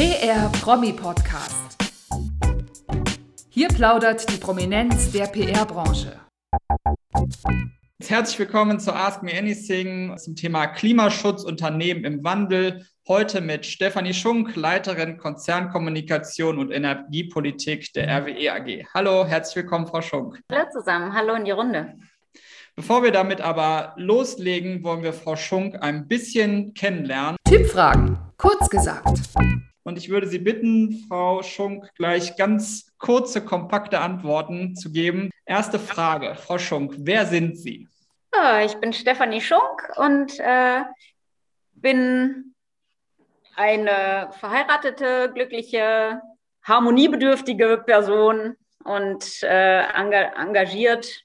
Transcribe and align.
PR 0.00 0.48
Promi 0.62 0.94
Podcast. 0.94 1.76
Hier 3.50 3.68
plaudert 3.68 4.26
die 4.30 4.38
Prominenz 4.38 5.12
der 5.12 5.26
PR-Branche. 5.26 6.18
Herzlich 8.02 8.38
willkommen 8.38 8.80
zu 8.80 8.94
Ask 8.94 9.22
Me 9.22 9.36
Anything 9.36 10.16
zum 10.16 10.36
Thema 10.36 10.68
Klimaschutz, 10.68 11.44
Unternehmen 11.44 12.06
im 12.06 12.24
Wandel. 12.24 12.86
Heute 13.08 13.42
mit 13.42 13.66
Stefanie 13.66 14.14
Schunk, 14.14 14.56
Leiterin 14.56 15.18
Konzernkommunikation 15.18 16.58
und 16.58 16.70
Energiepolitik 16.70 17.92
der 17.92 18.08
RWE 18.22 18.52
AG. 18.52 18.86
Hallo, 18.94 19.26
herzlich 19.26 19.56
willkommen, 19.56 19.86
Frau 19.86 20.00
Schunk. 20.00 20.40
Hallo 20.50 20.64
zusammen, 20.72 21.12
hallo 21.12 21.34
in 21.34 21.44
die 21.44 21.50
Runde. 21.50 21.98
Bevor 22.74 23.02
wir 23.02 23.12
damit 23.12 23.42
aber 23.42 23.92
loslegen, 23.98 24.82
wollen 24.82 25.02
wir 25.02 25.12
Frau 25.12 25.36
Schunk 25.36 25.76
ein 25.82 26.08
bisschen 26.08 26.72
kennenlernen. 26.72 27.36
Tippfragen, 27.44 28.16
kurz 28.38 28.70
gesagt. 28.70 29.18
Und 29.90 29.98
ich 29.98 30.08
würde 30.08 30.28
Sie 30.28 30.38
bitten, 30.38 31.04
Frau 31.08 31.42
Schunk, 31.42 31.92
gleich 31.96 32.36
ganz 32.36 32.92
kurze, 32.98 33.44
kompakte 33.44 33.98
Antworten 33.98 34.76
zu 34.76 34.92
geben. 34.92 35.30
Erste 35.44 35.80
Frage, 35.80 36.36
Frau 36.36 36.58
Schunk, 36.58 36.94
wer 36.98 37.26
sind 37.26 37.58
Sie? 37.58 37.88
Ich 38.64 38.76
bin 38.76 38.92
Stefanie 38.92 39.40
Schunk 39.40 39.90
und 39.96 40.38
äh, 40.38 40.82
bin 41.72 42.54
eine 43.56 44.30
verheiratete, 44.38 45.32
glückliche, 45.34 46.22
harmoniebedürftige 46.62 47.82
Person 47.84 48.54
und 48.84 49.42
äh, 49.42 49.82
engagiert 49.92 51.24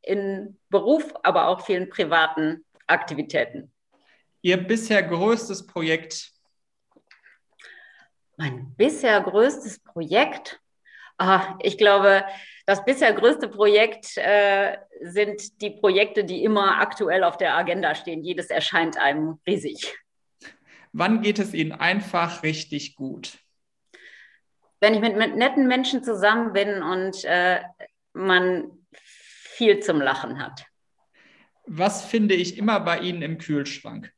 in 0.00 0.56
Beruf, 0.70 1.12
aber 1.22 1.48
auch 1.48 1.66
vielen 1.66 1.90
privaten 1.90 2.64
Aktivitäten. 2.86 3.70
Ihr 4.40 4.56
bisher 4.56 5.02
größtes 5.02 5.66
Projekt? 5.66 6.35
Mein 8.36 8.74
bisher 8.76 9.20
größtes 9.20 9.80
Projekt? 9.80 10.60
Ah, 11.18 11.56
ich 11.62 11.78
glaube, 11.78 12.24
das 12.66 12.84
bisher 12.84 13.12
größte 13.14 13.48
Projekt 13.48 14.16
äh, 14.16 14.76
sind 15.00 15.62
die 15.62 15.70
Projekte, 15.70 16.24
die 16.24 16.44
immer 16.44 16.78
aktuell 16.80 17.24
auf 17.24 17.38
der 17.38 17.56
Agenda 17.56 17.94
stehen. 17.94 18.22
Jedes 18.22 18.50
erscheint 18.50 18.98
einem 18.98 19.38
riesig. 19.46 19.96
Wann 20.92 21.22
geht 21.22 21.38
es 21.38 21.54
Ihnen 21.54 21.72
einfach 21.72 22.42
richtig 22.42 22.96
gut? 22.96 23.38
Wenn 24.80 24.94
ich 24.94 25.00
mit, 25.00 25.16
mit 25.16 25.36
netten 25.36 25.66
Menschen 25.66 26.04
zusammen 26.04 26.52
bin 26.52 26.82
und 26.82 27.24
äh, 27.24 27.62
man 28.12 28.70
viel 28.92 29.80
zum 29.80 30.00
Lachen 30.00 30.38
hat. 30.38 30.66
Was 31.66 32.04
finde 32.04 32.34
ich 32.34 32.58
immer 32.58 32.80
bei 32.80 32.98
Ihnen 32.98 33.22
im 33.22 33.38
Kühlschrank? 33.38 34.12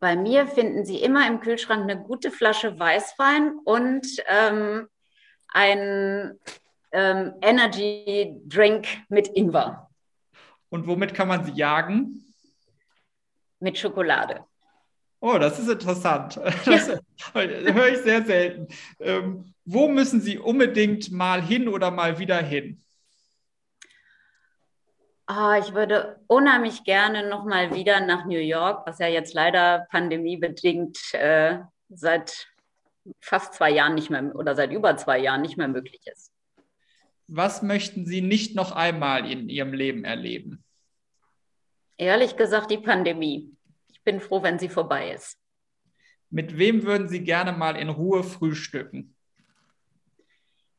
Bei 0.00 0.16
mir 0.16 0.46
finden 0.46 0.86
Sie 0.86 0.96
immer 1.02 1.26
im 1.28 1.40
Kühlschrank 1.40 1.82
eine 1.82 2.02
gute 2.02 2.30
Flasche 2.30 2.78
Weißwein 2.78 3.52
und 3.64 4.06
ähm, 4.28 4.88
ein 5.48 6.38
ähm, 6.92 7.34
Energy 7.42 8.40
Drink 8.46 8.86
mit 9.10 9.28
Ingwer. 9.28 9.90
Und 10.70 10.86
womit 10.86 11.14
kann 11.14 11.28
man 11.28 11.44
sie 11.44 11.52
jagen? 11.52 12.24
Mit 13.58 13.76
Schokolade. 13.76 14.44
Oh, 15.20 15.36
das 15.38 15.58
ist 15.58 15.68
interessant. 15.68 16.40
Das 16.64 16.88
ja. 16.88 16.98
höre 17.34 17.88
ich 17.88 17.98
sehr 17.98 18.24
selten. 18.24 18.68
Ähm, 18.98 19.52
wo 19.66 19.88
müssen 19.88 20.22
Sie 20.22 20.38
unbedingt 20.38 21.10
mal 21.10 21.42
hin 21.42 21.68
oder 21.68 21.90
mal 21.90 22.18
wieder 22.18 22.38
hin? 22.38 22.80
Oh, 25.32 25.52
ich 25.52 25.74
würde 25.74 26.18
unheimlich 26.26 26.82
gerne 26.82 27.28
noch 27.28 27.44
mal 27.44 27.72
wieder 27.72 28.04
nach 28.04 28.24
New 28.24 28.40
York, 28.40 28.84
was 28.84 28.98
ja 28.98 29.06
jetzt 29.06 29.32
leider 29.32 29.86
pandemiebedingt 29.92 30.98
äh, 31.14 31.60
seit 31.88 32.48
fast 33.20 33.54
zwei 33.54 33.70
Jahren 33.70 33.94
nicht 33.94 34.10
mehr 34.10 34.34
oder 34.34 34.56
seit 34.56 34.72
über 34.72 34.96
zwei 34.96 35.20
Jahren 35.20 35.42
nicht 35.42 35.56
mehr 35.56 35.68
möglich 35.68 36.00
ist. 36.12 36.32
Was 37.28 37.62
möchten 37.62 38.06
Sie 38.06 38.22
nicht 38.22 38.56
noch 38.56 38.72
einmal 38.72 39.30
in 39.30 39.48
Ihrem 39.48 39.72
Leben 39.72 40.04
erleben? 40.04 40.64
Ehrlich 41.96 42.36
gesagt, 42.36 42.72
die 42.72 42.78
Pandemie. 42.78 43.54
Ich 43.86 44.02
bin 44.02 44.18
froh, 44.18 44.42
wenn 44.42 44.58
sie 44.58 44.68
vorbei 44.68 45.12
ist. 45.12 45.38
Mit 46.30 46.58
wem 46.58 46.82
würden 46.82 47.08
Sie 47.08 47.22
gerne 47.22 47.52
mal 47.52 47.76
in 47.76 47.88
Ruhe 47.88 48.24
frühstücken? 48.24 49.14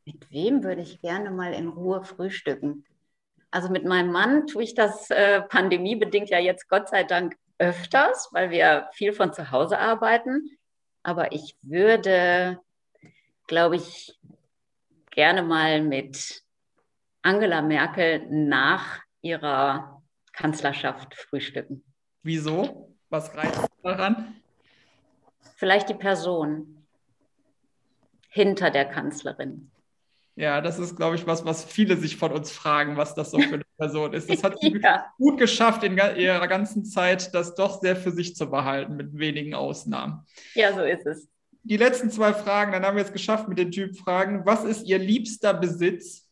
Mit 0.03 0.29
wem 0.29 0.61
würde 0.61 0.81
ich 0.81 0.99
gerne 0.99 1.31
mal 1.31 1.53
in 1.53 1.69
Ruhe 1.69 2.03
frühstücken? 2.03 2.83
Also 3.51 3.69
mit 3.69 3.85
meinem 3.85 4.11
Mann 4.11 4.47
tue 4.47 4.63
ich 4.63 4.75
das 4.75 5.09
äh, 5.09 5.41
pandemiebedingt 5.41 6.29
ja 6.29 6.39
jetzt 6.39 6.69
Gott 6.69 6.87
sei 6.89 7.03
Dank 7.03 7.35
öfters, 7.59 8.29
weil 8.31 8.49
wir 8.49 8.89
viel 8.93 9.13
von 9.13 9.33
zu 9.33 9.51
Hause 9.51 9.77
arbeiten. 9.77 10.57
Aber 11.03 11.33
ich 11.33 11.55
würde, 11.61 12.59
glaube 13.47 13.75
ich, 13.75 14.17
gerne 15.11 15.43
mal 15.43 15.81
mit 15.81 16.43
Angela 17.21 17.61
Merkel 17.61 18.25
nach 18.29 19.01
ihrer 19.21 20.01
Kanzlerschaft 20.31 21.13
frühstücken. 21.15 21.83
Wieso? 22.23 22.95
Was 23.09 23.35
reizt 23.35 23.67
daran? 23.83 24.41
Vielleicht 25.57 25.89
die 25.89 25.95
Person 25.95 26.87
hinter 28.29 28.71
der 28.71 28.85
Kanzlerin. 28.85 29.71
Ja, 30.35 30.61
das 30.61 30.79
ist, 30.79 30.95
glaube 30.95 31.15
ich, 31.15 31.27
was, 31.27 31.45
was 31.45 31.65
viele 31.65 31.97
sich 31.97 32.15
von 32.15 32.31
uns 32.31 32.51
fragen, 32.51 32.95
was 32.95 33.13
das 33.15 33.31
so 33.31 33.39
für 33.39 33.55
eine 33.55 33.65
Person 33.77 34.13
ist. 34.13 34.29
Das 34.29 34.43
hat 34.43 34.59
sie 34.59 34.79
ja. 34.81 35.05
gut 35.17 35.37
geschafft, 35.37 35.83
in 35.83 35.97
ihrer 35.97 36.47
ganzen 36.47 36.85
Zeit 36.85 37.33
das 37.33 37.55
doch 37.55 37.81
sehr 37.81 37.95
für 37.95 38.11
sich 38.11 38.35
zu 38.35 38.49
behalten, 38.49 38.95
mit 38.95 39.17
wenigen 39.17 39.53
Ausnahmen. 39.53 40.25
Ja, 40.53 40.73
so 40.73 40.81
ist 40.81 41.05
es. 41.05 41.27
Die 41.63 41.77
letzten 41.77 42.09
zwei 42.09 42.33
Fragen, 42.33 42.71
dann 42.71 42.85
haben 42.85 42.95
wir 42.95 43.03
es 43.03 43.13
geschafft 43.13 43.47
mit 43.47 43.57
den 43.59 43.71
Typfragen. 43.71 44.45
Was 44.45 44.63
ist 44.63 44.87
Ihr 44.87 44.97
liebster 44.97 45.53
Besitz? 45.53 46.27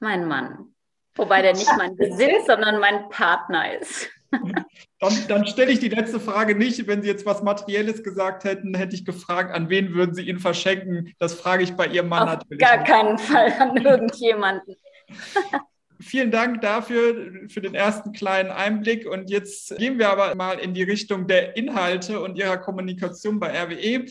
Mein 0.00 0.26
Mann. 0.26 0.74
Wobei 1.14 1.42
der 1.42 1.52
nicht 1.52 1.70
mein 1.76 1.94
Besitz, 1.96 2.46
sondern 2.46 2.80
mein 2.80 3.08
Partner 3.10 3.78
ist. 3.78 4.10
Dann, 5.00 5.12
dann 5.28 5.46
stelle 5.46 5.70
ich 5.70 5.78
die 5.78 5.88
letzte 5.88 6.20
Frage 6.20 6.54
nicht. 6.54 6.86
Wenn 6.86 7.02
Sie 7.02 7.08
jetzt 7.08 7.24
was 7.24 7.42
Materielles 7.42 8.02
gesagt 8.02 8.44
hätten, 8.44 8.74
hätte 8.74 8.94
ich 8.94 9.04
gefragt, 9.04 9.54
an 9.54 9.70
wen 9.70 9.94
würden 9.94 10.14
Sie 10.14 10.28
ihn 10.28 10.38
verschenken? 10.38 11.14
Das 11.18 11.34
frage 11.34 11.62
ich 11.62 11.72
bei 11.74 11.86
Ihrem 11.86 12.08
Mann 12.08 12.28
Auf 12.28 12.34
natürlich. 12.34 12.58
Gar 12.58 12.84
keinen 12.84 13.18
Fall 13.18 13.52
an 13.58 13.76
irgendjemanden. 13.76 14.76
Vielen 16.00 16.30
Dank 16.30 16.60
dafür, 16.60 17.48
für 17.48 17.60
den 17.60 17.74
ersten 17.74 18.12
kleinen 18.12 18.50
Einblick. 18.50 19.08
Und 19.08 19.30
jetzt 19.30 19.76
gehen 19.78 19.98
wir 19.98 20.10
aber 20.10 20.34
mal 20.36 20.58
in 20.58 20.72
die 20.72 20.84
Richtung 20.84 21.26
der 21.26 21.56
Inhalte 21.56 22.20
und 22.20 22.36
Ihrer 22.36 22.58
Kommunikation 22.58 23.40
bei 23.40 23.50
RWE. 23.50 24.04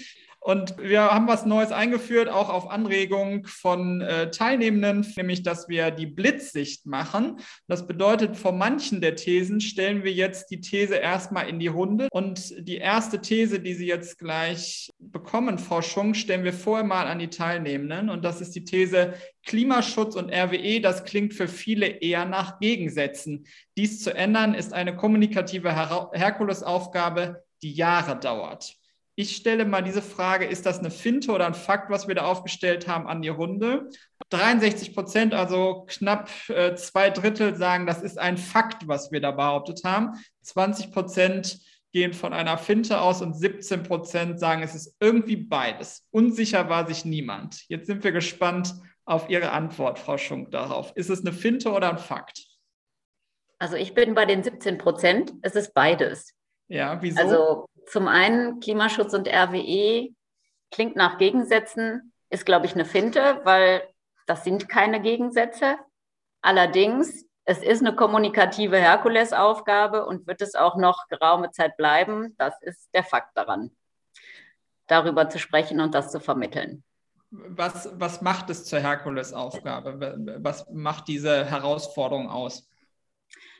Und 0.48 0.78
wir 0.78 1.02
haben 1.02 1.28
was 1.28 1.46
Neues 1.46 1.74
eingeführt, 1.74 2.30
auch 2.30 2.48
auf 2.48 2.70
Anregung 2.70 3.46
von 3.48 4.00
äh, 4.00 4.32
Teilnehmenden, 4.32 5.06
nämlich 5.18 5.44
dass 5.44 5.68
wir 5.68 5.92
die 5.92 6.06
Blitzsicht 6.06 6.86
machen. 6.86 7.42
Das 7.68 7.86
bedeutet, 7.86 8.38
vor 8.38 8.54
manchen 8.54 9.02
der 9.02 9.18
Thesen 9.18 9.60
stellen 9.60 10.06
wir 10.06 10.14
jetzt 10.14 10.50
die 10.50 10.62
These 10.62 10.96
erstmal 10.96 11.50
in 11.50 11.60
die 11.60 11.68
Runde. 11.68 12.08
Und 12.12 12.66
die 12.66 12.78
erste 12.78 13.20
These, 13.20 13.60
die 13.60 13.74
Sie 13.74 13.88
jetzt 13.88 14.20
gleich 14.20 14.90
bekommen, 15.00 15.60
Frau 15.60 15.82
Schunk, 15.82 16.16
stellen 16.16 16.46
wir 16.46 16.54
vorher 16.54 16.86
mal 16.86 17.08
an 17.08 17.20
die 17.20 17.30
Teilnehmenden. 17.30 18.10
Und 18.10 18.24
das 18.24 18.40
ist 18.40 18.56
die 18.56 18.64
These 18.64 19.16
Klimaschutz 19.46 20.16
und 20.16 20.32
RWE. 20.32 20.80
Das 20.80 21.04
klingt 21.04 21.34
für 21.34 21.50
viele 21.50 21.88
eher 21.88 22.24
nach 22.24 22.62
Gegensätzen. 22.62 23.46
Dies 23.76 24.02
zu 24.02 24.16
ändern 24.16 24.54
ist 24.54 24.72
eine 24.72 24.96
kommunikative 24.96 25.76
Her 25.76 26.10
Herkulesaufgabe, 26.14 27.44
die 27.62 27.74
Jahre 27.74 28.18
dauert. 28.18 28.77
Ich 29.20 29.36
stelle 29.36 29.66
mal 29.66 29.82
diese 29.82 30.04
Frage, 30.04 30.46
ist 30.46 30.68
das 30.68 30.78
eine 30.78 30.92
Finte 30.92 31.32
oder 31.32 31.48
ein 31.48 31.56
Fakt, 31.56 31.90
was 31.90 32.08
wir 32.08 32.14
da 32.14 32.26
aufgestellt 32.26 32.88
haben 32.88 33.08
an 33.08 33.24
die 33.24 33.30
Runde? 33.30 33.90
63 34.30 34.94
Prozent, 34.94 35.34
also 35.34 35.86
knapp 35.88 36.30
äh, 36.50 36.76
zwei 36.76 37.10
Drittel 37.10 37.56
sagen, 37.56 37.88
das 37.88 38.04
ist 38.04 38.20
ein 38.20 38.38
Fakt, 38.38 38.88
was 38.88 39.12
wir 39.12 39.20
da 39.20 39.32
behauptet 39.32 39.82
haben. 39.84 40.12
20 40.44 40.92
Prozent 40.92 41.60
gehen 41.92 42.14
von 42.14 42.32
einer 42.32 42.60
Finte 42.60 43.02
aus 43.02 43.24
und 43.24 43.34
17 43.34 43.82
Prozent 43.82 44.40
sagen, 44.40 44.62
es 44.62 44.76
ist 44.76 44.96
irgendwie 45.00 45.38
beides. 45.38 46.06
Unsicher 46.12 46.70
war 46.70 46.86
sich 46.86 47.04
niemand. 47.04 47.68
Jetzt 47.70 47.88
sind 47.88 48.04
wir 48.04 48.12
gespannt 48.12 48.76
auf 49.06 49.32
Ihre 49.32 49.50
Antwort, 49.50 49.98
Frau 49.98 50.20
Schunk, 50.20 50.52
darauf. 50.52 50.92
Ist 50.94 51.10
es 51.10 51.22
eine 51.22 51.34
Finte 51.34 51.72
oder 51.72 51.90
ein 51.90 51.98
Fakt? 51.98 52.46
Also 53.58 53.78
ich 53.78 53.96
bin 53.96 54.14
bei 54.14 54.26
den 54.26 54.44
17 54.44 54.78
Prozent. 54.78 55.34
Es 55.42 55.56
ist 55.56 55.74
beides. 55.74 56.36
Ja, 56.68 57.02
wieso? 57.02 57.20
Also 57.20 57.68
zum 57.88 58.08
einen 58.08 58.60
Klimaschutz 58.60 59.14
und 59.14 59.28
RWE 59.28 60.10
klingt 60.72 60.96
nach 60.96 61.18
Gegensätzen, 61.18 62.14
ist, 62.30 62.46
glaube 62.46 62.66
ich, 62.66 62.74
eine 62.74 62.86
Finte, 62.86 63.42
weil 63.44 63.88
das 64.26 64.44
sind 64.44 64.68
keine 64.68 65.02
Gegensätze. 65.02 65.78
Allerdings, 66.42 67.26
es 67.46 67.60
ist 67.60 67.82
eine 67.82 67.96
kommunikative 67.96 68.78
Herkulesaufgabe 68.78 70.06
und 70.06 70.28
wird 70.28 70.42
es 70.42 70.56
auch 70.56 70.76
noch 70.76 71.08
geraume 71.08 71.52
Zeit 71.52 71.78
bleiben. 71.78 72.36
Das 72.38 72.54
ist 72.62 72.90
der 72.94 73.04
Fakt 73.04 73.38
daran, 73.38 73.72
darüber 74.88 75.30
zu 75.30 75.40
sprechen 75.40 75.80
und 75.80 75.96
das 75.96 76.12
zu 76.12 76.20
vermitteln. 76.20 76.84
Was, 77.30 77.90
was 78.00 78.22
macht 78.22 78.50
es 78.50 78.66
zur 78.66 78.80
Herkulesaufgabe? 78.80 80.38
Was 80.40 80.66
macht 80.72 81.08
diese 81.08 81.46
Herausforderung 81.46 82.30
aus? 82.30 82.70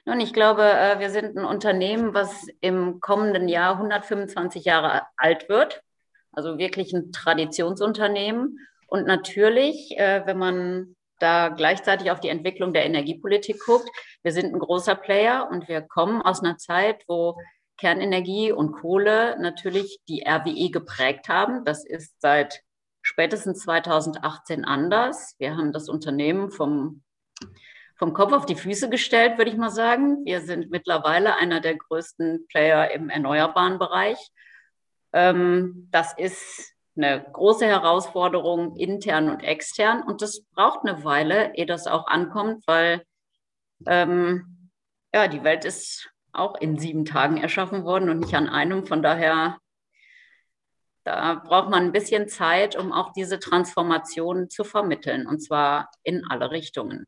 Nun, 0.08 0.22
ich 0.22 0.32
glaube, 0.32 0.64
äh, 0.64 1.00
wir 1.00 1.10
sind 1.10 1.38
ein 1.38 1.44
Unternehmen, 1.44 2.14
was 2.14 2.48
im 2.62 3.02
kommenden 3.02 3.50
Jahr 3.50 3.74
125 3.74 4.64
Jahre 4.64 5.02
alt 5.18 5.50
wird. 5.50 5.84
Also 6.32 6.58
wirklich 6.58 6.94
ein 6.94 7.12
Traditionsunternehmen. 7.12 8.58
Und 8.88 9.06
natürlich, 9.06 9.98
äh, 9.98 10.26
wenn 10.26 10.38
man 10.38 10.96
da 11.20 11.50
gleichzeitig 11.50 12.10
auf 12.10 12.22
die 12.22 12.30
Entwicklung 12.30 12.72
der 12.72 12.86
Energiepolitik 12.86 13.60
guckt, 13.66 13.90
wir 14.24 14.32
sind 14.32 14.54
ein 14.54 14.60
großer 14.60 14.96
Player 14.96 15.50
und 15.52 15.68
wir 15.68 15.82
kommen 15.82 16.22
aus 16.22 16.42
einer 16.42 16.58
Zeit, 16.58 17.04
wo 17.10 17.38
Kernenergie 17.76 18.54
und 18.54 18.72
Kohle 18.72 19.38
natürlich 19.42 20.00
die 20.08 20.24
RWE 20.26 20.70
geprägt 20.70 21.28
haben. 21.28 21.66
Das 21.66 21.86
ist 21.86 22.22
seit 22.22 22.62
spätestens 23.02 23.60
2018 23.64 24.64
anders. 24.64 25.36
Wir 25.38 25.58
haben 25.58 25.74
das 25.74 25.90
Unternehmen 25.90 26.50
vom, 26.50 27.04
vom 27.98 28.14
Kopf 28.14 28.32
auf 28.32 28.46
die 28.46 28.56
Füße 28.56 28.90
gestellt, 28.90 29.38
würde 29.38 29.52
ich 29.52 29.58
mal 29.58 29.72
sagen. 29.72 30.24
Wir 30.26 30.42
sind 30.42 30.70
mittlerweile 30.70 31.36
einer 31.36 31.60
der 31.60 31.76
größten 31.76 32.48
Player 32.48 32.92
im 32.92 33.10
erneuerbaren 33.10 33.80
Bereich. 33.80 34.18
Ähm, 35.14 35.88
das 35.92 36.14
ist 36.18 36.74
eine 36.96 37.26
große 37.32 37.66
Herausforderung 37.66 38.76
intern 38.76 39.30
und 39.30 39.44
extern. 39.44 40.04
Und 40.04 40.22
das 40.22 40.44
braucht 40.54 40.86
eine 40.86 41.04
Weile, 41.04 41.56
ehe 41.56 41.66
das 41.66 41.88
auch 41.88 42.08
ankommt, 42.08 42.64
weil 42.68 43.04
ähm, 43.86 44.70
ja, 45.14 45.28
die 45.28 45.44
Welt 45.44 45.66
ist 45.66 46.10
auch 46.34 46.60
in 46.60 46.78
sieben 46.78 47.06
Tagen 47.06 47.38
erschaffen 47.38 47.84
worden 47.84 48.10
und 48.10 48.20
nicht 48.20 48.36
an 48.36 48.50
einem. 48.50 48.86
Von 48.86 49.02
daher, 49.02 49.58
da 51.04 51.36
braucht 51.36 51.70
man 51.70 51.86
ein 51.86 51.92
bisschen 51.92 52.28
Zeit, 52.28 52.76
um 52.76 52.92
auch 52.92 53.12
diese 53.14 53.40
Transformation 53.40 54.50
zu 54.50 54.64
vermitteln, 54.64 55.26
und 55.26 55.40
zwar 55.40 55.90
in 56.04 56.26
alle 56.30 56.52
Richtungen. 56.52 57.06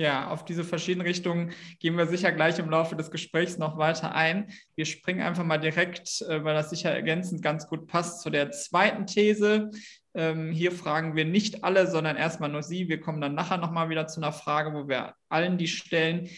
Ja, 0.00 0.28
auf 0.28 0.46
diese 0.46 0.64
verschiedenen 0.64 1.06
Richtungen 1.06 1.52
gehen 1.78 1.98
wir 1.98 2.06
sicher 2.06 2.32
gleich 2.32 2.58
im 2.58 2.70
Laufe 2.70 2.96
des 2.96 3.10
Gesprächs 3.10 3.58
noch 3.58 3.76
weiter 3.76 4.14
ein. 4.14 4.50
Wir 4.74 4.86
springen 4.86 5.20
einfach 5.20 5.44
mal 5.44 5.58
direkt, 5.58 6.22
äh, 6.22 6.42
weil 6.42 6.54
das 6.54 6.70
sicher 6.70 6.90
ergänzend 6.90 7.42
ganz 7.42 7.66
gut 7.68 7.86
passt, 7.86 8.22
zu 8.22 8.30
der 8.30 8.50
zweiten 8.50 9.06
These. 9.06 9.70
Ähm, 10.14 10.52
hier 10.52 10.72
fragen 10.72 11.16
wir 11.16 11.26
nicht 11.26 11.64
alle, 11.64 11.86
sondern 11.86 12.16
erstmal 12.16 12.48
nur 12.48 12.62
Sie. 12.62 12.88
Wir 12.88 12.98
kommen 12.98 13.20
dann 13.20 13.34
nachher 13.34 13.58
nochmal 13.58 13.90
wieder 13.90 14.06
zu 14.06 14.22
einer 14.22 14.32
Frage, 14.32 14.72
wo 14.72 14.88
wir 14.88 15.16
allen 15.28 15.58
die 15.58 15.68
stellen. 15.68 16.30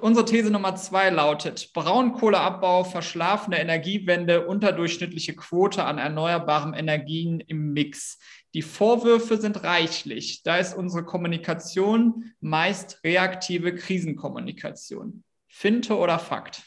Unsere 0.00 0.24
These 0.24 0.52
Nummer 0.52 0.76
zwei 0.76 1.10
lautet: 1.10 1.72
Braunkohleabbau, 1.74 2.84
verschlafene 2.84 3.58
Energiewende, 3.58 4.46
unterdurchschnittliche 4.46 5.34
Quote 5.34 5.82
an 5.82 5.98
erneuerbaren 5.98 6.74
Energien 6.74 7.40
im 7.40 7.72
Mix. 7.72 8.20
Die 8.54 8.62
Vorwürfe 8.62 9.36
sind 9.36 9.62
reichlich. 9.62 10.42
Da 10.42 10.56
ist 10.56 10.74
unsere 10.74 11.04
Kommunikation 11.04 12.32
meist 12.40 13.02
reaktive 13.04 13.74
Krisenkommunikation. 13.74 15.24
Finte 15.46 15.96
oder 15.96 16.18
Fakt? 16.18 16.62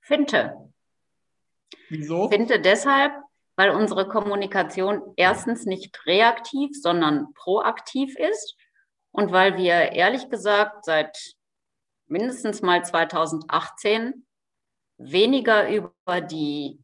Finte. 0.00 0.72
Wieso? 1.88 2.28
Finte 2.28 2.60
deshalb, 2.60 3.12
weil 3.56 3.70
unsere 3.70 4.08
Kommunikation 4.08 5.02
erstens 5.16 5.64
nicht 5.64 6.06
reaktiv, 6.06 6.70
sondern 6.80 7.32
proaktiv 7.34 8.16
ist 8.16 8.56
und 9.12 9.32
weil 9.32 9.56
wir 9.56 9.92
ehrlich 9.92 10.28
gesagt 10.28 10.84
seit 10.84 11.34
mindestens 12.06 12.62
mal 12.62 12.84
2018 12.84 14.26
weniger 14.98 15.68
über 15.70 16.20
die 16.20 16.82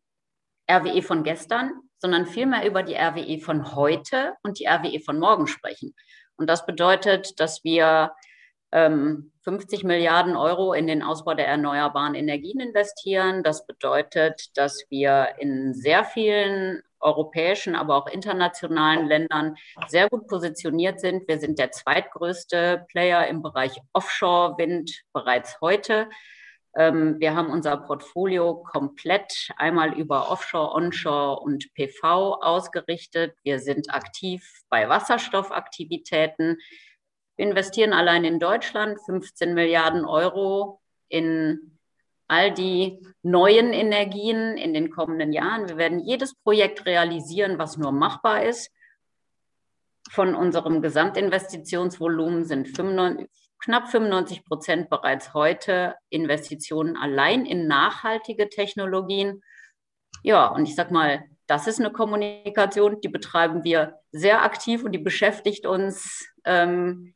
RWE 0.70 1.02
von 1.02 1.22
gestern, 1.22 1.72
sondern 2.06 2.26
vielmehr 2.26 2.64
über 2.64 2.84
die 2.84 2.94
RWE 2.94 3.40
von 3.40 3.74
heute 3.74 4.34
und 4.44 4.60
die 4.60 4.66
RWE 4.68 5.00
von 5.00 5.18
morgen 5.18 5.48
sprechen. 5.48 5.92
Und 6.36 6.48
das 6.48 6.64
bedeutet, 6.64 7.40
dass 7.40 7.64
wir 7.64 8.12
ähm, 8.70 9.32
50 9.42 9.82
Milliarden 9.82 10.36
Euro 10.36 10.72
in 10.72 10.86
den 10.86 11.02
Ausbau 11.02 11.34
der 11.34 11.48
erneuerbaren 11.48 12.14
Energien 12.14 12.60
investieren. 12.60 13.42
Das 13.42 13.66
bedeutet, 13.66 14.56
dass 14.56 14.84
wir 14.88 15.34
in 15.40 15.74
sehr 15.74 16.04
vielen 16.04 16.80
europäischen, 17.00 17.74
aber 17.74 17.96
auch 17.96 18.06
internationalen 18.06 19.08
Ländern 19.08 19.56
sehr 19.88 20.08
gut 20.08 20.28
positioniert 20.28 21.00
sind. 21.00 21.26
Wir 21.26 21.40
sind 21.40 21.58
der 21.58 21.72
zweitgrößte 21.72 22.86
Player 22.88 23.26
im 23.26 23.42
Bereich 23.42 23.80
Offshore-Wind 23.94 25.02
bereits 25.12 25.60
heute. 25.60 26.08
Ähm, 26.76 27.18
wir 27.18 27.34
haben 27.34 27.50
unser 27.50 27.78
Portfolio 27.78 28.62
komplett 28.62 29.50
einmal 29.56 29.98
über 29.98 30.30
Offshore, 30.30 30.74
Onshore 30.74 31.40
und 31.40 31.72
PV 31.72 32.34
ausgerichtet. 32.42 33.34
Wir 33.42 33.58
sind 33.60 33.92
aktiv 33.92 34.62
bei 34.68 34.86
Wasserstoffaktivitäten. 34.88 36.58
Wir 37.36 37.46
investieren 37.46 37.94
allein 37.94 38.24
in 38.24 38.38
Deutschland 38.38 38.98
15 39.06 39.54
Milliarden 39.54 40.04
Euro 40.04 40.80
in 41.08 41.78
all 42.28 42.52
die 42.52 43.00
neuen 43.22 43.72
Energien 43.72 44.58
in 44.58 44.74
den 44.74 44.90
kommenden 44.90 45.32
Jahren. 45.32 45.68
Wir 45.68 45.78
werden 45.78 46.00
jedes 46.00 46.34
Projekt 46.34 46.84
realisieren, 46.84 47.58
was 47.58 47.78
nur 47.78 47.92
machbar 47.92 48.44
ist. 48.44 48.70
Von 50.10 50.34
unserem 50.34 50.82
Gesamtinvestitionsvolumen 50.82 52.44
sind 52.44 52.68
95, 52.68 53.28
knapp 53.58 53.88
95 53.88 54.44
Prozent 54.44 54.90
bereits 54.90 55.34
heute 55.34 55.96
Investitionen 56.10 56.96
allein 56.96 57.46
in 57.46 57.66
nachhaltige 57.66 58.48
Technologien. 58.48 59.42
Ja, 60.22 60.46
und 60.48 60.66
ich 60.66 60.74
sag 60.74 60.90
mal, 60.90 61.24
das 61.46 61.66
ist 61.66 61.80
eine 61.80 61.92
Kommunikation, 61.92 63.00
die 63.00 63.08
betreiben 63.08 63.64
wir 63.64 64.00
sehr 64.10 64.42
aktiv 64.42 64.82
und 64.82 64.92
die 64.92 64.98
beschäftigt 64.98 65.66
uns 65.66 66.28
ähm, 66.44 67.14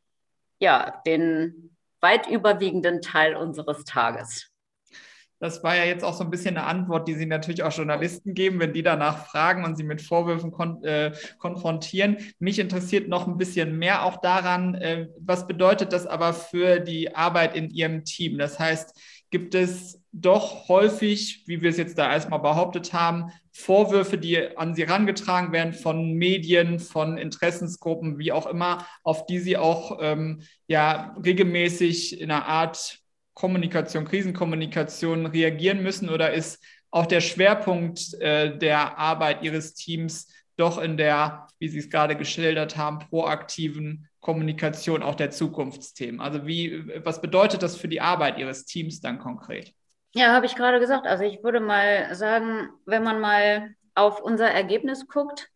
ja 0.59 1.01
den 1.05 1.77
weit 1.99 2.27
überwiegenden 2.27 3.01
Teil 3.01 3.35
unseres 3.35 3.83
Tages. 3.83 4.50
Das 5.41 5.63
war 5.63 5.75
ja 5.75 5.85
jetzt 5.85 6.03
auch 6.03 6.13
so 6.13 6.23
ein 6.23 6.29
bisschen 6.29 6.55
eine 6.55 6.67
Antwort, 6.67 7.07
die 7.07 7.15
Sie 7.15 7.25
natürlich 7.25 7.63
auch 7.63 7.73
Journalisten 7.73 8.35
geben, 8.35 8.59
wenn 8.59 8.73
die 8.73 8.83
danach 8.83 9.25
fragen 9.25 9.65
und 9.65 9.75
sie 9.75 9.83
mit 9.83 9.99
Vorwürfen 9.99 10.51
kon 10.51 10.83
äh, 10.83 11.13
konfrontieren. 11.39 12.17
Mich 12.37 12.59
interessiert 12.59 13.07
noch 13.07 13.27
ein 13.27 13.37
bisschen 13.37 13.79
mehr 13.79 14.05
auch 14.05 14.17
daran, 14.17 14.75
äh, 14.75 15.07
was 15.19 15.47
bedeutet 15.47 15.93
das 15.93 16.05
aber 16.05 16.33
für 16.33 16.79
die 16.79 17.15
Arbeit 17.15 17.55
in 17.55 17.71
Ihrem 17.71 18.05
Team? 18.05 18.37
Das 18.37 18.59
heißt, 18.59 18.95
gibt 19.31 19.55
es 19.55 19.99
doch 20.11 20.67
häufig, 20.67 21.43
wie 21.47 21.63
wir 21.63 21.71
es 21.71 21.77
jetzt 21.77 21.97
da 21.97 22.11
erstmal 22.11 22.39
behauptet 22.39 22.93
haben, 22.93 23.31
Vorwürfe, 23.51 24.19
die 24.19 24.55
an 24.57 24.75
Sie 24.75 24.85
herangetragen 24.85 25.51
werden 25.51 25.73
von 25.73 26.13
Medien, 26.13 26.79
von 26.79 27.17
Interessensgruppen, 27.17 28.19
wie 28.19 28.31
auch 28.31 28.45
immer, 28.45 28.85
auf 29.03 29.25
die 29.25 29.39
Sie 29.39 29.57
auch 29.57 29.97
ähm, 30.01 30.43
ja 30.67 31.15
regelmäßig 31.25 32.21
in 32.21 32.29
einer 32.29 32.45
Art 32.45 33.00
Kommunikation, 33.41 34.05
Krisenkommunikation 34.05 35.25
reagieren 35.25 35.81
müssen 35.81 36.09
oder 36.09 36.31
ist 36.31 36.63
auch 36.91 37.07
der 37.07 37.21
Schwerpunkt 37.21 38.13
äh, 38.19 38.55
der 38.55 38.99
Arbeit 38.99 39.41
Ihres 39.41 39.73
Teams 39.73 40.31
doch 40.57 40.77
in 40.77 40.95
der, 40.95 41.47
wie 41.57 41.67
Sie 41.67 41.79
es 41.79 41.89
gerade 41.89 42.15
geschildert 42.15 42.77
haben, 42.77 42.99
proaktiven 42.99 44.07
Kommunikation 44.19 45.01
auch 45.01 45.15
der 45.15 45.31
Zukunftsthemen? 45.31 46.21
Also 46.21 46.45
wie, 46.45 46.87
was 47.03 47.19
bedeutet 47.19 47.63
das 47.63 47.75
für 47.75 47.87
die 47.87 47.99
Arbeit 47.99 48.37
Ihres 48.37 48.65
Teams 48.65 49.01
dann 49.01 49.17
konkret? 49.17 49.73
Ja, 50.13 50.35
habe 50.35 50.45
ich 50.45 50.53
gerade 50.53 50.79
gesagt. 50.79 51.07
Also 51.07 51.23
ich 51.23 51.43
würde 51.43 51.61
mal 51.61 52.13
sagen, 52.13 52.69
wenn 52.85 53.01
man 53.01 53.19
mal 53.19 53.73
auf 53.95 54.21
unser 54.21 54.51
Ergebnis 54.51 55.07
guckt, 55.07 55.49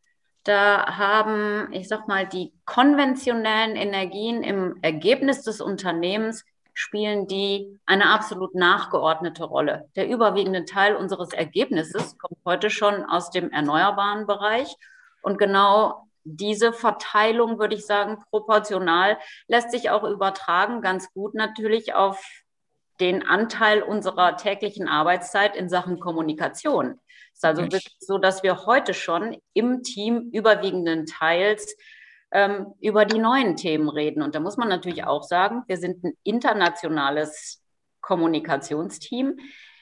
da 0.44 0.98
haben, 0.98 1.72
ich 1.72 1.88
sag 1.88 2.08
mal, 2.08 2.26
die 2.26 2.52
konventionellen 2.66 3.76
Energien 3.76 4.42
im 4.42 4.80
Ergebnis 4.82 5.44
des 5.44 5.62
Unternehmens 5.62 6.46
spielen 6.76 7.26
die 7.26 7.80
eine 7.86 8.10
absolut 8.10 8.54
nachgeordnete 8.54 9.46
Rolle. 9.46 9.90
Der 9.96 10.08
überwiegende 10.08 10.66
Teil 10.66 10.96
unseres 10.96 11.34
Ergebnisses 11.34 12.18
kommt 12.20 12.38
heute 12.46 12.70
schon 12.70 13.04
aus 13.06 13.32
dem 13.32 13.50
erneuerbaren 13.50 14.28
Bereich. 14.28 14.76
Und 15.24 15.40
genau 15.40 16.08
diese 16.26 16.74
Verteilung, 16.74 17.60
würde 17.60 17.76
ich 17.76 17.86
sagen, 17.86 18.22
proportional 18.30 19.18
lässt 19.48 19.72
sich 19.72 19.90
auch 19.90 20.04
übertragen, 20.04 20.82
ganz 20.82 21.12
gut 21.14 21.34
natürlich 21.34 21.94
auf 21.94 22.22
den 23.00 23.26
Anteil 23.26 23.82
unserer 23.82 24.36
täglichen 24.36 24.88
Arbeitszeit 24.88 25.56
in 25.56 25.70
Sachen 25.70 26.00
Kommunikation. 26.00 27.00
Es 27.32 27.40
ist 27.40 27.46
also 27.46 27.62
wirklich 27.64 27.96
so, 28.00 28.18
dass 28.18 28.44
wir 28.44 28.66
heute 28.66 28.94
schon 28.94 29.38
im 29.54 29.82
Team 29.84 30.30
überwiegenden 30.32 31.06
Teils 31.06 31.76
ähm, 32.36 32.74
über 32.82 33.06
die 33.06 33.18
neuen 33.18 33.56
Themen 33.56 33.88
reden. 33.88 34.22
Und 34.22 34.36
da 34.36 34.42
muss 34.42 34.58
man 34.58 34.68
natürlich 34.68 35.06
auch 35.06 35.24
sagen, 35.24 35.64
wir 35.68 35.78
sind 35.78 36.04
ein 36.04 36.18
internationales 36.24 37.64
Kommunikationsteam. 38.02 39.38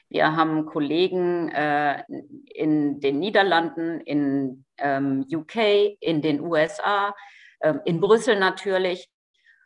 Wir 0.08 0.36
haben 0.36 0.68
Kollegen 0.68 1.50
äh, 1.50 2.04
in 2.46 3.00
den 3.00 3.18
Niederlanden, 3.18 4.02
in 4.02 4.66
ähm, 4.78 5.26
UK, 5.34 5.98
in 6.00 6.22
den 6.22 6.42
USA, 6.42 7.16
äh, 7.60 7.74
in 7.86 8.00
Brüssel 8.00 8.38
natürlich. 8.38 9.10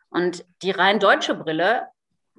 Und 0.08 0.46
die 0.62 0.70
rein 0.70 0.98
deutsche 0.98 1.34
Brille, 1.34 1.88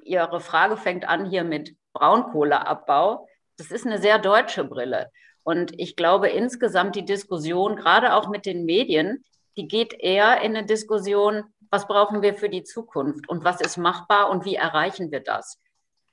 Ihre 0.03 0.41
Frage 0.41 0.77
fängt 0.77 1.07
an 1.07 1.29
hier 1.29 1.43
mit 1.43 1.75
Braunkohleabbau. 1.93 3.27
Das 3.57 3.69
ist 3.69 3.85
eine 3.85 3.99
sehr 3.99 4.17
deutsche 4.17 4.63
Brille. 4.63 5.11
Und 5.43 5.79
ich 5.79 5.95
glaube 5.95 6.29
insgesamt 6.29 6.95
die 6.95 7.05
Diskussion, 7.05 7.75
gerade 7.75 8.15
auch 8.15 8.29
mit 8.29 8.47
den 8.47 8.65
Medien, 8.65 9.23
die 9.59 9.67
geht 9.67 9.93
eher 9.93 10.39
in 10.41 10.55
eine 10.55 10.65
Diskussion, 10.65 11.43
was 11.69 11.85
brauchen 11.85 12.21
wir 12.21 12.33
für 12.33 12.47
die 12.47 12.63
Zukunft 12.63 13.27
und 13.27 13.43
was 13.43 13.59
ist 13.59 13.75
machbar 13.75 14.29
und 14.29 14.45
wie 14.45 14.55
erreichen 14.55 15.11
wir 15.11 15.19
das. 15.19 15.59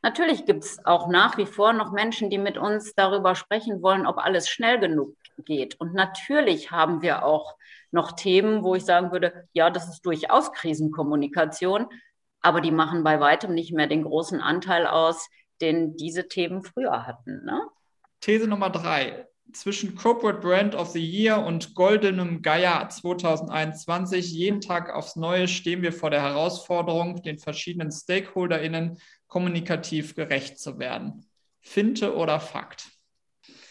Natürlich 0.03 0.47
gibt 0.47 0.65
es 0.65 0.85
auch 0.85 1.07
nach 1.07 1.39
wie 1.39 1.47
vor 1.47 1.73
noch 1.73 1.93
Menschen, 1.93 2.29
die 2.29 2.39
mit 2.39 2.59
uns 2.59 2.95
darüber 2.95 3.37
sprechen 3.37 3.83
wollen, 3.83 4.05
ob 4.05 4.19
alles 4.19 4.49
schnell 4.49 4.81
genug 4.81 5.15
geht. 5.39 5.79
Und 5.79 5.95
natürlich 5.95 6.73
haben 6.73 7.03
wir 7.03 7.25
auch 7.25 7.55
noch 7.93 8.13
Themen, 8.13 8.65
wo 8.65 8.75
ich 8.75 8.85
sagen 8.85 9.13
würde, 9.13 9.49
ja, 9.53 9.71
das 9.71 9.89
ist 9.89 10.05
durchaus 10.05 10.53
Krisenkommunikation, 10.53 11.87
aber 12.41 12.61
die 12.61 12.73
machen 12.73 13.05
bei 13.05 13.21
weitem 13.21 13.55
nicht 13.55 13.73
mehr 13.73 13.87
den 13.87 14.03
großen 14.03 14.41
Anteil 14.41 14.89
aus, 14.89 15.29
den 15.61 15.97
diese 15.97 16.27
Themen 16.27 16.65
früher 16.65 17.07
hatten. 17.07 17.45
Ne? 17.45 17.63
These 18.21 18.49
Nummer 18.49 18.71
drei. 18.71 19.29
Zwischen 19.53 19.95
Corporate 19.95 20.41
Brand 20.41 20.75
of 20.75 20.91
the 20.91 21.05
Year 21.05 21.39
und 21.39 21.75
goldenem 21.75 22.43
Gaia 22.43 22.89
2021, 22.89 24.33
jeden 24.33 24.61
Tag 24.61 24.93
aufs 24.93 25.17
Neue 25.17 25.49
stehen 25.49 25.83
wir 25.83 25.93
vor 25.93 26.11
der 26.11 26.23
Herausforderung, 26.23 27.23
den 27.23 27.39
verschiedenen 27.39 27.91
StakeholderInnen 27.91 28.99
kommunikativ 29.29 30.15
gerecht 30.15 30.59
zu 30.59 30.79
werden. 30.79 31.27
Finte 31.61 32.15
oder 32.15 32.41
Fakt? 32.41 32.89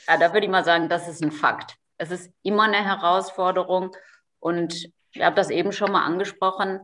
Ja, 0.08 0.17
da 0.17 0.34
würde 0.34 0.46
ich 0.46 0.51
mal 0.51 0.65
sagen, 0.65 0.89
das 0.89 1.08
ist 1.08 1.24
ein 1.24 1.32
Fakt. 1.32 1.75
Es 1.98 2.12
ist 2.12 2.32
immer 2.44 2.63
eine 2.63 2.84
Herausforderung 2.84 3.96
und 4.39 4.89
ich 5.12 5.22
habe 5.22 5.36
das 5.36 5.50
eben 5.50 5.72
schon 5.72 5.91
mal 5.91 6.05
angesprochen. 6.05 6.79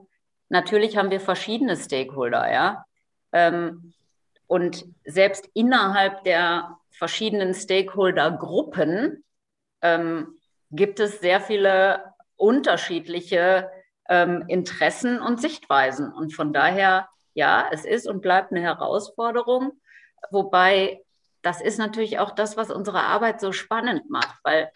Natürlich 0.49 0.97
haben 0.97 1.11
wir 1.11 1.19
verschiedene 1.19 1.75
Stakeholder, 1.75 2.51
ja. 2.51 2.85
Ähm, 3.31 3.93
und 4.47 4.85
selbst 5.05 5.49
innerhalb 5.53 6.23
der 6.23 6.77
verschiedenen 6.91 7.53
Stakeholder-Gruppen 7.53 9.23
ähm, 9.81 10.37
gibt 10.69 10.99
es 10.99 11.19
sehr 11.19 11.41
viele 11.41 12.13
unterschiedliche 12.35 13.69
ähm, 14.09 14.45
Interessen 14.47 15.19
und 15.21 15.41
Sichtweisen. 15.41 16.11
Und 16.13 16.33
von 16.33 16.53
daher 16.53 17.07
ja, 17.33 17.67
es 17.71 17.85
ist 17.85 18.07
und 18.07 18.21
bleibt 18.21 18.51
eine 18.51 18.61
Herausforderung. 18.61 19.73
Wobei 20.29 21.01
das 21.41 21.61
ist 21.61 21.79
natürlich 21.79 22.19
auch 22.19 22.31
das, 22.31 22.57
was 22.57 22.69
unsere 22.69 23.01
Arbeit 23.01 23.41
so 23.41 23.51
spannend 23.51 24.09
macht, 24.09 24.37
weil 24.43 24.71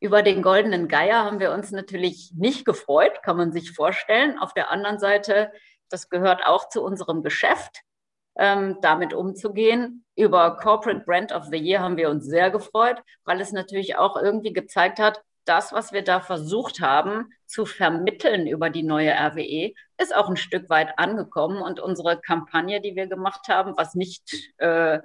über 0.00 0.22
den 0.22 0.42
goldenen 0.42 0.88
Geier 0.88 1.24
haben 1.24 1.40
wir 1.40 1.52
uns 1.52 1.70
natürlich 1.70 2.32
nicht 2.34 2.64
gefreut, 2.64 3.22
kann 3.22 3.36
man 3.36 3.52
sich 3.52 3.72
vorstellen. 3.72 4.38
Auf 4.38 4.54
der 4.54 4.70
anderen 4.70 4.98
Seite, 4.98 5.52
das 5.88 6.08
gehört 6.08 6.44
auch 6.44 6.68
zu 6.68 6.82
unserem 6.82 7.22
Geschäft, 7.22 7.82
ähm, 8.40 8.78
damit 8.80 9.12
umzugehen. 9.12 10.04
Über 10.16 10.56
Corporate 10.56 11.04
Brand 11.04 11.30
of 11.30 11.44
the 11.52 11.58
Year 11.58 11.80
haben 11.80 11.98
wir 11.98 12.08
uns 12.08 12.24
sehr 12.24 12.50
gefreut, 12.50 12.96
weil 13.24 13.40
es 13.40 13.52
natürlich 13.52 13.96
auch 13.96 14.16
irgendwie 14.16 14.54
gezeigt 14.54 14.98
hat, 14.98 15.22
das, 15.44 15.72
was 15.72 15.92
wir 15.92 16.02
da 16.02 16.20
versucht 16.20 16.80
haben 16.80 17.32
zu 17.46 17.66
vermitteln 17.66 18.46
über 18.46 18.70
die 18.70 18.82
neue 18.82 19.12
RWE, 19.12 19.72
ist 19.98 20.14
auch 20.14 20.28
ein 20.28 20.36
Stück 20.36 20.70
weit 20.70 20.98
angekommen. 20.98 21.60
Und 21.60 21.80
unsere 21.80 22.18
Kampagne, 22.20 22.80
die 22.80 22.96
wir 22.96 23.06
gemacht 23.08 23.48
haben, 23.48 23.74
was 23.76 23.94
nicht 23.94 24.34
äh, 24.56 25.00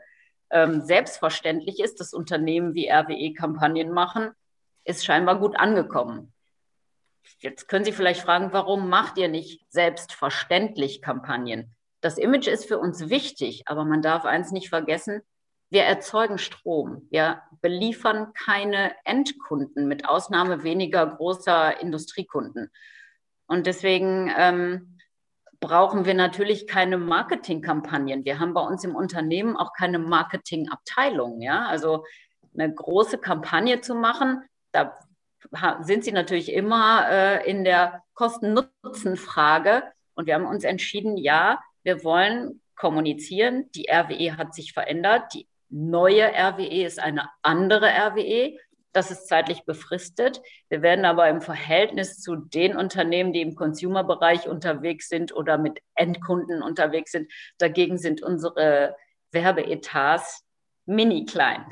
ähm, 0.50 0.82
selbstverständlich 0.82 1.80
ist, 1.82 2.00
dass 2.00 2.14
Unternehmen 2.14 2.74
wie 2.74 2.90
RWE 2.90 3.34
Kampagnen 3.34 3.92
machen, 3.92 4.32
ist 4.86 5.04
scheinbar 5.04 5.40
gut 5.40 5.58
angekommen. 5.58 6.32
Jetzt 7.40 7.68
können 7.68 7.84
Sie 7.84 7.92
vielleicht 7.92 8.22
fragen, 8.22 8.54
warum 8.54 8.88
macht 8.88 9.18
ihr 9.18 9.28
nicht 9.28 9.62
selbstverständlich 9.70 11.02
Kampagnen? 11.02 11.75
Das 12.06 12.20
Image 12.20 12.46
ist 12.48 12.68
für 12.68 12.78
uns 12.78 13.10
wichtig, 13.10 13.64
aber 13.66 13.84
man 13.84 14.04
darf 14.04 14.26
eins 14.26 14.52
nicht 14.52 14.70
vergessen, 14.70 15.24
wir 15.72 15.86
erzeugen 15.86 16.38
Strom. 16.38 17.08
Wir 17.10 17.42
beliefern 17.64 18.32
keine 18.34 18.92
Endkunden, 19.06 19.88
mit 19.88 20.08
Ausnahme 20.08 20.62
weniger 20.62 21.08
großer 21.08 21.82
Industriekunden. 21.82 22.70
Und 23.48 23.66
deswegen 23.66 24.32
ähm, 24.38 25.00
brauchen 25.60 26.06
wir 26.06 26.14
natürlich 26.14 26.68
keine 26.68 27.00
Marketingkampagnen. 27.00 28.24
Wir 28.24 28.40
haben 28.40 28.54
bei 28.54 28.62
uns 28.62 28.84
im 28.84 28.96
Unternehmen 28.96 29.58
auch 29.58 29.74
keine 29.74 29.98
Marketingabteilung. 29.98 31.42
Ja? 31.42 31.66
Also 31.66 32.06
eine 32.54 32.72
große 32.72 33.18
Kampagne 33.18 33.82
zu 33.82 33.96
machen, 33.96 34.44
da 34.74 34.96
sind 35.82 36.04
sie 36.04 36.12
natürlich 36.12 36.54
immer 36.54 37.10
äh, 37.10 37.50
in 37.50 37.64
der 37.64 38.04
Kosten-Nutzen-Frage. 38.14 39.82
Und 40.14 40.28
wir 40.28 40.36
haben 40.36 40.46
uns 40.46 40.66
entschieden, 40.66 41.18
ja, 41.18 41.60
wir 41.86 42.04
wollen 42.04 42.62
kommunizieren. 42.76 43.70
Die 43.76 43.88
RWE 43.90 44.38
hat 44.38 44.54
sich 44.54 44.74
verändert. 44.74 45.34
Die 45.34 45.48
neue 45.70 46.24
RWE 46.24 46.84
ist 46.84 47.00
eine 47.00 47.30
andere 47.44 47.88
RWE. 47.88 48.58
Das 48.92 49.12
ist 49.12 49.28
zeitlich 49.28 49.66
befristet. 49.66 50.42
Wir 50.70 50.82
werden 50.82 51.06
aber 51.06 51.30
im 51.30 51.42
Verhältnis 51.42 52.20
zu 52.20 52.36
den 52.36 52.76
Unternehmen, 52.76 53.34
die 53.34 53.42
im 53.42 53.56
Consumer-Bereich 53.56 54.48
unterwegs 54.48 55.10
sind 55.10 55.34
oder 55.34 55.58
mit 55.58 55.80
Endkunden 55.96 56.64
unterwegs 56.64 57.12
sind, 57.12 57.32
dagegen 57.58 57.98
sind 57.98 58.24
unsere 58.24 58.96
Werbeetats 59.32 60.44
mini 60.86 61.26
klein. 61.26 61.66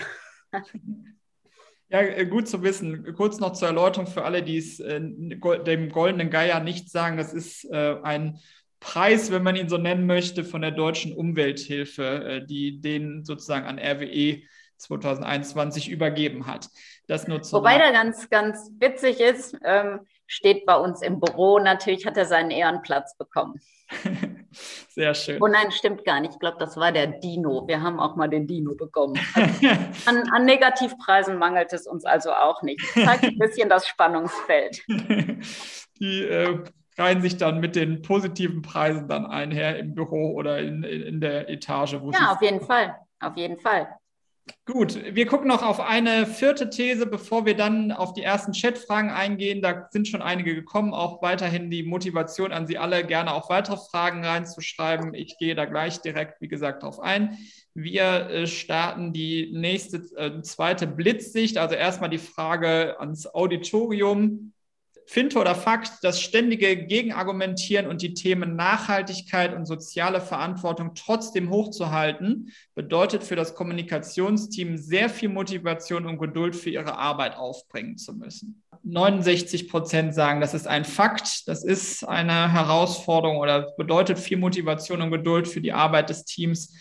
Ja, 1.90 2.02
äh, 2.02 2.26
gut 2.26 2.48
zu 2.48 2.64
wissen. 2.64 3.14
Kurz 3.16 3.40
noch 3.40 3.54
zur 3.54 3.68
Erläuterung 3.68 4.08
für 4.08 4.26
alle, 4.26 4.42
die 4.42 4.58
es 4.58 4.80
äh, 4.80 5.00
dem 5.00 5.90
goldenen 5.90 6.30
Geier 6.30 6.60
nicht 6.60 6.90
sagen. 6.90 7.18
Das 7.18 7.34
ist 7.34 7.66
äh, 7.72 7.98
ein 8.02 8.40
Preis, 8.84 9.32
wenn 9.32 9.44
man 9.44 9.56
ihn 9.56 9.70
so 9.70 9.78
nennen 9.78 10.06
möchte, 10.06 10.44
von 10.44 10.62
der 10.62 10.72
deutschen 10.72 11.14
Umwelthilfe, 11.14 12.04
äh, 12.04 12.46
die 12.46 12.82
den 12.82 13.24
sozusagen 13.24 13.66
an 13.66 13.80
RWE 13.80 14.42
2021 14.78 15.90
übergeben 15.90 16.48
hat. 16.48 16.68
Das 17.08 17.28
nur 17.28 17.42
zu 17.42 17.56
Wobei 17.56 17.78
der 17.78 17.94
ganz, 17.94 18.30
ganz 18.30 18.70
witzig 18.80 19.22
ist, 19.22 19.58
ähm, 19.64 20.02
steht 20.28 20.66
bei 20.66 20.76
uns 20.76 21.02
im 21.02 21.22
Büro. 21.22 21.60
Natürlich 21.60 22.06
hat 22.06 22.18
er 22.18 22.26
seinen 22.26 22.52
Ehrenplatz 22.52 23.18
bekommen. 23.18 23.62
Sehr 24.90 25.14
schön. 25.14 25.42
Oh 25.42 25.48
nein, 25.48 25.72
stimmt 25.72 26.04
gar 26.04 26.20
nicht. 26.20 26.34
Ich 26.34 26.40
glaube, 26.40 26.58
das 26.60 26.76
war 26.76 26.92
der 26.92 27.08
Dino. 27.08 27.66
Wir 27.68 27.82
haben 27.82 28.02
auch 28.02 28.18
mal 28.18 28.28
den 28.28 28.48
Dino 28.48 28.76
bekommen. 28.76 29.18
Also 29.34 29.68
an, 30.06 30.30
an, 30.30 30.46
Negativpreisen 30.46 31.38
mangelt 31.38 31.72
es 31.72 31.88
uns 31.88 32.04
also 32.04 32.34
auch 32.34 32.62
nicht. 32.64 32.82
Das 32.96 33.06
zeigt 33.06 33.24
ein 33.24 33.38
bisschen 33.40 33.70
das 33.70 33.88
Spannungsfeld. 33.88 34.84
Die 36.00 36.24
äh, 36.24 36.64
reihen 36.98 37.22
sich 37.22 37.38
dann 37.38 37.60
mit 37.60 37.76
den 37.76 38.02
positiven 38.02 38.62
Preisen 38.62 39.08
dann 39.08 39.26
einher 39.26 39.78
im 39.80 39.94
Büro 39.96 40.34
oder 40.34 40.60
in, 40.60 40.84
in 40.84 41.22
der 41.22 41.50
Etage. 41.50 41.98
Wo 42.00 42.12
ja, 42.12 42.34
auf 42.34 42.42
jeden 42.42 42.62
Fall. 42.62 42.96
Auf 43.20 43.38
jeden 43.38 43.58
Fall. 43.58 43.88
Gut, 44.66 45.00
wir 45.16 45.26
gucken 45.26 45.48
noch 45.48 45.64
auf 45.64 45.80
eine 45.80 46.26
vierte 46.26 46.70
These, 46.70 47.06
bevor 47.06 47.46
wir 47.46 47.56
dann 47.56 47.94
auf 47.94 48.14
die 48.14 48.24
ersten 48.24 48.52
Chatfragen 48.52 49.10
eingehen. 49.10 49.62
Da 49.62 49.88
sind 49.90 50.08
schon 50.08 50.22
einige 50.22 50.54
gekommen. 50.54 50.94
Auch 50.94 51.22
weiterhin 51.22 51.70
die 51.70 51.84
Motivation 51.84 52.52
an 52.52 52.68
Sie 52.68 52.78
alle, 52.78 53.06
gerne 53.06 53.34
auch 53.34 53.50
weitere 53.50 53.78
Fragen 53.78 54.26
reinzuschreiben. 54.26 55.14
Ich 55.14 55.38
gehe 55.38 55.56
da 55.56 55.64
gleich 55.64 56.02
direkt, 56.02 56.42
wie 56.42 56.50
gesagt, 56.50 56.84
darauf 56.84 57.00
ein. 57.00 57.38
Wir 57.74 58.30
äh, 58.30 58.48
starten 58.48 59.14
die 59.14 59.50
nächste, 59.54 59.98
äh, 60.18 60.42
zweite 60.42 60.88
Blitzsicht. 60.88 61.58
Also 61.58 61.76
erstmal 61.76 62.10
die 62.10 62.18
Frage 62.18 63.00
ans 63.00 63.34
Auditorium. 63.34 64.54
Finte 65.06 65.38
oder 65.38 65.54
Fakt, 65.56 66.04
das 66.04 66.22
ständige 66.22 66.76
Gegenargumentieren 66.76 67.88
und 67.88 68.02
die 68.02 68.14
Themen 68.14 68.56
Nachhaltigkeit 68.56 69.54
und 69.54 69.66
soziale 69.66 70.22
Verantwortung 70.22 70.96
trotzdem 70.96 71.50
hochzuhalten, 71.50 72.52
bedeutet 72.74 73.24
für 73.24 73.36
das 73.36 73.54
Kommunikationsteam 73.56 74.78
sehr 74.78 75.10
viel 75.10 75.30
Motivation 75.30 76.06
und 76.06 76.20
Geduld 76.20 76.56
für 76.56 76.70
ihre 76.70 76.98
Arbeit 76.98 77.36
aufbringen 77.36 77.98
zu 77.98 78.14
müssen. 78.14 78.64
69 78.84 79.70
Prozent 79.70 80.14
sagen, 80.14 80.42
das 80.42 80.54
ist 80.54 80.68
ein 80.68 80.84
Fakt, 80.84 81.48
das 81.48 81.64
ist 81.64 82.04
eine 82.04 82.52
Herausforderung 82.52 83.38
oder 83.38 83.74
bedeutet 83.78 84.20
viel 84.20 84.38
Motivation 84.38 85.02
und 85.02 85.12
Geduld 85.12 85.48
für 85.48 85.62
die 85.62 85.72
Arbeit 85.74 86.10
des 86.10 86.26
Teams. 86.26 86.76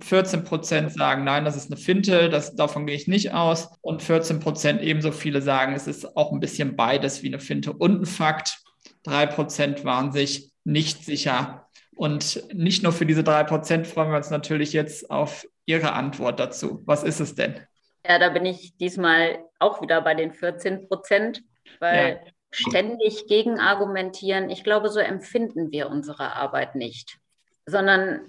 14 0.00 0.44
Prozent 0.44 0.92
sagen, 0.92 1.24
nein, 1.24 1.44
das 1.44 1.56
ist 1.56 1.70
eine 1.70 1.80
Finte, 1.80 2.28
das, 2.28 2.54
davon 2.54 2.86
gehe 2.86 2.96
ich 2.96 3.08
nicht 3.08 3.32
aus. 3.32 3.68
Und 3.80 4.02
14 4.02 4.40
Prozent 4.40 4.82
ebenso 4.82 5.12
viele 5.12 5.42
sagen, 5.42 5.74
es 5.74 5.86
ist 5.86 6.16
auch 6.16 6.32
ein 6.32 6.40
bisschen 6.40 6.76
beides 6.76 7.22
wie 7.22 7.28
eine 7.28 7.40
Finte 7.40 7.72
und 7.72 8.02
ein 8.02 8.06
Fakt. 8.06 8.58
Drei 9.02 9.26
Prozent 9.26 9.84
waren 9.84 10.12
sich 10.12 10.50
nicht 10.64 11.04
sicher. 11.04 11.68
Und 11.94 12.44
nicht 12.54 12.82
nur 12.82 12.92
für 12.92 13.06
diese 13.06 13.24
drei 13.24 13.42
Prozent 13.42 13.86
freuen 13.86 14.10
wir 14.10 14.16
uns 14.16 14.30
natürlich 14.30 14.72
jetzt 14.72 15.10
auf 15.10 15.46
Ihre 15.66 15.92
Antwort 15.92 16.38
dazu. 16.38 16.82
Was 16.86 17.02
ist 17.02 17.20
es 17.20 17.34
denn? 17.34 17.60
Ja, 18.06 18.18
da 18.18 18.30
bin 18.30 18.46
ich 18.46 18.76
diesmal 18.76 19.38
auch 19.58 19.82
wieder 19.82 20.00
bei 20.00 20.14
den 20.14 20.32
14 20.32 20.88
Prozent, 20.88 21.42
weil 21.80 22.20
ja. 22.24 22.32
ständig 22.50 23.26
gegen 23.26 23.58
argumentieren, 23.58 24.48
ich 24.48 24.64
glaube, 24.64 24.88
so 24.88 25.00
empfinden 25.00 25.72
wir 25.72 25.90
unsere 25.90 26.34
Arbeit 26.34 26.74
nicht, 26.74 27.18
sondern 27.66 28.20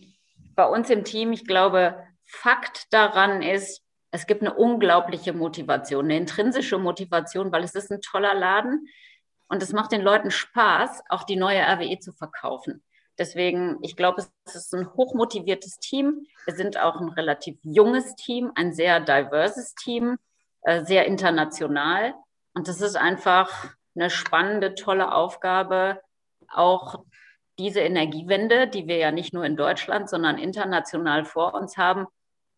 bei 0.60 0.68
uns 0.68 0.90
im 0.90 1.06
Team, 1.06 1.32
ich 1.32 1.46
glaube, 1.46 1.96
Fakt 2.26 2.92
daran 2.92 3.42
ist, 3.42 3.82
es 4.12 4.28
gibt 4.28 4.42
eine 4.42 4.54
unglaubliche 4.54 5.32
Motivation, 5.32 6.04
eine 6.04 6.18
intrinsische 6.18 6.78
Motivation, 6.78 7.50
weil 7.54 7.64
es 7.64 7.76
ist 7.76 7.90
ein 7.94 8.02
toller 8.02 8.34
Laden 8.34 8.86
und 9.48 9.64
es 9.64 9.72
macht 9.72 9.94
den 9.94 10.02
Leuten 10.02 10.32
Spaß, 10.32 11.04
auch 11.08 11.24
die 11.24 11.38
neue 11.38 11.62
RWE 11.62 12.00
zu 12.00 12.12
verkaufen. 12.12 12.84
Deswegen, 13.18 13.78
ich 13.84 13.96
glaube, 13.96 14.26
es 14.44 14.54
ist 14.54 14.76
ein 14.76 14.94
hochmotiviertes 14.96 15.80
Team. 15.80 16.26
Wir 16.44 16.56
sind 16.56 16.78
auch 16.78 17.00
ein 17.00 17.08
relativ 17.08 17.58
junges 17.64 18.16
Team, 18.16 18.52
ein 18.56 18.74
sehr 18.74 19.00
diverses 19.00 19.76
Team, 19.76 20.18
äh, 20.64 20.84
sehr 20.84 21.06
international. 21.06 22.16
Und 22.54 22.68
das 22.68 22.82
ist 22.82 22.98
einfach 22.98 23.74
eine 23.96 24.10
spannende, 24.10 24.76
tolle 24.76 25.14
Aufgabe, 25.14 26.02
auch 26.50 27.06
diese 27.60 27.82
Energiewende, 27.82 28.68
die 28.68 28.88
wir 28.88 28.98
ja 28.98 29.12
nicht 29.12 29.34
nur 29.34 29.44
in 29.46 29.58
Deutschland, 29.58 30.10
sondern 30.10 30.38
international 30.38 31.26
vor 31.26 31.54
uns 31.54 31.78
haben, 31.78 32.08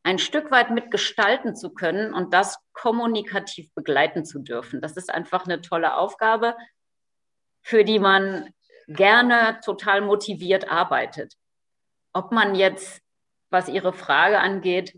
ein 0.03 0.20
Stück 0.20 0.51
weit 0.51 0.72
mitgestalten 0.72 1.55
zu 1.55 1.72
können 1.72 2.13
und 2.13 2.34
das 2.34 2.58
kommunikativ 2.74 3.74
begleiten 3.74 4.25
zu 4.25 4.39
dürfen. 4.39 4.81
Das 4.81 4.98
ist 4.98 5.13
einfach 5.13 5.46
eine 5.46 5.62
tolle 5.62 5.98
Aufgabe, 5.98 6.55
für 7.62 7.84
die 7.84 8.00
man 8.00 8.50
gerne 8.88 9.60
total 9.63 10.01
motiviert 10.01 10.72
arbeitet. 10.72 11.34
Ob 12.13 12.31
man 12.31 12.55
jetzt, 12.55 13.01
was 13.50 13.70
Ihre 13.70 13.93
Frage 13.93 14.39
angeht, 14.39 14.96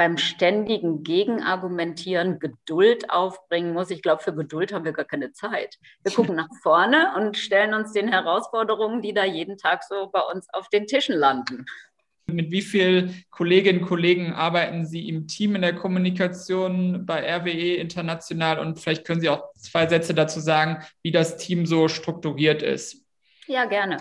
beim 0.00 0.16
ständigen 0.16 1.02
Gegenargumentieren 1.02 2.38
Geduld 2.38 3.10
aufbringen 3.10 3.74
muss. 3.74 3.90
Ich 3.90 4.00
glaube, 4.00 4.22
für 4.22 4.34
Geduld 4.34 4.72
haben 4.72 4.86
wir 4.86 4.94
gar 4.94 5.04
keine 5.04 5.32
Zeit. 5.32 5.76
Wir 6.02 6.10
gucken 6.10 6.36
nach 6.36 6.48
vorne 6.62 7.12
und 7.18 7.36
stellen 7.36 7.74
uns 7.74 7.92
den 7.92 8.08
Herausforderungen, 8.08 9.02
die 9.02 9.12
da 9.12 9.26
jeden 9.26 9.58
Tag 9.58 9.84
so 9.84 10.08
bei 10.10 10.22
uns 10.22 10.48
auf 10.54 10.70
den 10.70 10.86
Tischen 10.86 11.14
landen. 11.14 11.66
Mit 12.24 12.50
wie 12.50 12.62
vielen 12.62 13.26
Kolleginnen 13.28 13.80
und 13.80 13.88
Kollegen 13.88 14.32
arbeiten 14.32 14.86
Sie 14.86 15.06
im 15.06 15.28
Team 15.28 15.54
in 15.54 15.60
der 15.60 15.74
Kommunikation 15.74 17.04
bei 17.04 17.20
RWE 17.36 17.74
international? 17.74 18.58
Und 18.58 18.80
vielleicht 18.80 19.06
können 19.06 19.20
Sie 19.20 19.28
auch 19.28 19.52
zwei 19.56 19.86
Sätze 19.86 20.14
dazu 20.14 20.40
sagen, 20.40 20.82
wie 21.02 21.10
das 21.10 21.36
Team 21.36 21.66
so 21.66 21.88
strukturiert 21.88 22.62
ist. 22.62 23.04
Ja, 23.48 23.66
gerne. 23.66 23.98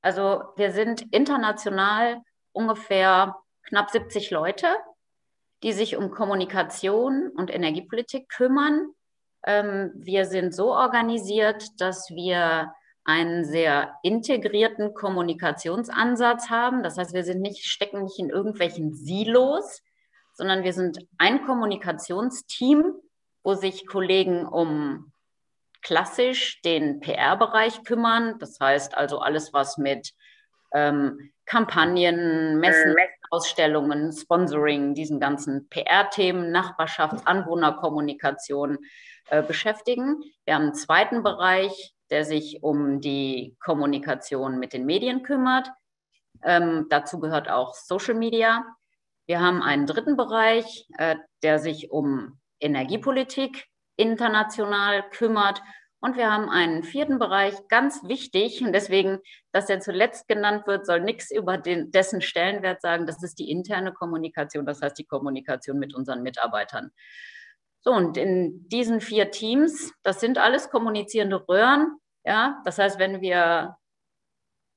Also 0.00 0.44
wir 0.56 0.72
sind 0.72 1.02
international 1.10 2.22
ungefähr 2.52 3.36
knapp 3.68 3.90
70 3.90 4.30
Leute, 4.30 4.66
die 5.62 5.72
sich 5.72 5.96
um 5.96 6.10
Kommunikation 6.10 7.30
und 7.36 7.52
Energiepolitik 7.52 8.28
kümmern. 8.28 8.92
Ähm, 9.46 9.92
wir 9.94 10.24
sind 10.26 10.54
so 10.54 10.72
organisiert, 10.72 11.64
dass 11.78 12.10
wir 12.10 12.72
einen 13.04 13.44
sehr 13.44 13.94
integrierten 14.02 14.94
Kommunikationsansatz 14.94 16.50
haben. 16.50 16.82
Das 16.82 16.98
heißt, 16.98 17.14
wir 17.14 17.24
sind 17.24 17.40
nicht, 17.40 17.64
stecken 17.64 18.02
nicht 18.02 18.18
in 18.18 18.30
irgendwelchen 18.30 18.94
Silos, 18.94 19.82
sondern 20.34 20.64
wir 20.64 20.72
sind 20.72 20.98
ein 21.18 21.44
Kommunikationsteam, 21.44 22.94
wo 23.42 23.54
sich 23.54 23.86
Kollegen 23.86 24.46
um 24.46 25.12
klassisch 25.82 26.60
den 26.62 27.00
PR-Bereich 27.00 27.84
kümmern. 27.84 28.38
Das 28.38 28.58
heißt 28.60 28.96
also 28.96 29.18
alles, 29.18 29.52
was 29.52 29.78
mit 29.78 30.12
ähm, 30.72 31.30
Kampagnen, 31.46 32.60
Messen, 32.60 32.94
Ausstellungen, 33.30 34.12
Sponsoring, 34.12 34.94
diesen 34.94 35.18
ganzen 35.18 35.68
PR-Themen, 35.68 36.54
Nachbarschafts-, 36.54 37.24
Anwohnerkommunikation 37.24 38.78
äh, 39.30 39.42
beschäftigen. 39.42 40.22
Wir 40.44 40.54
haben 40.54 40.62
einen 40.62 40.74
zweiten 40.74 41.22
Bereich, 41.22 41.94
der 42.10 42.24
sich 42.24 42.62
um 42.62 43.00
die 43.00 43.56
Kommunikation 43.60 44.58
mit 44.58 44.72
den 44.72 44.86
Medien 44.86 45.22
kümmert. 45.22 45.70
Ähm, 46.42 46.86
dazu 46.88 47.20
gehört 47.20 47.48
auch 47.48 47.74
Social 47.74 48.14
Media. 48.14 48.64
Wir 49.26 49.40
haben 49.40 49.62
einen 49.62 49.86
dritten 49.86 50.16
Bereich, 50.16 50.86
äh, 50.98 51.16
der 51.42 51.58
sich 51.58 51.90
um 51.90 52.38
Energiepolitik 52.58 53.66
international 53.96 55.08
kümmert. 55.10 55.62
Und 56.00 56.16
wir 56.16 56.32
haben 56.32 56.48
einen 56.48 56.82
vierten 56.82 57.18
Bereich, 57.18 57.54
ganz 57.68 58.02
wichtig, 58.04 58.62
und 58.62 58.72
deswegen, 58.72 59.18
dass 59.52 59.68
er 59.68 59.80
zuletzt 59.80 60.28
genannt 60.28 60.66
wird, 60.66 60.86
soll 60.86 61.00
nichts 61.00 61.30
über 61.30 61.58
den, 61.58 61.90
dessen 61.90 62.22
Stellenwert 62.22 62.80
sagen. 62.80 63.06
Das 63.06 63.22
ist 63.22 63.38
die 63.38 63.50
interne 63.50 63.92
Kommunikation, 63.92 64.64
das 64.64 64.80
heißt 64.80 64.98
die 64.98 65.04
Kommunikation 65.04 65.78
mit 65.78 65.94
unseren 65.94 66.22
Mitarbeitern. 66.22 66.90
So, 67.82 67.92
und 67.92 68.16
in 68.16 68.68
diesen 68.68 69.00
vier 69.00 69.30
Teams, 69.30 69.92
das 70.02 70.20
sind 70.20 70.38
alles 70.38 70.70
kommunizierende 70.70 71.46
Röhren. 71.48 71.98
Ja, 72.24 72.60
das 72.64 72.78
heißt, 72.78 72.98
wenn 72.98 73.20
wir 73.20 73.76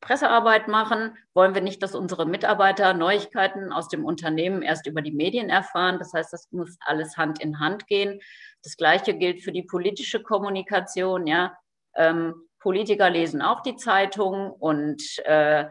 Pressearbeit 0.04 0.68
machen, 0.68 1.18
wollen 1.34 1.56
wir 1.56 1.62
nicht, 1.62 1.82
dass 1.82 1.96
unsere 1.96 2.26
Mitarbeiter 2.26 2.94
Neuigkeiten 2.94 3.72
aus 3.72 3.88
dem 3.88 4.04
Unternehmen 4.04 4.62
erst 4.62 4.86
über 4.86 5.02
die 5.02 5.14
Medien 5.14 5.50
erfahren. 5.50 5.98
Das 5.98 6.14
heißt, 6.14 6.34
das 6.34 6.52
muss 6.52 6.78
alles 6.82 7.18
Hand 7.18 7.42
in 7.42 7.60
Hand 7.60 7.88
gehen. 7.88 8.20
Das 8.64 8.76
Gleiche 8.76 9.14
gilt 9.14 9.42
für 9.42 9.54
die 9.54 9.64
politische 9.64 10.22
Kommunikation. 10.22 11.26
Ja, 11.26 11.58
ähm, 11.96 12.36
Politiker 12.60 13.10
lesen 13.10 13.42
auch 13.42 13.62
die 13.62 13.78
Zeitung 13.78 14.52
und 14.52 15.02
äh, 15.26 15.66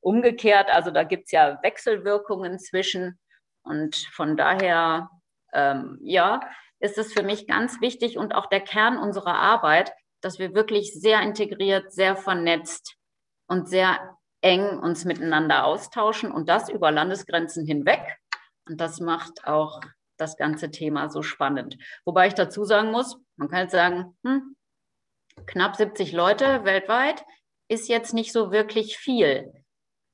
umgekehrt. 0.00 0.68
Also 0.70 0.90
da 0.90 1.04
gibt 1.04 1.24
es 1.24 1.32
ja 1.32 1.58
Wechselwirkungen 1.62 2.58
zwischen. 2.58 3.18
Und 3.62 3.96
von 4.12 4.36
daher 4.36 5.08
ähm, 5.54 5.98
ja, 6.02 6.40
ist 6.80 6.98
es 6.98 7.14
für 7.14 7.22
mich 7.22 7.46
ganz 7.46 7.80
wichtig 7.80 8.18
und 8.18 8.34
auch 8.34 8.46
der 8.46 8.60
Kern 8.60 8.98
unserer 8.98 9.36
Arbeit, 9.36 9.92
dass 10.20 10.38
wir 10.38 10.54
wirklich 10.54 10.92
sehr 10.92 11.22
integriert, 11.22 11.92
sehr 11.92 12.14
vernetzt 12.14 12.98
und 13.46 13.68
sehr 13.68 14.16
eng 14.40 14.78
uns 14.78 15.04
miteinander 15.04 15.64
austauschen 15.64 16.30
und 16.30 16.48
das 16.48 16.68
über 16.68 16.90
Landesgrenzen 16.90 17.66
hinweg. 17.66 18.18
Und 18.68 18.80
das 18.80 19.00
macht 19.00 19.46
auch 19.46 19.80
das 20.16 20.36
ganze 20.36 20.70
Thema 20.70 21.08
so 21.08 21.22
spannend. 21.22 21.76
Wobei 22.04 22.28
ich 22.28 22.34
dazu 22.34 22.64
sagen 22.64 22.90
muss, 22.90 23.16
man 23.36 23.48
kann 23.48 23.60
jetzt 23.60 23.72
sagen, 23.72 24.16
hm, 24.24 24.56
knapp 25.46 25.76
70 25.76 26.12
Leute 26.12 26.64
weltweit 26.64 27.24
ist 27.68 27.88
jetzt 27.88 28.14
nicht 28.14 28.32
so 28.32 28.52
wirklich 28.52 28.96
viel. 28.96 29.52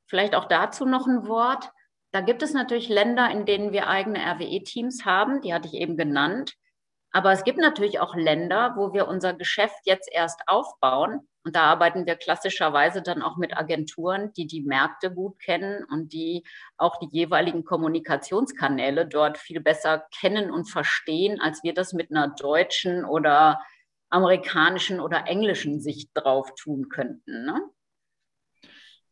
Vielleicht 0.09 0.35
auch 0.35 0.47
dazu 0.47 0.87
noch 0.87 1.07
ein 1.07 1.27
Wort. 1.27 1.71
Da 2.13 2.21
gibt 2.21 2.43
es 2.43 2.53
natürlich 2.53 2.89
Länder, 2.89 3.31
in 3.31 3.47
denen 3.47 3.73
wir 3.73 3.89
eigene 3.89 4.21
RWE-Teams 4.21 5.05
haben, 5.05 5.41
die 5.41 5.55
hatte 5.55 5.69
ich 5.69 5.75
eben 5.75 5.97
genannt. 5.97 6.55
Aber 7.13 7.33
es 7.33 7.45
gibt 7.45 7.59
natürlich 7.59 8.01
auch 8.01 8.15
Länder, 8.15 8.75
wo 8.77 8.93
wir 8.93 9.09
unser 9.09 9.35
Geschäft 9.35 9.81
jetzt 9.85 10.09
erst 10.13 10.43
aufbauen. 10.47 11.29
Und 11.45 11.57
da 11.57 11.63
arbeiten 11.63 12.05
wir 12.05 12.17
klassischerweise 12.17 13.01
dann 13.01 13.23
auch 13.23 13.37
mit 13.37 13.57
Agenturen, 13.57 14.33
die 14.35 14.47
die 14.47 14.63
Märkte 14.63 15.11
gut 15.11 15.39
kennen 15.39 15.85
und 15.85 16.13
die 16.13 16.45
auch 16.77 16.99
die 16.99 17.09
jeweiligen 17.11 17.65
Kommunikationskanäle 17.65 19.07
dort 19.07 19.39
viel 19.39 19.61
besser 19.61 20.07
kennen 20.21 20.51
und 20.51 20.67
verstehen, 20.67 21.41
als 21.41 21.63
wir 21.63 21.73
das 21.73 21.95
mit 21.95 22.11
einer 22.11 22.29
deutschen 22.29 23.05
oder 23.07 23.61
amerikanischen 24.11 25.01
oder 25.01 25.27
englischen 25.27 25.81
Sicht 25.81 26.11
drauf 26.15 26.55
tun 26.57 26.89
könnten. 26.89 27.47
Ne? 27.47 27.63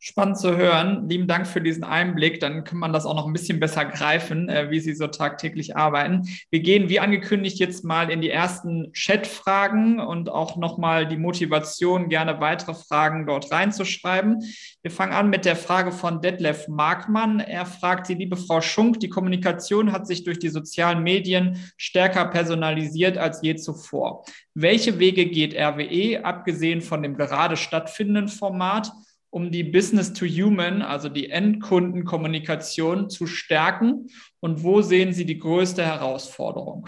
Spannend 0.01 0.37
zu 0.37 0.55
hören. 0.55 1.09
Lieben 1.09 1.27
Dank 1.27 1.45
für 1.45 1.59
diesen 1.59 1.83
Einblick. 1.83 2.39
Dann 2.39 2.63
kann 2.63 2.77
man 2.77 2.93
das 2.93 3.05
auch 3.05 3.15
noch 3.15 3.27
ein 3.27 3.33
bisschen 3.33 3.59
besser 3.59 3.83
greifen, 3.83 4.47
äh, 4.47 4.71
wie 4.71 4.79
Sie 4.79 4.93
so 4.93 5.07
tagtäglich 5.07 5.75
arbeiten. 5.75 6.25
Wir 6.49 6.61
gehen, 6.61 6.87
wie 6.87 7.01
angekündigt, 7.01 7.59
jetzt 7.59 7.83
mal 7.83 8.09
in 8.09 8.21
die 8.21 8.29
ersten 8.29 8.93
Chat-Fragen 8.93 9.99
und 9.99 10.29
auch 10.29 10.55
nochmal 10.55 11.05
die 11.05 11.17
Motivation, 11.17 12.07
gerne 12.07 12.39
weitere 12.39 12.75
Fragen 12.75 13.27
dort 13.27 13.51
reinzuschreiben. 13.51 14.41
Wir 14.81 14.89
fangen 14.89 15.11
an 15.11 15.29
mit 15.29 15.43
der 15.43 15.57
Frage 15.57 15.91
von 15.91 16.21
Detlef 16.21 16.69
Markmann. 16.69 17.41
Er 17.41 17.65
fragt 17.65 18.07
Sie, 18.07 18.13
liebe 18.13 18.37
Frau 18.37 18.61
Schunk, 18.61 19.01
die 19.01 19.09
Kommunikation 19.09 19.91
hat 19.91 20.07
sich 20.07 20.23
durch 20.23 20.39
die 20.39 20.47
sozialen 20.47 21.03
Medien 21.03 21.57
stärker 21.75 22.23
personalisiert 22.27 23.17
als 23.17 23.41
je 23.41 23.57
zuvor. 23.57 24.23
Welche 24.53 24.97
Wege 24.97 25.25
geht 25.25 25.53
RWE, 25.53 26.23
abgesehen 26.23 26.79
von 26.79 27.03
dem 27.03 27.17
gerade 27.17 27.57
stattfindenden 27.57 28.29
Format? 28.29 28.93
Um 29.29 29.51
die 29.51 29.63
Business-to-Human, 29.63 30.81
also 30.81 31.09
die 31.09 31.29
Endkundenkommunikation 31.29 33.09
zu 33.09 33.27
stärken? 33.27 34.07
Und 34.39 34.63
wo 34.63 34.81
sehen 34.81 35.13
Sie 35.13 35.25
die 35.25 35.39
größte 35.39 35.85
Herausforderung? 35.85 36.87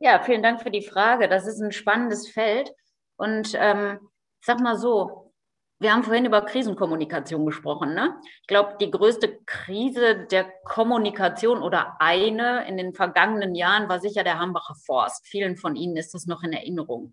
Ja, 0.00 0.22
vielen 0.22 0.42
Dank 0.42 0.62
für 0.62 0.70
die 0.70 0.82
Frage. 0.82 1.28
Das 1.28 1.46
ist 1.46 1.60
ein 1.60 1.72
spannendes 1.72 2.28
Feld. 2.28 2.72
Und 3.16 3.52
ähm, 3.56 3.98
ich 4.40 4.46
sag 4.46 4.60
mal 4.60 4.78
so, 4.78 5.32
wir 5.80 5.92
haben 5.92 6.02
vorhin 6.02 6.24
über 6.24 6.42
Krisenkommunikation 6.42 7.46
gesprochen. 7.46 7.94
Ne? 7.94 8.16
Ich 8.40 8.48
glaube, 8.48 8.76
die 8.80 8.90
größte 8.90 9.38
Krise 9.46 10.26
der 10.30 10.44
Kommunikation 10.64 11.62
oder 11.62 11.96
eine 12.00 12.66
in 12.68 12.76
den 12.76 12.94
vergangenen 12.94 13.54
Jahren 13.54 13.88
war 13.88 14.00
sicher 14.00 14.24
der 14.24 14.38
Hambacher 14.40 14.74
Forst. 14.74 15.26
Vielen 15.26 15.56
von 15.56 15.76
Ihnen 15.76 15.96
ist 15.96 16.14
das 16.14 16.26
noch 16.26 16.42
in 16.42 16.52
Erinnerung. 16.52 17.12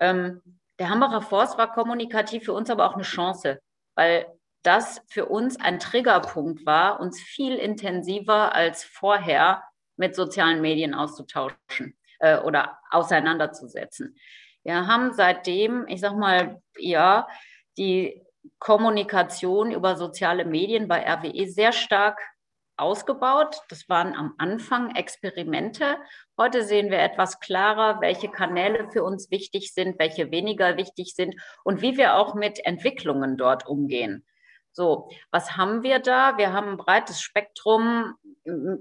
Ähm, 0.00 0.42
der 0.78 0.90
Hambacher 0.90 1.22
Forst 1.22 1.58
war 1.58 1.72
kommunikativ 1.72 2.44
für 2.44 2.52
uns 2.52 2.70
aber 2.70 2.86
auch 2.88 2.94
eine 2.94 3.02
Chance, 3.02 3.60
weil 3.94 4.26
das 4.62 5.00
für 5.08 5.26
uns 5.26 5.60
ein 5.60 5.78
Triggerpunkt 5.78 6.66
war, 6.66 7.00
uns 7.00 7.20
viel 7.20 7.54
intensiver 7.54 8.54
als 8.54 8.84
vorher 8.84 9.62
mit 9.96 10.14
sozialen 10.14 10.60
Medien 10.60 10.94
auszutauschen 10.94 11.96
äh, 12.18 12.38
oder 12.38 12.78
auseinanderzusetzen. 12.90 14.16
Wir 14.64 14.86
haben 14.86 15.12
seitdem, 15.12 15.86
ich 15.86 16.00
sag 16.00 16.16
mal, 16.16 16.60
ja, 16.76 17.28
die 17.78 18.22
Kommunikation 18.58 19.70
über 19.70 19.96
soziale 19.96 20.44
Medien 20.44 20.88
bei 20.88 21.04
RWE 21.08 21.48
sehr 21.48 21.72
stark 21.72 22.20
ausgebaut. 22.76 23.60
Das 23.68 23.88
waren 23.88 24.14
am 24.14 24.34
Anfang 24.38 24.94
Experimente. 24.94 25.96
Heute 26.38 26.62
sehen 26.62 26.90
wir 26.90 26.98
etwas 26.98 27.40
klarer, 27.40 28.00
welche 28.00 28.28
Kanäle 28.28 28.90
für 28.90 29.02
uns 29.02 29.30
wichtig 29.30 29.72
sind, 29.72 29.98
welche 29.98 30.30
weniger 30.30 30.76
wichtig 30.76 31.14
sind 31.14 31.34
und 31.64 31.82
wie 31.82 31.96
wir 31.96 32.16
auch 32.16 32.34
mit 32.34 32.64
Entwicklungen 32.64 33.36
dort 33.36 33.66
umgehen. 33.66 34.24
So, 34.72 35.08
was 35.30 35.56
haben 35.56 35.82
wir 35.82 36.00
da? 36.00 36.36
Wir 36.36 36.52
haben 36.52 36.70
ein 36.70 36.76
breites 36.76 37.20
Spektrum, 37.20 38.14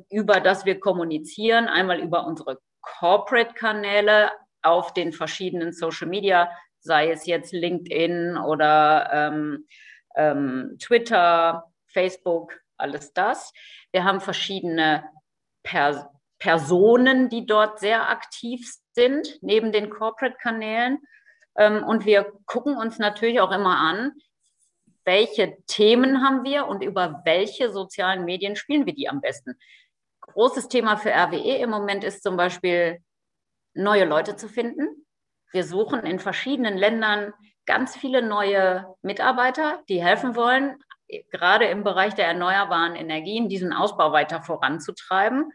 über 0.10 0.42
das 0.42 0.66
wir 0.66 0.80
kommunizieren. 0.80 1.68
Einmal 1.68 2.00
über 2.00 2.26
unsere 2.28 2.60
Corporate-Kanäle 2.82 4.32
auf 4.62 4.94
den 4.94 5.14
verschiedenen 5.14 5.72
Social-Media 5.72 6.50
sei 6.86 7.10
es 7.12 7.26
jetzt 7.26 7.52
LinkedIn 7.52 8.38
oder 8.38 9.10
ähm, 9.12 9.66
ähm, 10.16 10.78
Twitter, 10.80 11.66
Facebook, 11.88 12.54
alles 12.78 13.14
das. 13.14 13.52
Wir 13.92 14.04
haben 14.04 14.22
verschiedene 14.22 15.04
per 15.64 16.12
Personen, 16.40 17.30
die 17.30 17.46
dort 17.46 17.80
sehr 17.80 18.10
aktiv 18.10 18.70
sind, 18.94 19.40
neben 19.42 19.72
den 19.72 19.90
Corporate-Kanälen. 19.90 21.00
Ähm, 21.58 21.84
und 21.84 22.06
wir 22.06 22.32
gucken 22.46 22.78
uns 22.78 23.00
natürlich 23.00 23.40
auch 23.40 23.52
immer 23.52 23.78
an, 23.78 24.12
welche 25.06 25.58
Themen 25.68 26.24
haben 26.24 26.44
wir 26.44 26.68
und 26.68 26.84
über 26.84 27.22
welche 27.26 27.72
sozialen 27.72 28.26
Medien 28.26 28.56
spielen 28.56 28.86
wir 28.86 28.94
die 28.94 29.08
am 29.08 29.22
besten. 29.22 29.58
Großes 30.22 30.68
Thema 30.68 30.98
für 30.98 31.12
RWE 31.12 31.58
im 31.58 31.70
Moment 31.70 32.04
ist 32.04 32.24
zum 32.24 32.36
Beispiel, 32.36 33.00
neue 33.76 34.06
Leute 34.06 34.36
zu 34.36 34.48
finden. 34.48 35.06
Wir 35.52 35.64
suchen 35.64 36.06
in 36.06 36.20
verschiedenen 36.20 36.78
Ländern 36.78 37.34
ganz 37.66 37.96
viele 37.96 38.22
neue 38.22 38.86
Mitarbeiter, 39.02 39.84
die 39.90 40.04
helfen 40.04 40.36
wollen, 40.36 40.82
gerade 41.32 41.66
im 41.66 41.84
Bereich 41.84 42.14
der 42.16 42.28
erneuerbaren 42.28 42.96
Energien 42.96 43.50
diesen 43.50 43.74
Ausbau 43.74 44.12
weiter 44.12 44.42
voranzutreiben. 44.42 45.52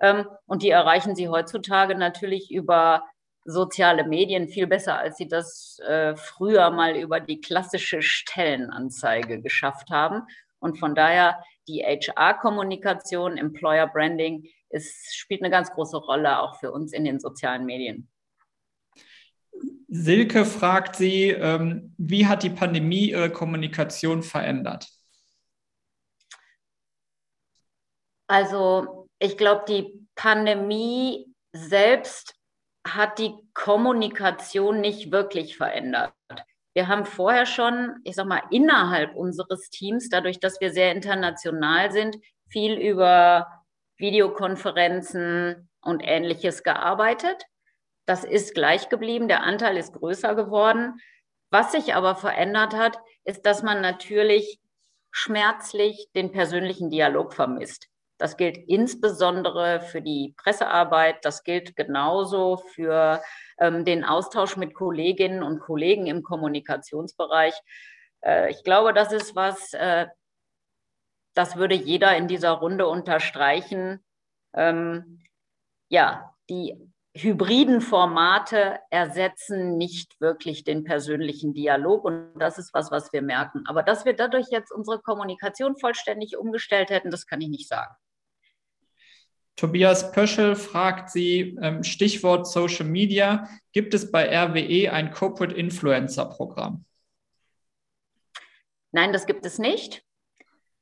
Ähm, 0.00 0.26
und 0.46 0.62
die 0.62 0.70
erreichen 0.70 1.14
sie 1.14 1.28
heutzutage 1.28 1.94
natürlich 1.94 2.50
über 2.50 3.04
soziale 3.44 4.04
Medien 4.04 4.48
viel 4.48 4.66
besser, 4.66 4.98
als 4.98 5.16
sie 5.18 5.28
das 5.28 5.78
äh, 5.86 6.16
früher 6.16 6.70
mal 6.70 6.96
über 6.96 7.20
die 7.20 7.40
klassische 7.40 8.00
Stellenanzeige 8.00 9.42
geschafft 9.42 9.90
haben. 9.90 10.22
Und 10.58 10.78
von 10.78 10.94
daher 10.94 11.38
die 11.68 11.82
HR-Kommunikation, 11.82 13.36
Employer 13.36 13.86
Branding, 13.86 14.48
ist, 14.70 15.14
spielt 15.14 15.42
eine 15.42 15.50
ganz 15.50 15.70
große 15.70 15.98
Rolle 15.98 16.40
auch 16.40 16.58
für 16.58 16.72
uns 16.72 16.92
in 16.92 17.04
den 17.04 17.20
sozialen 17.20 17.64
Medien. 17.66 18.08
Silke 19.88 20.44
fragt 20.44 20.96
Sie, 20.96 21.30
ähm, 21.30 21.94
wie 21.98 22.26
hat 22.26 22.42
die 22.42 22.50
Pandemie 22.50 23.10
Ihre 23.10 23.30
Kommunikation 23.30 24.22
verändert? 24.22 24.88
Also 28.26 29.08
ich 29.18 29.36
glaube, 29.36 29.64
die 29.68 30.06
Pandemie 30.14 31.32
selbst 31.52 32.34
hat 32.86 33.18
die 33.18 33.34
Kommunikation 33.54 34.80
nicht 34.80 35.10
wirklich 35.12 35.56
verändert. 35.56 36.12
Wir 36.74 36.88
haben 36.88 37.04
vorher 37.04 37.46
schon, 37.46 38.00
ich 38.04 38.16
sag 38.16 38.26
mal, 38.26 38.42
innerhalb 38.50 39.14
unseres 39.14 39.70
Teams, 39.70 40.08
dadurch, 40.08 40.40
dass 40.40 40.60
wir 40.60 40.72
sehr 40.72 40.90
international 40.90 41.92
sind, 41.92 42.16
viel 42.48 42.74
über 42.74 43.64
Videokonferenzen 43.96 45.68
und 45.80 46.00
ähnliches 46.02 46.64
gearbeitet. 46.64 47.44
Das 48.06 48.24
ist 48.24 48.54
gleich 48.54 48.88
geblieben, 48.88 49.28
der 49.28 49.42
Anteil 49.42 49.76
ist 49.76 49.94
größer 49.94 50.34
geworden. 50.34 51.00
Was 51.50 51.72
sich 51.72 51.94
aber 51.94 52.16
verändert 52.16 52.74
hat, 52.74 52.98
ist, 53.24 53.46
dass 53.46 53.62
man 53.62 53.80
natürlich 53.80 54.58
schmerzlich 55.10 56.08
den 56.14 56.32
persönlichen 56.32 56.90
Dialog 56.90 57.32
vermisst. 57.32 57.88
Das 58.18 58.36
gilt 58.36 58.56
insbesondere 58.56 59.80
für 59.80 60.02
die 60.02 60.34
Pressearbeit. 60.36 61.24
Das 61.24 61.42
gilt 61.44 61.76
genauso 61.76 62.56
für 62.56 63.22
ähm, 63.58 63.84
den 63.84 64.04
Austausch 64.04 64.56
mit 64.56 64.74
Kolleginnen 64.74 65.42
und 65.42 65.60
Kollegen 65.60 66.06
im 66.06 66.22
Kommunikationsbereich. 66.22 67.54
Äh, 68.24 68.50
ich 68.50 68.62
glaube, 68.64 68.92
das 68.92 69.12
ist 69.12 69.34
was, 69.34 69.72
äh, 69.74 70.06
das 71.34 71.56
würde 71.56 71.74
jeder 71.74 72.16
in 72.16 72.28
dieser 72.28 72.52
Runde 72.52 72.86
unterstreichen. 72.86 74.04
Ähm, 74.54 75.22
ja, 75.88 76.34
die 76.48 76.76
hybriden 77.16 77.80
Formate 77.80 78.80
ersetzen 78.90 79.78
nicht 79.78 80.20
wirklich 80.20 80.64
den 80.64 80.82
persönlichen 80.82 81.54
Dialog 81.54 82.04
und 82.04 82.34
das 82.36 82.58
ist 82.58 82.74
was, 82.74 82.90
was 82.90 83.12
wir 83.12 83.22
merken. 83.22 83.64
Aber 83.66 83.82
dass 83.82 84.04
wir 84.04 84.14
dadurch 84.14 84.48
jetzt 84.50 84.72
unsere 84.72 85.00
Kommunikation 85.00 85.76
vollständig 85.76 86.36
umgestellt 86.36 86.90
hätten, 86.90 87.10
das 87.10 87.26
kann 87.26 87.40
ich 87.40 87.48
nicht 87.48 87.68
sagen. 87.68 87.94
Tobias 89.56 90.10
Pöschel 90.10 90.56
fragt 90.56 91.10
Sie, 91.10 91.56
ähm, 91.62 91.84
Stichwort 91.84 92.48
Social 92.48 92.86
Media, 92.86 93.48
gibt 93.72 93.94
es 93.94 94.10
bei 94.10 94.28
RWE 94.28 94.92
ein 94.92 95.12
Corporate 95.12 95.54
Influencer 95.54 96.26
Programm? 96.26 96.84
Nein, 98.90 99.12
das 99.12 99.26
gibt 99.26 99.46
es 99.46 99.60
nicht. 99.60 100.04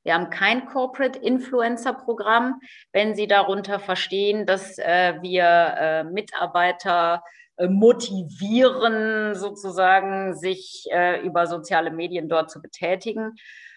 Wir 0.04 0.14
haben 0.14 0.30
kein 0.30 0.66
Corporate 0.66 1.18
Influencer 1.18 1.92
Programm. 1.92 2.60
Wenn 2.92 3.14
Sie 3.14 3.26
darunter 3.26 3.78
verstehen, 3.78 4.46
dass 4.46 4.78
äh, 4.78 5.14
wir 5.22 5.44
äh, 5.44 6.04
Mitarbeiter 6.04 7.22
äh, 7.56 7.68
motivieren, 7.68 9.34
sozusagen 9.34 10.34
sich 10.34 10.88
äh, 10.90 11.20
über 11.24 11.46
soziale 11.46 11.90
Medien 11.90 12.28
dort 12.28 12.50
zu 12.50 12.60
betätigen. 12.60 13.36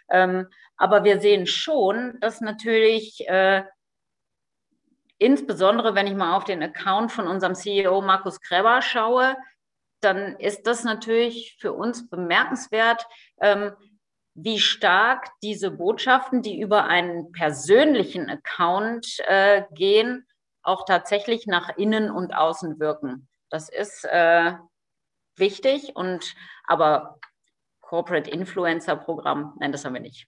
Ähm, 0.10 0.48
aber 0.78 1.04
wir 1.04 1.20
sehen 1.20 1.46
schon, 1.48 2.18
dass 2.22 2.42
natürlich 2.42 3.28
äh, 3.28 3.64
insbesondere 5.18 5.96
wenn 5.96 6.08
ich 6.08 6.16
mal 6.16 6.36
auf 6.36 6.44
den 6.44 6.64
Account 6.64 7.12
von 7.12 7.28
unserem 7.28 7.56
CEO 7.56 8.02
Markus 8.02 8.42
Kreber 8.42 8.82
schaue, 8.82 9.36
dann 10.02 10.36
ist 10.38 10.68
das 10.68 10.84
natürlich 10.84 11.58
für 11.60 11.74
uns 11.74 12.10
bemerkenswert, 12.10 13.08
ähm, 13.42 13.72
wie 14.36 14.60
stark 14.60 15.30
diese 15.42 15.72
Botschaften, 15.72 16.42
die 16.42 16.60
über 16.60 16.84
einen 16.84 17.32
persönlichen 17.32 18.30
Account 18.30 19.20
äh, 19.28 19.64
gehen, 19.74 20.28
auch 20.62 20.86
tatsächlich 20.86 21.48
nach 21.48 21.78
innen 21.78 22.12
und 22.12 22.36
außen 22.36 22.80
wirken. 22.80 23.28
Das 23.50 23.70
ist 23.70 24.04
äh, 24.06 24.54
wichtig 25.38 25.96
und 25.96 26.36
aber 26.66 27.20
Corporate 27.80 28.30
Influencer 28.30 28.96
Programm, 28.96 29.56
nein, 29.60 29.72
das 29.72 29.86
haben 29.86 29.94
wir 29.94 30.02
nicht. 30.02 30.28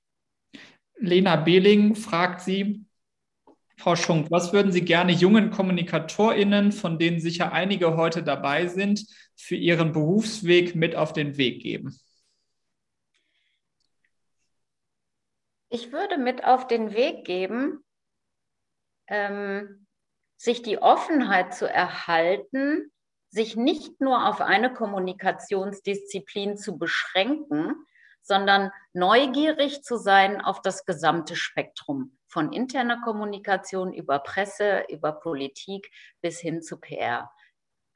Lena 1.00 1.36
Behling 1.36 1.96
fragt 1.96 2.42
Sie, 2.42 2.86
Frau 3.78 3.96
Schunk, 3.96 4.32
was 4.32 4.54
würden 4.54 4.72
Sie 4.72 4.82
gerne 4.82 5.12
jungen 5.12 5.52
KommunikatorInnen, 5.52 6.72
von 6.72 6.98
denen 6.98 7.20
sicher 7.20 7.52
einige 7.52 7.96
heute 7.98 8.24
dabei 8.24 8.68
sind, 8.68 9.06
für 9.36 9.56
ihren 9.56 9.92
Berufsweg 9.92 10.76
mit 10.76 10.96
auf 10.96 11.14
den 11.14 11.38
Weg 11.38 11.62
geben? 11.62 12.00
Ich 15.70 15.92
würde 15.92 16.18
mit 16.18 16.46
auf 16.46 16.68
den 16.68 16.94
Weg 16.94 17.26
geben, 17.26 17.84
ähm, 19.08 19.88
sich 20.38 20.62
die 20.62 20.78
Offenheit 20.78 21.54
zu 21.54 21.70
erhalten, 21.70 22.92
sich 23.30 23.56
nicht 23.56 24.00
nur 24.00 24.28
auf 24.28 24.40
eine 24.40 24.74
Kommunikationsdisziplin 24.74 26.58
zu 26.58 26.78
beschränken, 26.78 27.76
sondern 28.22 28.72
neugierig 28.94 29.84
zu 29.84 29.98
sein 29.98 30.42
auf 30.42 30.62
das 30.62 30.86
gesamte 30.86 31.36
Spektrum 31.36 32.18
von 32.28 32.52
interner 32.52 33.02
Kommunikation 33.02 33.94
über 33.94 34.20
Presse, 34.20 34.86
über 34.90 35.14
Politik 35.14 35.90
bis 36.22 36.40
hin 36.40 36.62
zu 36.62 36.78
PR. 36.78 37.32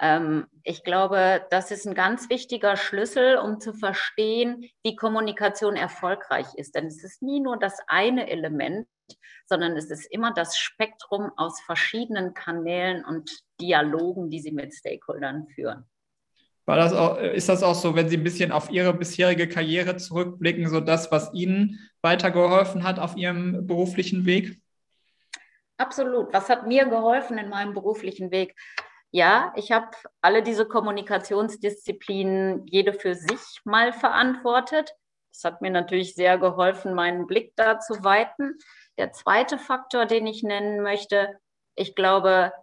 Ähm, 0.02 0.48
ich 0.64 0.84
glaube, 0.84 1.46
das 1.52 1.70
ist 1.70 1.86
ein 1.86 1.94
ganz 1.94 2.30
wichtiger 2.30 2.76
Schlüssel, 2.76 3.38
um 3.38 3.60
zu 3.60 3.72
verstehen, 3.72 4.66
wie 4.84 4.96
Kommunikation 4.96 5.76
erfolgreich 5.76 6.48
ist. 6.56 6.76
Denn 6.76 6.88
es 6.88 7.04
ist 7.04 7.22
nie 7.22 7.40
nur 7.40 7.58
das 7.58 7.78
eine 7.88 8.30
Element, 8.30 8.88
sondern 9.46 9.78
es 9.78 9.92
ist 9.92 10.12
immer 10.12 10.34
das 10.34 10.58
Spektrum 10.58 11.32
aus 11.38 11.62
verschiedenen 11.62 12.34
Kanälen 12.34 13.06
und 13.06 13.30
Dialogen, 13.62 14.32
die 14.32 14.40
Sie 14.40 14.52
mit 14.52 14.74
Stakeholdern 14.74 15.48
führen. 15.54 15.86
War 16.66 16.78
das 16.78 16.94
auch, 16.94 17.18
ist 17.18 17.50
das 17.50 17.64
auch 17.64 17.76
so, 17.76 17.96
wenn 17.96 18.10
Sie 18.10 18.18
ein 18.18 18.24
bisschen 18.24 18.52
auf 18.52 18.72
Ihre 18.72 18.94
bisherige 18.94 19.48
Karriere 19.48 19.98
zurückblicken, 19.98 20.68
so 20.68 20.80
das, 20.80 21.12
was 21.12 21.32
Ihnen 21.34 21.80
weitergeholfen 22.02 22.84
hat 22.84 22.98
auf 22.98 23.16
Ihrem 23.18 23.68
beruflichen 23.68 24.26
Weg? 24.26 24.60
Absolut. 25.78 26.34
Was 26.34 26.50
hat 26.50 26.68
mir 26.68 26.86
geholfen 26.86 27.38
in 27.38 27.50
meinem 27.50 27.74
beruflichen 27.74 28.32
Weg? 28.32 28.56
Ja, 29.12 29.52
ich 29.56 29.72
habe 29.72 29.90
alle 30.22 30.42
diese 30.42 30.66
Kommunikationsdisziplinen 30.66 32.66
jede 32.68 32.94
für 32.94 33.14
sich 33.14 33.62
mal 33.66 33.92
verantwortet. 33.92 34.94
Das 35.34 35.44
hat 35.44 35.62
mir 35.62 35.72
natürlich 35.72 36.16
sehr 36.16 36.38
geholfen, 36.38 36.94
meinen 36.94 37.28
Blick 37.28 37.54
da 37.56 37.80
zu 37.80 38.04
weiten. 38.04 38.58
Der 38.98 39.12
zweite 39.12 39.58
Faktor, 39.58 40.06
den 40.06 40.28
ich 40.28 40.44
nennen 40.44 40.82
möchte, 40.82 41.38
ich 41.76 41.96
glaube, 41.96 42.54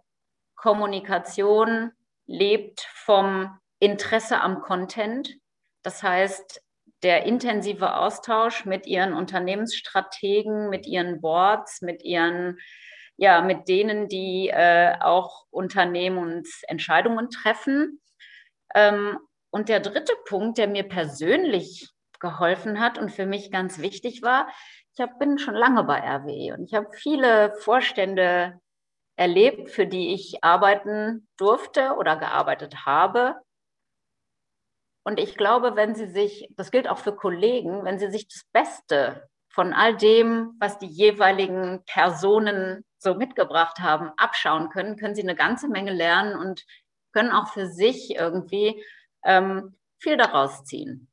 Kommunikation 0.55 1.91
lebt 2.25 2.81
vom 2.81 3.59
Interesse 3.79 4.41
am 4.41 4.61
Content. 4.61 5.37
Das 5.83 6.03
heißt, 6.03 6.61
der 7.03 7.25
intensive 7.25 7.95
Austausch 7.95 8.65
mit 8.65 8.85
ihren 8.85 9.13
Unternehmensstrategen, 9.13 10.69
mit 10.69 10.85
ihren 10.85 11.21
Boards, 11.21 11.81
mit 11.81 12.03
ihren, 12.03 12.59
ja, 13.19 13.41
mit 13.41 13.67
denen, 13.67 14.07
die 14.07 14.47
äh, 14.47 14.95
auch 15.01 15.45
Unternehmensentscheidungen 15.51 17.29
treffen. 17.29 18.01
Ähm, 18.73 19.19
und 19.51 19.67
der 19.67 19.81
dritte 19.81 20.13
Punkt, 20.25 20.57
der 20.57 20.69
mir 20.69 20.87
persönlich 20.87 21.89
geholfen 22.21 22.79
hat 22.79 22.97
und 22.97 23.11
für 23.11 23.25
mich 23.25 23.51
ganz 23.51 23.79
wichtig 23.79 24.21
war, 24.21 24.47
ich 24.93 25.01
hab, 25.01 25.19
bin 25.19 25.37
schon 25.37 25.53
lange 25.53 25.83
bei 25.83 25.99
RWE 25.99 26.53
und 26.53 26.63
ich 26.63 26.73
habe 26.73 26.87
viele 26.93 27.53
Vorstände 27.59 28.57
erlebt, 29.17 29.69
für 29.69 29.85
die 29.85 30.13
ich 30.13 30.41
arbeiten 30.41 31.27
durfte 31.35 31.95
oder 31.97 32.15
gearbeitet 32.15 32.85
habe. 32.85 33.35
Und 35.03 35.19
ich 35.19 35.35
glaube, 35.35 35.75
wenn 35.75 35.93
Sie 35.93 36.07
sich, 36.07 36.49
das 36.55 36.71
gilt 36.71 36.87
auch 36.87 36.99
für 36.99 37.15
Kollegen, 37.15 37.83
wenn 37.83 37.99
Sie 37.99 38.09
sich 38.11 38.29
das 38.29 38.43
Beste 38.53 39.27
von 39.49 39.73
all 39.73 39.97
dem, 39.97 40.55
was 40.59 40.79
die 40.79 40.87
jeweiligen 40.87 41.83
Personen 41.85 42.85
so 42.99 43.15
mitgebracht 43.15 43.79
haben, 43.79 44.11
abschauen 44.17 44.69
können, 44.69 44.97
können 44.97 45.15
Sie 45.15 45.23
eine 45.23 45.35
ganze 45.35 45.67
Menge 45.67 45.91
lernen 45.91 46.37
und 46.37 46.65
können 47.11 47.31
auch 47.31 47.47
für 47.47 47.67
sich 47.67 48.15
irgendwie 48.15 48.83
ähm, 49.23 49.75
viel 49.97 50.17
daraus 50.17 50.63
ziehen. 50.65 51.08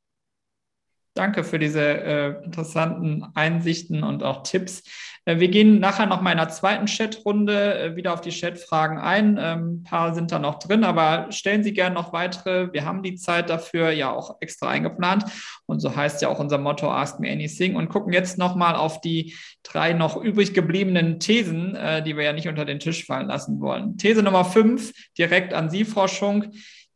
Danke 1.17 1.45
für 1.45 1.59
diese 1.59 1.81
äh, 1.83 2.45
interessanten 2.45 3.25
Einsichten 3.35 4.03
und 4.03 4.23
auch 4.23 4.43
Tipps. 4.43 4.83
Äh, 5.25 5.41
wir 5.41 5.49
gehen 5.49 5.81
nachher 5.81 6.05
noch 6.05 6.21
mal 6.21 6.33
in 6.33 6.39
einer 6.39 6.51
zweiten 6.51 6.87
Chatrunde 6.87 7.79
äh, 7.79 7.97
wieder 7.97 8.13
auf 8.13 8.21
die 8.21 8.31
Chatfragen 8.31 8.99
ein. 8.99 9.39
Ähm, 9.41 9.81
ein 9.81 9.83
paar 9.83 10.15
sind 10.15 10.31
da 10.31 10.39
noch 10.39 10.59
drin, 10.59 10.85
aber 10.85 11.33
stellen 11.33 11.65
Sie 11.65 11.73
gerne 11.73 11.95
noch 11.95 12.13
weitere. 12.13 12.71
Wir 12.73 12.85
haben 12.85 13.03
die 13.03 13.17
Zeit 13.17 13.49
dafür 13.49 13.93
ja 13.93 14.13
auch 14.13 14.37
extra 14.41 14.69
eingeplant. 14.69 15.25
Und 15.65 15.81
so 15.81 15.97
heißt 15.97 16.21
ja 16.21 16.29
auch 16.29 16.39
unser 16.39 16.59
Motto 16.59 16.91
Ask 16.91 17.19
Me 17.19 17.31
Anything. 17.31 17.77
Und 17.77 17.89
gucken 17.89 18.13
jetzt 18.13 18.37
noch 18.37 18.55
mal 18.55 18.75
auf 18.77 19.01
die 19.01 19.35
drei 19.63 19.95
noch 19.95 20.17
übrig 20.17 20.53
gebliebenen 20.53 21.19
Thesen, 21.19 21.75
äh, 21.77 22.03
die 22.03 22.15
wir 22.17 22.25
ja 22.25 22.35
nicht 22.35 22.49
unter 22.49 22.67
den 22.67 22.79
Tisch 22.79 23.07
fallen 23.07 23.29
lassen 23.29 23.59
wollen. 23.61 23.97
These 23.97 24.23
Nummer 24.23 24.45
fünf, 24.45 24.93
direkt 25.17 25.55
an 25.55 25.71
Sie, 25.71 25.87
Frau 25.87 26.09
Schunk. 26.09 26.51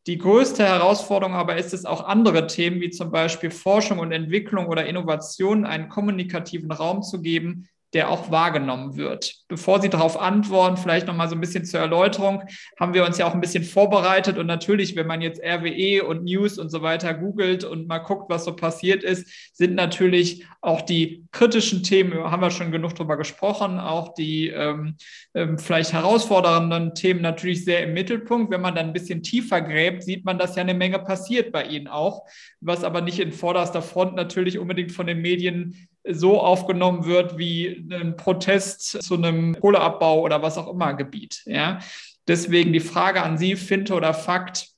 Die 0.06 0.18
größte 0.18 0.64
Herausforderung 0.64 1.34
aber 1.34 1.56
ist 1.56 1.74
es 1.74 1.84
auch 1.84 2.04
andere 2.04 2.46
Themen 2.46 2.80
wie 2.80 2.90
zum 2.90 3.10
Beispiel 3.10 3.50
Forschung 3.50 3.98
und 3.98 4.12
Entwicklung 4.12 4.66
oder 4.66 4.86
Innovation 4.86 5.66
einen 5.66 5.88
kommunikativen 5.88 6.72
Raum 6.72 7.02
zu 7.02 7.20
geben, 7.20 7.68
der 7.92 8.08
auch 8.08 8.30
wahrgenommen 8.30 8.96
wird. 8.96 9.34
Bevor 9.48 9.80
Sie 9.80 9.88
darauf 9.88 10.20
antworten, 10.20 10.76
vielleicht 10.76 11.06
noch 11.06 11.16
mal 11.16 11.28
so 11.28 11.34
ein 11.34 11.40
bisschen 11.40 11.64
zur 11.64 11.80
Erläuterung, 11.80 12.44
haben 12.78 12.94
wir 12.94 13.04
uns 13.04 13.18
ja 13.18 13.26
auch 13.26 13.34
ein 13.34 13.40
bisschen 13.40 13.64
vorbereitet 13.64 14.38
und 14.38 14.46
natürlich, 14.46 14.94
wenn 14.94 15.06
man 15.06 15.20
jetzt 15.20 15.42
RWE 15.42 16.04
und 16.04 16.24
News 16.24 16.58
und 16.58 16.70
so 16.70 16.82
weiter 16.82 17.14
googelt 17.14 17.64
und 17.64 17.88
mal 17.88 17.98
guckt, 17.98 18.30
was 18.30 18.44
so 18.44 18.54
passiert 18.54 19.02
ist, 19.02 19.26
sind 19.52 19.74
natürlich 19.74 20.46
auch 20.60 20.82
die 20.82 21.24
kritischen 21.32 21.82
Themen, 21.82 22.12
haben 22.30 22.42
wir 22.42 22.50
schon 22.50 22.70
genug 22.70 22.94
drüber 22.94 23.16
gesprochen, 23.16 23.80
auch 23.80 24.14
die 24.14 24.48
ähm, 24.48 24.96
ähm, 25.34 25.58
vielleicht 25.58 25.92
herausfordernden 25.92 26.94
Themen 26.94 27.22
natürlich 27.22 27.64
sehr 27.64 27.82
im 27.84 27.94
Mittelpunkt. 27.94 28.52
Wenn 28.52 28.60
man 28.60 28.74
dann 28.74 28.86
ein 28.86 28.92
bisschen 28.92 29.22
tiefer 29.22 29.60
gräbt, 29.62 30.04
sieht 30.04 30.24
man, 30.24 30.38
dass 30.38 30.56
ja 30.56 30.62
eine 30.62 30.74
Menge 30.74 30.98
passiert 30.98 31.50
bei 31.50 31.64
Ihnen 31.64 31.88
auch, 31.88 32.26
was 32.60 32.84
aber 32.84 33.00
nicht 33.00 33.18
in 33.18 33.32
vorderster 33.32 33.82
Front 33.82 34.14
natürlich 34.14 34.58
unbedingt 34.58 34.92
von 34.92 35.06
den 35.06 35.20
Medien 35.20 35.88
so 36.08 36.40
aufgenommen 36.40 37.04
wird 37.04 37.38
wie 37.38 37.88
ein 37.92 38.16
Protest 38.16 39.02
zu 39.02 39.14
einem 39.14 39.58
Kohleabbau 39.60 40.20
oder 40.20 40.42
was 40.42 40.58
auch 40.58 40.68
immer 40.68 40.94
Gebiet. 40.94 41.42
Ja? 41.46 41.80
Deswegen 42.26 42.72
die 42.72 42.80
Frage 42.80 43.22
an 43.22 43.38
Sie, 43.38 43.56
Finte 43.56 43.94
oder 43.94 44.14
Fakt, 44.14 44.68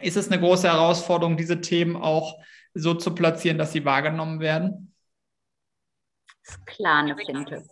ist 0.00 0.16
es 0.16 0.30
eine 0.30 0.40
große 0.40 0.68
Herausforderung, 0.68 1.36
diese 1.36 1.60
Themen 1.60 1.96
auch 1.96 2.38
so 2.74 2.94
zu 2.94 3.14
platzieren, 3.14 3.58
dass 3.58 3.72
sie 3.72 3.84
wahrgenommen 3.84 4.40
werden? 4.40 4.92
Klar 6.66 6.98
eine 6.98 7.16
Finte. 7.16 7.64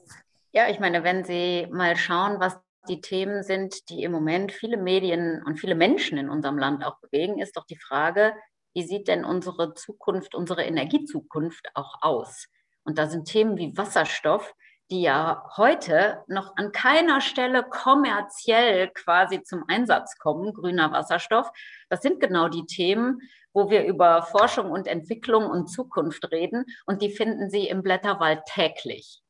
Ja, 0.52 0.68
ich 0.68 0.78
meine, 0.78 1.02
wenn 1.02 1.24
Sie 1.24 1.66
mal 1.70 1.96
schauen, 1.96 2.38
was 2.38 2.58
die 2.88 3.00
Themen 3.00 3.42
sind, 3.42 3.88
die 3.90 4.02
im 4.02 4.12
Moment 4.12 4.52
viele 4.52 4.76
Medien 4.76 5.42
und 5.44 5.58
viele 5.58 5.74
Menschen 5.74 6.18
in 6.18 6.28
unserem 6.28 6.58
Land 6.58 6.84
auch 6.84 6.98
bewegen, 7.00 7.40
ist 7.40 7.56
doch 7.56 7.66
die 7.66 7.78
Frage, 7.78 8.34
wie 8.74 8.82
sieht 8.82 9.08
denn 9.08 9.24
unsere 9.24 9.74
Zukunft, 9.74 10.34
unsere 10.34 10.64
Energiezukunft 10.64 11.68
auch 11.74 11.96
aus? 12.00 12.46
Und 12.84 12.98
da 12.98 13.06
sind 13.06 13.26
Themen 13.26 13.56
wie 13.56 13.76
Wasserstoff, 13.76 14.54
die 14.90 15.02
ja 15.02 15.42
heute 15.56 16.22
noch 16.26 16.56
an 16.56 16.70
keiner 16.72 17.20
Stelle 17.20 17.62
kommerziell 17.62 18.88
quasi 18.88 19.42
zum 19.42 19.64
Einsatz 19.68 20.18
kommen, 20.18 20.52
grüner 20.52 20.92
Wasserstoff. 20.92 21.50
Das 21.88 22.02
sind 22.02 22.20
genau 22.20 22.48
die 22.48 22.66
Themen, 22.66 23.20
wo 23.54 23.70
wir 23.70 23.84
über 23.86 24.22
Forschung 24.22 24.70
und 24.70 24.86
Entwicklung 24.86 25.48
und 25.48 25.68
Zukunft 25.68 26.30
reden. 26.30 26.66
Und 26.86 27.02
die 27.02 27.10
finden 27.10 27.48
Sie 27.48 27.68
im 27.68 27.82
Blätterwald 27.82 28.44
täglich. 28.46 29.22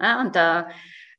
Ja, 0.00 0.20
und 0.20 0.36
da, 0.36 0.68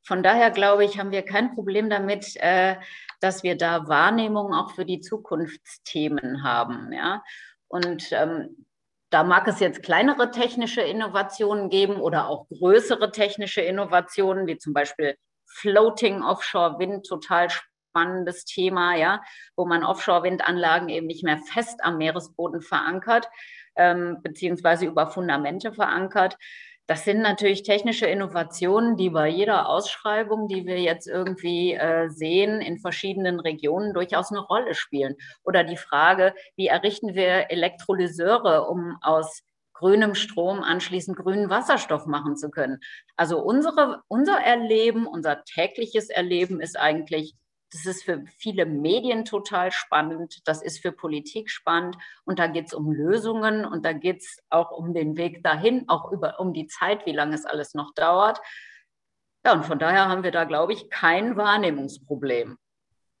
von 0.02 0.22
daher 0.22 0.50
glaube 0.50 0.84
ich, 0.84 0.98
haben 0.98 1.10
wir 1.10 1.22
kein 1.22 1.54
Problem 1.54 1.90
damit, 1.90 2.36
äh, 2.36 2.76
dass 3.20 3.42
wir 3.42 3.56
da 3.56 3.86
Wahrnehmungen 3.88 4.54
auch 4.54 4.70
für 4.70 4.86
die 4.86 5.00
Zukunftsthemen 5.00 6.42
haben. 6.42 6.92
Ja? 6.92 7.22
Und 7.68 8.12
ähm, 8.12 8.66
da 9.10 9.24
mag 9.24 9.48
es 9.48 9.60
jetzt 9.60 9.82
kleinere 9.82 10.30
technische 10.30 10.80
Innovationen 10.82 11.68
geben 11.68 11.96
oder 11.96 12.28
auch 12.28 12.48
größere 12.48 13.10
technische 13.10 13.60
Innovationen, 13.60 14.46
wie 14.46 14.56
zum 14.56 14.72
Beispiel 14.72 15.16
Floating 15.46 16.22
Offshore 16.22 16.78
Wind, 16.78 17.06
total 17.06 17.48
spannendes 17.50 18.44
Thema, 18.44 18.96
ja, 18.96 19.20
wo 19.56 19.66
man 19.66 19.84
Offshore-Windanlagen 19.84 20.88
eben 20.88 21.08
nicht 21.08 21.24
mehr 21.24 21.38
fest 21.38 21.80
am 21.82 21.98
Meeresboden 21.98 22.60
verankert, 22.60 23.28
ähm, 23.76 24.18
beziehungsweise 24.22 24.86
über 24.86 25.08
Fundamente 25.08 25.72
verankert, 25.72 26.36
das 26.90 27.04
sind 27.04 27.20
natürlich 27.20 27.62
technische 27.62 28.06
Innovationen, 28.06 28.96
die 28.96 29.10
bei 29.10 29.28
jeder 29.28 29.68
Ausschreibung, 29.68 30.48
die 30.48 30.66
wir 30.66 30.80
jetzt 30.80 31.06
irgendwie 31.06 31.74
äh, 31.74 32.08
sehen, 32.08 32.60
in 32.60 32.80
verschiedenen 32.80 33.38
Regionen 33.38 33.94
durchaus 33.94 34.32
eine 34.32 34.40
Rolle 34.40 34.74
spielen. 34.74 35.14
Oder 35.44 35.62
die 35.62 35.76
Frage, 35.76 36.34
wie 36.56 36.66
errichten 36.66 37.14
wir 37.14 37.48
Elektrolyseure, 37.48 38.66
um 38.66 38.96
aus 39.02 39.44
grünem 39.72 40.16
Strom 40.16 40.64
anschließend 40.64 41.16
grünen 41.16 41.48
Wasserstoff 41.48 42.06
machen 42.06 42.34
zu 42.34 42.50
können. 42.50 42.80
Also 43.14 43.38
unsere, 43.38 44.02
unser 44.08 44.40
Erleben, 44.40 45.06
unser 45.06 45.44
tägliches 45.44 46.10
Erleben 46.10 46.60
ist 46.60 46.76
eigentlich 46.76 47.36
das 47.72 47.86
ist 47.86 48.04
für 48.04 48.24
viele 48.38 48.66
Medien 48.66 49.24
total 49.24 49.70
spannend. 49.70 50.40
Das 50.44 50.62
ist 50.62 50.80
für 50.80 50.92
Politik 50.92 51.50
spannend. 51.50 51.96
Und 52.24 52.38
da 52.38 52.46
geht 52.46 52.66
es 52.66 52.74
um 52.74 52.90
Lösungen 52.90 53.64
und 53.64 53.84
da 53.84 53.92
geht 53.92 54.22
es 54.22 54.38
auch 54.50 54.72
um 54.72 54.92
den 54.92 55.16
Weg 55.16 55.42
dahin, 55.42 55.88
auch 55.88 56.10
über, 56.10 56.40
um 56.40 56.52
die 56.52 56.66
Zeit, 56.66 57.06
wie 57.06 57.12
lange 57.12 57.34
es 57.34 57.46
alles 57.46 57.74
noch 57.74 57.94
dauert. 57.94 58.40
Ja, 59.44 59.52
und 59.52 59.64
von 59.64 59.78
daher 59.78 60.08
haben 60.08 60.22
wir 60.22 60.32
da, 60.32 60.44
glaube 60.44 60.72
ich, 60.72 60.90
kein 60.90 61.36
Wahrnehmungsproblem. 61.36 62.58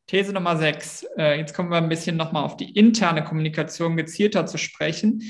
These 0.06 0.32
Nummer 0.32 0.56
sechs. 0.56 1.06
Äh, 1.16 1.38
jetzt 1.38 1.54
kommen 1.54 1.70
wir 1.70 1.78
ein 1.78 1.88
bisschen 1.88 2.16
nochmal 2.16 2.44
auf 2.44 2.56
die 2.56 2.76
interne 2.76 3.22
Kommunikation 3.22 3.96
gezielter 3.96 4.44
zu 4.46 4.58
sprechen. 4.58 5.22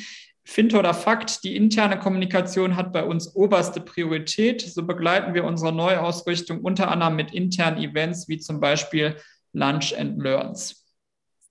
Finte 0.51 0.77
oder 0.77 0.95
Fakt, 0.95 1.45
die 1.45 1.55
interne 1.55 1.97
Kommunikation 1.97 2.75
hat 2.75 2.93
bei 2.93 3.05
uns 3.05 3.37
oberste 3.37 3.81
Priorität. 3.81 4.61
So 4.63 4.85
begleiten 4.85 5.33
wir 5.33 5.45
unsere 5.45 5.73
Neuausrichtung 5.73 6.63
unter 6.63 6.91
anderem 6.91 7.15
mit 7.15 7.33
internen 7.33 7.79
Events 7.79 8.27
wie 8.27 8.39
zum 8.39 8.59
Beispiel 8.59 9.17
Lunch 9.53 9.97
and 9.97 10.21
Learns. 10.21 10.85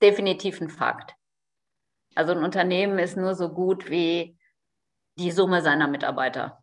Definitiv 0.01 0.59
ein 0.59 0.67
Fakt. 0.67 1.13
Also 2.13 2.33
ein 2.33 2.43
Unternehmen 2.43 2.99
ist 2.99 3.15
nur 3.15 3.35
so 3.35 3.47
gut 3.47 3.89
wie 3.89 4.37
die 5.17 5.31
Summe 5.31 5.61
seiner 5.61 5.87
Mitarbeiter. 5.87 6.61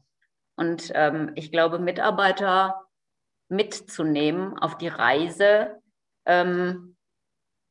Und 0.57 0.93
ähm, 0.95 1.33
ich 1.37 1.51
glaube, 1.51 1.79
Mitarbeiter 1.79 2.85
mitzunehmen 3.49 4.59
auf 4.59 4.77
die 4.77 4.89
Reise 4.89 5.81
ähm, 6.27 6.99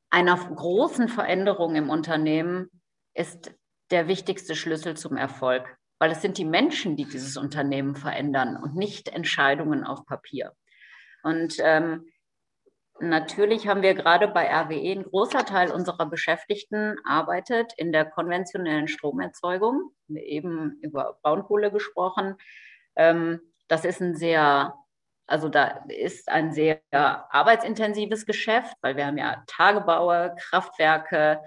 einer 0.10 0.36
großen 0.36 1.08
Veränderung 1.08 1.76
im 1.76 1.92
Unternehmen 1.92 2.72
ist 3.14 3.54
der 3.92 4.08
wichtigste 4.08 4.56
Schlüssel 4.56 4.98
zum 4.98 5.18
Erfolg, 5.18 5.78
weil 6.00 6.12
es 6.12 6.22
sind 6.22 6.38
die 6.38 6.46
Menschen, 6.46 6.96
die 6.96 7.06
dieses 7.06 7.38
Unternehmen 7.38 7.96
verändern 7.96 8.58
und 8.58 8.76
nicht 8.76 9.10
Entscheidungen 9.10 9.84
auf 9.84 10.06
Papier. 10.06 10.54
Und 11.24 11.56
ähm, 11.60 12.06
natürlich 13.00 13.68
haben 13.68 13.82
wir 13.82 13.94
gerade 13.94 14.28
bei 14.28 14.48
RWE, 14.48 14.92
ein 14.92 15.04
großer 15.04 15.46
Teil 15.46 15.72
unserer 15.72 16.06
Beschäftigten 16.08 16.98
arbeitet 17.06 17.74
in 17.78 17.92
der 17.92 18.06
konventionellen 18.06 18.88
Stromerzeugung. 18.88 19.92
Eben 20.10 20.80
über 20.82 21.18
Braunkohle 21.22 21.72
gesprochen. 21.72 22.36
Ähm, 22.96 23.40
das 23.68 23.86
ist 23.86 24.02
ein 24.02 24.16
sehr 24.16 24.76
also 25.28 25.50
da 25.50 25.84
ist 25.88 26.30
ein 26.30 26.52
sehr 26.54 26.82
arbeitsintensives 26.92 28.26
Geschäft, 28.26 28.76
weil 28.82 28.96
wir 28.96 29.08
haben 29.08 29.18
ja 29.18 29.44
Tagebaue, 29.48 30.36
Kraftwerke, 30.38 31.42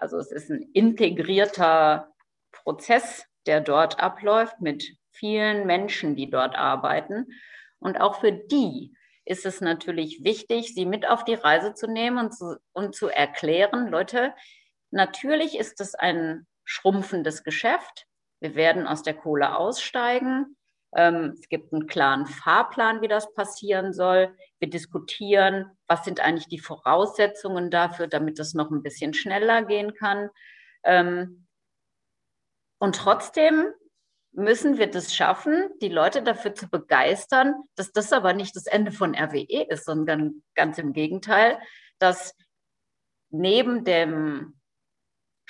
also 0.00 0.18
es 0.18 0.32
ist 0.32 0.50
ein 0.50 0.70
integrierter 0.72 2.12
Prozess, 2.52 3.26
der 3.46 3.60
dort 3.60 4.00
abläuft 4.00 4.60
mit 4.60 4.96
vielen 5.10 5.66
Menschen, 5.66 6.16
die 6.16 6.30
dort 6.30 6.56
arbeiten. 6.56 7.26
Und 7.78 8.00
auch 8.00 8.20
für 8.20 8.32
die 8.32 8.94
ist 9.24 9.46
es 9.46 9.60
natürlich 9.60 10.24
wichtig, 10.24 10.74
sie 10.74 10.86
mit 10.86 11.08
auf 11.08 11.24
die 11.24 11.34
Reise 11.34 11.74
zu 11.74 11.86
nehmen 11.86 12.18
und 12.18 12.32
zu, 12.32 12.56
und 12.72 12.94
zu 12.94 13.08
erklären, 13.08 13.88
Leute, 13.88 14.34
natürlich 14.90 15.58
ist 15.58 15.80
es 15.80 15.94
ein 15.94 16.46
schrumpfendes 16.64 17.44
Geschäft. 17.44 18.06
Wir 18.40 18.54
werden 18.54 18.86
aus 18.86 19.02
der 19.02 19.14
Kohle 19.14 19.56
aussteigen. 19.56 20.56
Ähm, 20.94 21.34
es 21.38 21.48
gibt 21.48 21.72
einen 21.72 21.86
klaren 21.86 22.26
Fahrplan, 22.26 23.00
wie 23.00 23.08
das 23.08 23.32
passieren 23.34 23.92
soll. 23.92 24.34
Wir 24.58 24.68
diskutieren, 24.68 25.66
was 25.86 26.04
sind 26.04 26.20
eigentlich 26.20 26.48
die 26.48 26.58
Voraussetzungen 26.58 27.70
dafür, 27.70 28.06
damit 28.08 28.38
es 28.38 28.54
noch 28.54 28.70
ein 28.70 28.82
bisschen 28.82 29.14
schneller 29.14 29.64
gehen 29.64 29.94
kann. 29.94 30.30
Ähm, 30.82 31.46
und 32.78 32.96
trotzdem 32.96 33.66
müssen 34.32 34.78
wir 34.78 34.88
das 34.88 35.14
schaffen, 35.14 35.68
die 35.80 35.88
Leute 35.88 36.22
dafür 36.22 36.54
zu 36.54 36.68
begeistern, 36.68 37.54
dass 37.74 37.92
das 37.92 38.12
aber 38.12 38.32
nicht 38.32 38.54
das 38.56 38.66
Ende 38.66 38.92
von 38.92 39.14
RWE 39.14 39.66
ist, 39.68 39.84
sondern 39.84 40.42
ganz 40.54 40.78
im 40.78 40.92
Gegenteil, 40.92 41.58
dass 41.98 42.34
neben 43.30 43.84
dem 43.84 44.59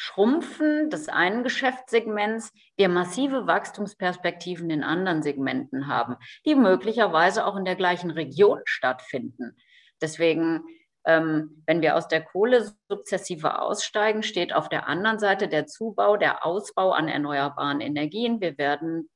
Schrumpfen 0.03 0.89
des 0.89 1.11
einen 1.11 1.43
Geschäftssegments 1.43 2.55
wir 2.79 2.89
massive 2.89 3.47
Wachstumsperspektiven 3.47 4.71
in 4.71 4.83
anderen 4.83 5.23
Segmenten 5.23 5.89
haben, 5.89 6.17
die 6.47 6.55
möglicherweise 6.55 7.45
auch 7.45 7.55
in 7.55 7.67
der 7.67 7.77
gleichen 7.77 8.11
Region 8.11 8.63
stattfinden. 8.65 9.59
Deswegen, 10.01 10.65
ähm, 11.05 11.63
wenn 11.67 11.83
wir 11.83 11.97
aus 11.97 12.09
der 12.09 12.25
Kohle 12.25 12.73
sukzessive 12.89 13.61
aussteigen, 13.61 14.23
steht 14.23 14.55
auf 14.55 14.71
der 14.71 14.89
anderen 14.89 15.19
Seite 15.19 15.49
der 15.49 15.67
Zubau, 15.67 16.17
der 16.17 16.47
Ausbau 16.47 16.93
an 16.93 17.07
erneuerbaren 17.07 17.83
Energien. 17.83 18.41
Wir 18.41 18.57
werden 18.57 19.11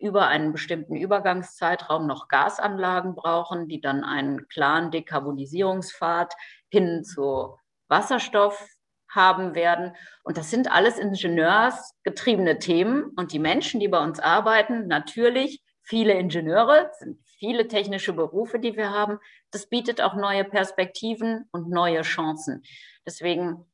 über 0.00 0.26
einen 0.26 0.50
bestimmten 0.50 0.96
Übergangszeitraum 0.96 2.08
noch 2.08 2.26
Gasanlagen 2.26 3.14
brauchen, 3.14 3.68
die 3.68 3.80
dann 3.80 4.02
einen 4.02 4.48
klaren 4.48 4.90
Dekarbonisierungspfad 4.90 6.34
hin 6.70 7.04
zu 7.04 7.56
Wasserstoff 7.86 8.73
haben 9.14 9.54
werden. 9.54 9.94
Und 10.22 10.36
das 10.36 10.50
sind 10.50 10.70
alles 10.70 10.98
ingenieursgetriebene 10.98 12.58
Themen. 12.58 13.12
Und 13.16 13.32
die 13.32 13.38
Menschen, 13.38 13.80
die 13.80 13.88
bei 13.88 14.02
uns 14.02 14.20
arbeiten, 14.20 14.86
natürlich 14.86 15.62
viele 15.82 16.14
Ingenieure, 16.14 16.90
sind 16.98 17.18
viele 17.38 17.68
technische 17.68 18.12
Berufe, 18.12 18.58
die 18.58 18.76
wir 18.76 18.90
haben. 18.90 19.18
Das 19.50 19.68
bietet 19.68 20.00
auch 20.00 20.14
neue 20.14 20.44
Perspektiven 20.44 21.48
und 21.52 21.68
neue 21.68 22.02
Chancen. 22.02 22.62
Deswegen 23.06 23.64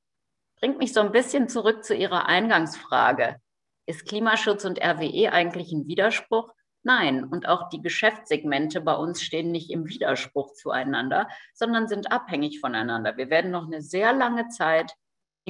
bringt 0.58 0.78
mich 0.78 0.92
so 0.92 1.00
ein 1.00 1.12
bisschen 1.12 1.48
zurück 1.48 1.84
zu 1.84 1.94
Ihrer 1.94 2.26
Eingangsfrage. 2.26 3.36
Ist 3.86 4.06
Klimaschutz 4.06 4.64
und 4.64 4.78
RWE 4.78 5.32
eigentlich 5.32 5.72
ein 5.72 5.86
Widerspruch? 5.86 6.52
Nein, 6.82 7.24
und 7.24 7.46
auch 7.46 7.68
die 7.68 7.82
Geschäftssegmente 7.82 8.80
bei 8.80 8.94
uns 8.94 9.22
stehen 9.22 9.50
nicht 9.50 9.70
im 9.70 9.86
Widerspruch 9.86 10.54
zueinander, 10.54 11.28
sondern 11.52 11.88
sind 11.88 12.10
abhängig 12.10 12.60
voneinander. 12.60 13.16
Wir 13.16 13.28
werden 13.28 13.50
noch 13.50 13.66
eine 13.66 13.82
sehr 13.82 14.12
lange 14.12 14.48
Zeit 14.48 14.94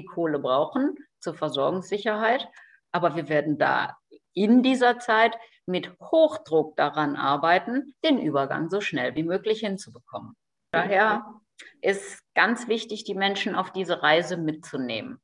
die 0.01 0.07
Kohle 0.07 0.39
brauchen 0.39 0.97
zur 1.19 1.35
Versorgungssicherheit. 1.35 2.49
Aber 2.93 3.15
wir 3.17 3.29
werden 3.29 3.59
da 3.59 3.97
in 4.33 4.63
dieser 4.63 4.99
Zeit 4.99 5.37
mit 5.67 5.93
Hochdruck 6.01 6.77
daran 6.77 7.17
arbeiten, 7.17 7.95
den 8.05 8.19
Übergang 8.19 8.71
so 8.71 8.81
schnell 8.81 9.15
wie 9.15 9.23
möglich 9.23 9.61
hinzubekommen. 9.61 10.35
Daher 10.73 11.25
ist 11.83 12.23
ganz 12.35 12.69
wichtig, 12.69 13.05
die 13.05 13.15
Menschen 13.15 13.55
auf 13.55 13.73
diese 13.73 14.03
Reise 14.03 14.37
mitzunehmen. 14.37 15.21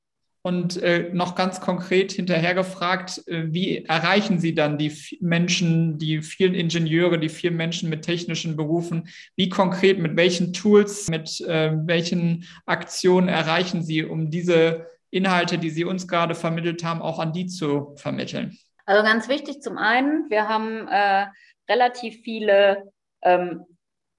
Und 0.47 0.81
äh, 0.81 1.11
noch 1.13 1.35
ganz 1.35 1.61
konkret 1.61 2.13
hinterher 2.13 2.55
gefragt, 2.55 3.21
äh, 3.27 3.53
wie 3.53 3.85
erreichen 3.85 4.39
Sie 4.39 4.55
dann 4.55 4.79
die 4.79 4.93
Menschen, 5.19 5.99
die 5.99 6.23
vielen 6.23 6.55
Ingenieure, 6.55 7.19
die 7.19 7.31
vielen 7.31 7.57
Menschen 7.57 7.91
mit 7.91 8.03
technischen 8.03 8.55
Berufen? 8.55 9.09
Wie 9.35 9.49
konkret, 9.49 9.99
mit 9.99 10.17
welchen 10.17 10.53
Tools, 10.53 11.09
mit 11.09 11.41
äh, 11.41 11.73
welchen 11.85 12.45
Aktionen 12.65 13.27
erreichen 13.27 13.83
Sie, 13.83 14.05
um 14.05 14.31
diese 14.31 14.87
Inhalte, 15.11 15.59
die 15.59 15.71
Sie 15.71 15.85
uns 15.85 16.07
gerade 16.07 16.37
vermittelt 16.37 16.85
haben, 16.85 17.03
auch 17.03 17.19
an 17.19 17.33
die 17.33 17.49
zu 17.49 17.97
vermitteln? 17.97 18.57
Also 18.85 19.03
ganz 19.03 19.29
wichtig 19.29 19.63
zum 19.63 19.79
einen, 19.79 20.31
wir 20.31 20.47
haben 20.47 20.87
äh, 20.87 21.27
relativ 21.69 22.23
viele 22.23 22.93
ähm, 23.23 23.65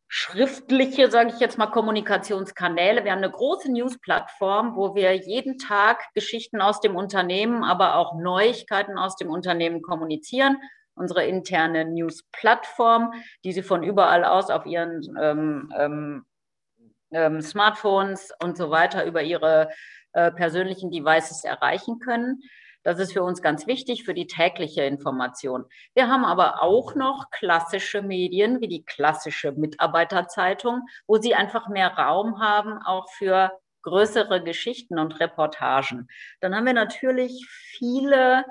schriftliche, 0.08 1.12
sage 1.12 1.32
ich 1.34 1.40
jetzt 1.40 1.58
mal, 1.58 1.68
Kommunikationskanäle. 1.68 3.04
Wir 3.04 3.12
haben 3.12 3.24
eine 3.24 3.32
große 3.32 3.72
News-Plattform, 3.72 4.76
wo 4.76 4.96
wir 4.96 5.14
jeden 5.14 5.58
Tag 5.58 6.02
Geschichten 6.14 6.62
aus 6.62 6.80
dem 6.80 6.96
Unternehmen, 6.96 7.64
aber 7.64 7.96
auch 7.96 8.18
Neuigkeiten 8.18 8.98
aus 8.98 9.18
dem 9.18 9.30
Unternehmen 9.30 9.82
kommunizieren. 9.82 10.58
Unsere 10.96 11.26
interne 11.26 11.86
News-Plattform, 11.86 13.12
die 13.44 13.52
Sie 13.52 13.64
von 13.64 13.84
überall 13.84 14.24
aus 14.24 14.50
auf 14.50 14.66
Ihren 14.66 15.02
ähm, 15.22 15.74
ähm, 15.78 16.26
ähm 17.12 17.42
Smartphones 17.42 18.32
und 18.42 18.58
so 18.58 18.72
weiter 18.72 19.06
über 19.06 19.22
Ihre 19.22 19.70
äh, 20.14 20.32
persönlichen 20.32 20.90
Devices 20.90 21.44
erreichen 21.44 22.00
können. 22.00 22.42
Das 22.88 23.00
ist 23.00 23.12
für 23.12 23.22
uns 23.22 23.42
ganz 23.42 23.68
wichtig 23.68 24.06
für 24.06 24.14
die 24.14 24.28
tägliche 24.28 24.84
Information. 24.84 25.66
Wir 25.94 26.08
haben 26.08 26.24
aber 26.24 26.64
auch 26.64 26.96
noch 26.96 27.32
klassische 27.32 28.02
Medien 28.02 28.62
wie 28.62 28.70
die 28.70 28.86
klassische 28.86 29.52
Mitarbeiterzeitung, 29.52 30.84
wo 31.06 31.18
sie 31.18 31.36
einfach 31.36 31.68
mehr 31.68 31.90
Raum 31.90 32.40
haben, 32.40 32.82
auch 32.82 33.10
für 33.10 33.52
größere 33.82 34.42
Geschichten 34.42 35.00
und 35.00 35.20
Reportagen. 35.20 36.08
Dann 36.40 36.56
haben 36.56 36.66
wir 36.66 36.72
natürlich 36.72 37.46
viele 37.50 38.46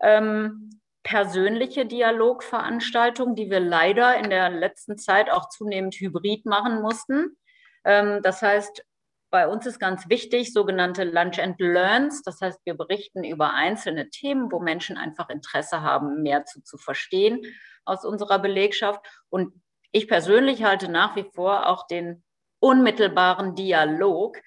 ähm, 0.00 0.80
persönliche 1.04 1.86
Dialogveranstaltungen, 1.86 3.36
die 3.36 3.48
wir 3.48 3.60
leider 3.60 4.16
in 4.16 4.28
der 4.28 4.50
letzten 4.50 4.98
Zeit 4.98 5.30
auch 5.30 5.50
zunehmend 5.50 5.94
hybrid 5.94 6.46
machen 6.46 6.82
mussten. 6.82 7.36
Ähm, 7.84 8.22
das 8.24 8.42
heißt, 8.42 8.84
bei 9.30 9.46
uns 9.46 9.66
ist 9.66 9.78
ganz 9.78 10.08
wichtig, 10.08 10.52
sogenannte 10.52 11.04
Lunch 11.04 11.38
and 11.38 11.60
Learns. 11.60 12.22
Das 12.22 12.40
heißt, 12.40 12.60
wir 12.64 12.74
berichten 12.74 13.24
über 13.24 13.52
einzelne 13.52 14.08
Themen, 14.08 14.50
wo 14.50 14.58
Menschen 14.58 14.96
einfach 14.96 15.28
Interesse 15.28 15.82
haben, 15.82 16.22
mehr 16.22 16.44
zu, 16.44 16.62
zu 16.62 16.78
verstehen 16.78 17.42
aus 17.84 18.04
unserer 18.04 18.38
Belegschaft. 18.38 19.04
Und 19.28 19.52
ich 19.92 20.08
persönlich 20.08 20.64
halte 20.64 20.90
nach 20.90 21.16
wie 21.16 21.26
vor 21.34 21.68
auch 21.68 21.86
den 21.86 22.24
unmittelbaren 22.60 23.54
Dialog 23.54 24.38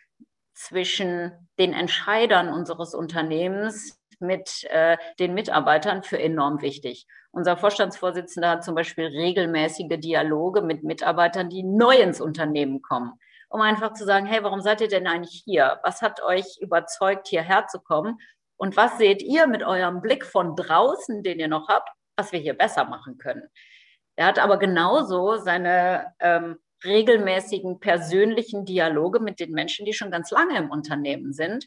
zwischen 0.54 1.32
den 1.60 1.74
Entscheidern 1.74 2.50
unseres 2.50 2.94
Unternehmens 2.94 4.00
mit 4.20 4.63
äh, 4.65 4.98
den 5.20 5.34
Mitarbeitern 5.34 6.04
für 6.04 6.20
enorm 6.20 6.62
wichtig. 6.62 7.08
Unser 7.32 7.56
Vorstandsvorsitzender 7.56 8.50
hat 8.50 8.63
zum 8.63 8.76
Beispiel 8.76 9.06
regelmäßige 9.06 10.00
Dialoge 10.00 10.62
mit 10.62 10.84
Mitarbeitern, 10.84 11.50
die 11.50 11.63
neu 11.63 11.96
ins 11.96 12.20
Unternehmen 12.20 12.82
kommen 12.82 13.13
um 13.52 13.60
einfach 13.62 13.94
zu 13.94 14.06
sagen, 14.06 14.26
hey, 14.26 14.44
warum 14.44 14.62
seid 14.62 14.80
ihr 14.80 14.88
denn 14.88 15.08
eigentlich 15.08 15.44
hier? 15.44 15.80
Was 15.84 16.02
hat 16.02 16.24
euch 16.24 16.58
überzeugt, 16.62 17.28
hierher 17.28 17.68
zu 17.68 17.80
kommen? 17.80 18.18
Und 18.56 18.78
was 18.78 18.98
seht 18.98 19.22
ihr 19.22 19.46
mit 19.46 19.62
eurem 19.62 20.02
Blick 20.02 20.26
von 20.26 20.56
draußen, 20.56 21.22
den 21.22 21.40
ihr 21.40 21.50
noch 21.50 21.68
habt, 21.68 21.90
was 22.16 22.32
wir 22.32 22.40
hier 22.40 22.54
besser 22.54 22.86
machen 22.86 23.18
können? 23.18 23.44
Er 24.16 24.28
hat 24.28 24.40
aber 24.40 24.58
genauso 24.58 25.36
seine 25.36 26.14
ähm, 26.20 26.60
regelmäßigen 26.86 27.80
persönlichen 27.82 28.64
Dialoge 28.66 29.20
mit 29.20 29.40
den 29.42 29.52
Menschen, 29.52 29.86
die 29.86 29.94
schon 29.94 30.12
ganz 30.12 30.32
lange 30.32 30.58
im 30.58 30.70
Unternehmen 30.70 31.34
sind, 31.34 31.66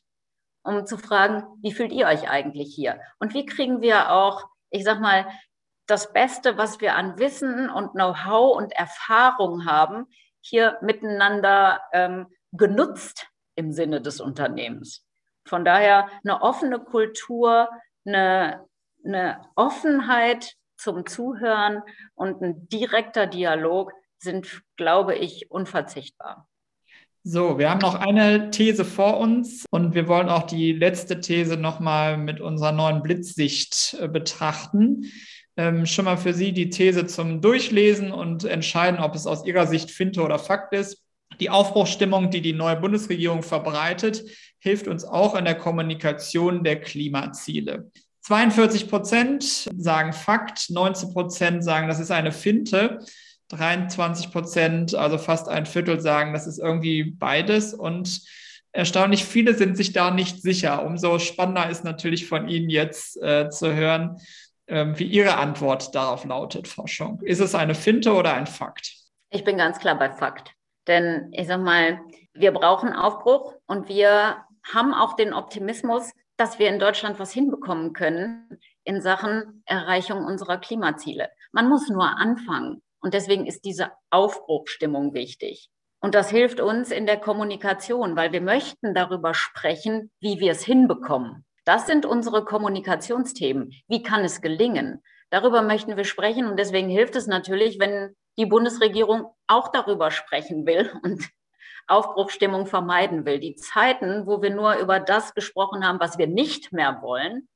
um 0.62 0.86
zu 0.86 0.96
fragen, 0.96 1.44
wie 1.62 1.72
fühlt 1.72 1.92
ihr 1.92 2.06
euch 2.06 2.30
eigentlich 2.30 2.74
hier? 2.74 2.98
Und 3.18 3.34
wie 3.34 3.44
kriegen 3.44 3.82
wir 3.82 4.10
auch, 4.10 4.46
ich 4.70 4.84
sag 4.84 5.00
mal, 5.00 5.26
das 5.86 6.14
Beste, 6.14 6.56
was 6.56 6.80
wir 6.80 6.96
an 6.96 7.18
Wissen 7.18 7.68
und 7.68 7.92
Know-how 7.92 8.56
und 8.56 8.72
Erfahrung 8.72 9.66
haben, 9.66 10.06
hier 10.44 10.78
miteinander 10.82 11.80
ähm, 11.92 12.26
genutzt 12.52 13.26
im 13.56 13.72
Sinne 13.72 14.00
des 14.00 14.20
Unternehmens. 14.20 15.04
Von 15.46 15.64
daher 15.64 16.08
eine 16.22 16.42
offene 16.42 16.78
Kultur, 16.78 17.68
eine, 18.04 18.64
eine 19.04 19.40
Offenheit 19.56 20.54
zum 20.76 21.06
Zuhören 21.06 21.82
und 22.14 22.42
ein 22.42 22.68
direkter 22.68 23.26
Dialog 23.26 23.92
sind, 24.18 24.62
glaube 24.76 25.14
ich, 25.14 25.50
unverzichtbar. 25.50 26.48
So, 27.22 27.58
wir 27.58 27.70
haben 27.70 27.80
noch 27.80 27.94
eine 27.94 28.50
These 28.50 28.84
vor 28.84 29.18
uns 29.18 29.64
und 29.70 29.94
wir 29.94 30.08
wollen 30.08 30.28
auch 30.28 30.42
die 30.42 30.72
letzte 30.72 31.20
These 31.20 31.56
nochmal 31.56 32.18
mit 32.18 32.40
unserer 32.40 32.72
neuen 32.72 33.02
Blitzsicht 33.02 33.96
äh, 33.98 34.08
betrachten 34.08 35.10
ähm, 35.56 35.86
schon 35.86 36.04
mal 36.04 36.16
für 36.16 36.34
Sie 36.34 36.52
die 36.52 36.70
These 36.70 37.06
zum 37.06 37.40
Durchlesen 37.40 38.12
und 38.12 38.44
entscheiden, 38.44 39.00
ob 39.00 39.14
es 39.14 39.26
aus 39.26 39.46
Ihrer 39.46 39.66
Sicht 39.66 39.90
Finte 39.90 40.22
oder 40.22 40.38
Fakt 40.38 40.72
ist. 40.74 41.02
Die 41.40 41.50
Aufbruchsstimmung, 41.50 42.30
die 42.30 42.40
die 42.40 42.52
neue 42.52 42.76
Bundesregierung 42.76 43.42
verbreitet, 43.42 44.24
hilft 44.58 44.88
uns 44.88 45.04
auch 45.04 45.34
in 45.34 45.44
der 45.44 45.56
Kommunikation 45.56 46.64
der 46.64 46.80
Klimaziele. 46.80 47.90
42 48.22 48.88
Prozent 48.88 49.68
sagen 49.76 50.12
Fakt, 50.12 50.70
19 50.70 51.12
Prozent 51.12 51.64
sagen, 51.64 51.88
das 51.88 51.98
ist 51.98 52.10
eine 52.10 52.32
Finte. 52.32 52.98
23 53.48 54.32
Prozent, 54.32 54.94
also 54.94 55.18
fast 55.18 55.48
ein 55.48 55.66
Viertel, 55.66 56.00
sagen, 56.00 56.32
das 56.32 56.46
ist 56.46 56.58
irgendwie 56.58 57.04
beides. 57.04 57.74
Und 57.74 58.22
erstaunlich 58.72 59.24
viele 59.24 59.54
sind 59.54 59.76
sich 59.76 59.92
da 59.92 60.10
nicht 60.10 60.40
sicher. 60.40 60.84
Umso 60.84 61.18
spannender 61.18 61.68
ist 61.68 61.84
natürlich 61.84 62.26
von 62.26 62.48
Ihnen 62.48 62.70
jetzt 62.70 63.20
äh, 63.22 63.50
zu 63.50 63.74
hören, 63.74 64.16
wie 64.66 65.04
Ihre 65.04 65.36
Antwort 65.36 65.94
darauf 65.94 66.24
lautet, 66.24 66.68
Frau 66.68 66.86
Schonk. 66.86 67.22
Ist 67.22 67.40
es 67.40 67.54
eine 67.54 67.74
Finte 67.74 68.14
oder 68.14 68.34
ein 68.34 68.46
Fakt? 68.46 68.94
Ich 69.30 69.44
bin 69.44 69.58
ganz 69.58 69.78
klar 69.78 69.98
bei 69.98 70.10
Fakt. 70.10 70.52
Denn 70.86 71.30
ich 71.32 71.46
sag 71.46 71.60
mal, 71.60 72.00
wir 72.34 72.52
brauchen 72.52 72.92
Aufbruch 72.92 73.54
und 73.66 73.88
wir 73.88 74.38
haben 74.72 74.94
auch 74.94 75.14
den 75.16 75.34
Optimismus, 75.34 76.10
dass 76.36 76.58
wir 76.58 76.68
in 76.68 76.78
Deutschland 76.78 77.18
was 77.18 77.32
hinbekommen 77.32 77.92
können 77.92 78.58
in 78.84 79.00
Sachen 79.00 79.62
Erreichung 79.66 80.24
unserer 80.24 80.58
Klimaziele. 80.58 81.30
Man 81.52 81.68
muss 81.68 81.88
nur 81.88 82.18
anfangen. 82.18 82.82
Und 83.00 83.14
deswegen 83.14 83.46
ist 83.46 83.64
diese 83.64 83.92
Aufbruchstimmung 84.10 85.14
wichtig. 85.14 85.68
Und 86.00 86.14
das 86.14 86.30
hilft 86.30 86.60
uns 86.60 86.90
in 86.90 87.06
der 87.06 87.18
Kommunikation, 87.18 88.16
weil 88.16 88.32
wir 88.32 88.40
möchten 88.40 88.94
darüber 88.94 89.32
sprechen, 89.34 90.10
wie 90.20 90.38
wir 90.38 90.52
es 90.52 90.64
hinbekommen. 90.64 91.44
Das 91.64 91.86
sind 91.86 92.04
unsere 92.06 92.44
Kommunikationsthemen. 92.44 93.72
Wie 93.88 94.02
kann 94.02 94.24
es 94.24 94.40
gelingen? 94.40 95.02
Darüber 95.30 95.62
möchten 95.62 95.96
wir 95.96 96.04
sprechen 96.04 96.46
und 96.46 96.58
deswegen 96.58 96.88
hilft 96.88 97.16
es 97.16 97.26
natürlich, 97.26 97.78
wenn 97.78 98.14
die 98.36 98.46
Bundesregierung 98.46 99.26
auch 99.46 99.68
darüber 99.68 100.10
sprechen 100.10 100.66
will 100.66 100.92
und 101.02 101.28
Aufbruchstimmung 101.86 102.66
vermeiden 102.66 103.24
will. 103.24 103.40
Die 103.40 103.56
Zeiten, 103.56 104.26
wo 104.26 104.42
wir 104.42 104.50
nur 104.50 104.76
über 104.76 105.00
das 105.00 105.34
gesprochen 105.34 105.86
haben, 105.86 106.00
was 106.00 106.18
wir 106.18 106.26
nicht 106.26 106.72
mehr 106.72 107.00
wollen, 107.02 107.48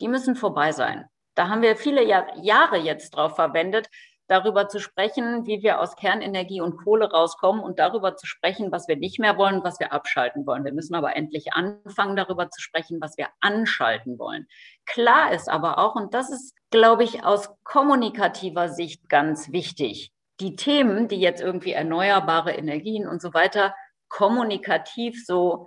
die 0.00 0.08
müssen 0.08 0.36
vorbei 0.36 0.72
sein. 0.72 1.06
Da 1.34 1.48
haben 1.48 1.62
wir 1.62 1.76
viele 1.76 2.04
Jahre 2.04 2.76
jetzt 2.78 3.10
drauf 3.10 3.36
verwendet, 3.36 3.88
darüber 4.32 4.66
zu 4.66 4.80
sprechen, 4.80 5.46
wie 5.46 5.62
wir 5.62 5.78
aus 5.78 5.94
Kernenergie 5.94 6.62
und 6.62 6.78
Kohle 6.78 7.10
rauskommen 7.10 7.62
und 7.62 7.78
darüber 7.78 8.16
zu 8.16 8.26
sprechen, 8.26 8.72
was 8.72 8.88
wir 8.88 8.96
nicht 8.96 9.18
mehr 9.18 9.36
wollen, 9.36 9.62
was 9.62 9.78
wir 9.78 9.92
abschalten 9.92 10.46
wollen. 10.46 10.64
Wir 10.64 10.72
müssen 10.72 10.94
aber 10.94 11.14
endlich 11.16 11.52
anfangen, 11.52 12.16
darüber 12.16 12.48
zu 12.48 12.62
sprechen, 12.62 12.98
was 13.02 13.18
wir 13.18 13.28
anschalten 13.40 14.18
wollen. 14.18 14.46
Klar 14.86 15.32
ist 15.32 15.50
aber 15.50 15.76
auch, 15.76 15.96
und 15.96 16.14
das 16.14 16.30
ist, 16.30 16.54
glaube 16.70 17.04
ich, 17.04 17.24
aus 17.24 17.50
kommunikativer 17.62 18.70
Sicht 18.70 19.10
ganz 19.10 19.52
wichtig, 19.52 20.12
die 20.40 20.56
Themen, 20.56 21.08
die 21.08 21.20
jetzt 21.20 21.42
irgendwie 21.42 21.72
erneuerbare 21.72 22.52
Energien 22.52 23.06
und 23.06 23.20
so 23.20 23.34
weiter 23.34 23.74
kommunikativ 24.08 25.22
so 25.26 25.66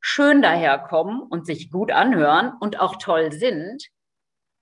schön 0.00 0.42
daherkommen 0.42 1.22
und 1.22 1.44
sich 1.44 1.72
gut 1.72 1.90
anhören 1.90 2.52
und 2.60 2.78
auch 2.78 2.96
toll 2.96 3.32
sind, 3.32 3.82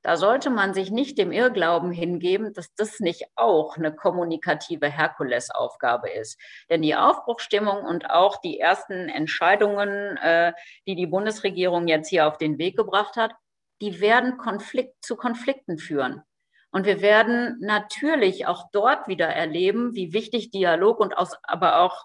da 0.04 0.18
sollte 0.18 0.50
man 0.50 0.74
sich 0.74 0.90
nicht 0.90 1.16
dem 1.16 1.32
Irrglauben 1.32 1.90
hingeben, 1.90 2.52
dass 2.52 2.74
das 2.74 3.00
nicht 3.00 3.24
auch 3.36 3.78
eine 3.78 3.94
kommunikative 3.94 4.86
Herkulesaufgabe 4.86 6.10
ist. 6.10 6.38
Denn 6.68 6.82
die 6.82 6.94
Aufbruchstimmung 6.94 7.78
und 7.78 8.10
auch 8.10 8.38
die 8.42 8.60
ersten 8.60 9.08
Entscheidungen, 9.08 10.18
äh, 10.18 10.52
die 10.86 10.94
die 10.94 11.06
Bundesregierung 11.06 11.88
jetzt 11.88 12.08
hier 12.08 12.28
auf 12.28 12.36
den 12.36 12.58
Weg 12.58 12.76
gebracht 12.76 13.16
hat, 13.16 13.32
die 13.80 14.02
werden 14.02 14.36
Konflikt 14.36 14.94
zu 15.02 15.16
Konflikten 15.16 15.78
führen. 15.78 16.22
Und 16.70 16.84
wir 16.84 17.00
werden 17.00 17.56
natürlich 17.60 18.46
auch 18.46 18.68
dort 18.72 19.08
wieder 19.08 19.28
erleben, 19.28 19.94
wie 19.94 20.12
wichtig 20.12 20.50
Dialog 20.50 21.00
und 21.00 21.16
aus, 21.16 21.34
aber 21.44 21.80
auch 21.80 22.04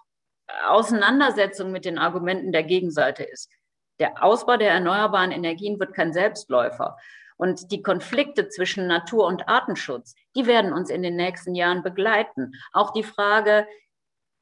Auseinandersetzung 0.66 1.70
mit 1.70 1.84
den 1.84 1.98
Argumenten 1.98 2.50
der 2.50 2.62
Gegenseite 2.62 3.24
ist. 3.24 3.50
Der 3.98 4.24
Ausbau 4.24 4.56
der 4.56 4.70
erneuerbaren 4.70 5.32
Energien 5.32 5.78
wird 5.78 5.92
kein 5.92 6.14
Selbstläufer. 6.14 6.96
Und 7.40 7.72
die 7.72 7.82
Konflikte 7.82 8.50
zwischen 8.50 8.86
Natur- 8.86 9.26
und 9.26 9.48
Artenschutz, 9.48 10.14
die 10.36 10.44
werden 10.44 10.74
uns 10.74 10.90
in 10.90 11.02
den 11.02 11.16
nächsten 11.16 11.54
Jahren 11.54 11.82
begleiten. 11.82 12.52
Auch 12.74 12.92
die 12.92 13.02
Frage, 13.02 13.66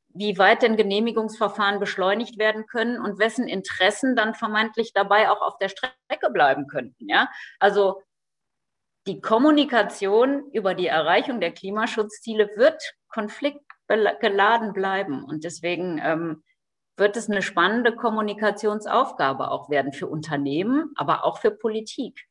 wie 0.09 0.37
weit 0.37 0.63
denn 0.63 0.77
Genehmigungsverfahren 0.77 1.79
beschleunigt 1.79 2.39
werden 2.39 2.67
können 2.67 3.01
und 3.01 3.21
wessen 3.21 3.47
Interessen 3.47 4.17
dann 4.17 4.35
vermeintlich 4.35 4.95
dabei 4.95 5.31
auch 5.31 5.43
auf 5.43 5.59
der 5.59 5.69
Strecke 5.69 6.31
bleiben 6.33 6.67
könnten. 6.67 7.09
Ja? 7.09 7.29
Also 7.61 8.03
die 9.07 9.21
Kommunikation 9.21 10.51
über 10.51 10.75
die 10.75 10.89
Erreichung 10.89 11.41
der 11.41 11.53
Klimaschutzziele 11.53 12.51
wird 12.57 12.83
konfliktgeladen 13.07 14.73
bleiben. 14.73 15.23
Und 15.23 15.45
deswegen 15.45 16.01
ähm, 16.03 16.43
wird 16.97 17.17
es 17.17 17.31
eine 17.31 17.43
spannende 17.43 17.95
Kommunikationsaufgabe 17.95 19.53
auch 19.53 19.71
werden 19.71 19.93
für 19.93 20.09
Unternehmen, 20.09 20.91
aber 20.97 21.23
auch 21.23 21.39
für 21.39 21.53
Politik 21.53 22.28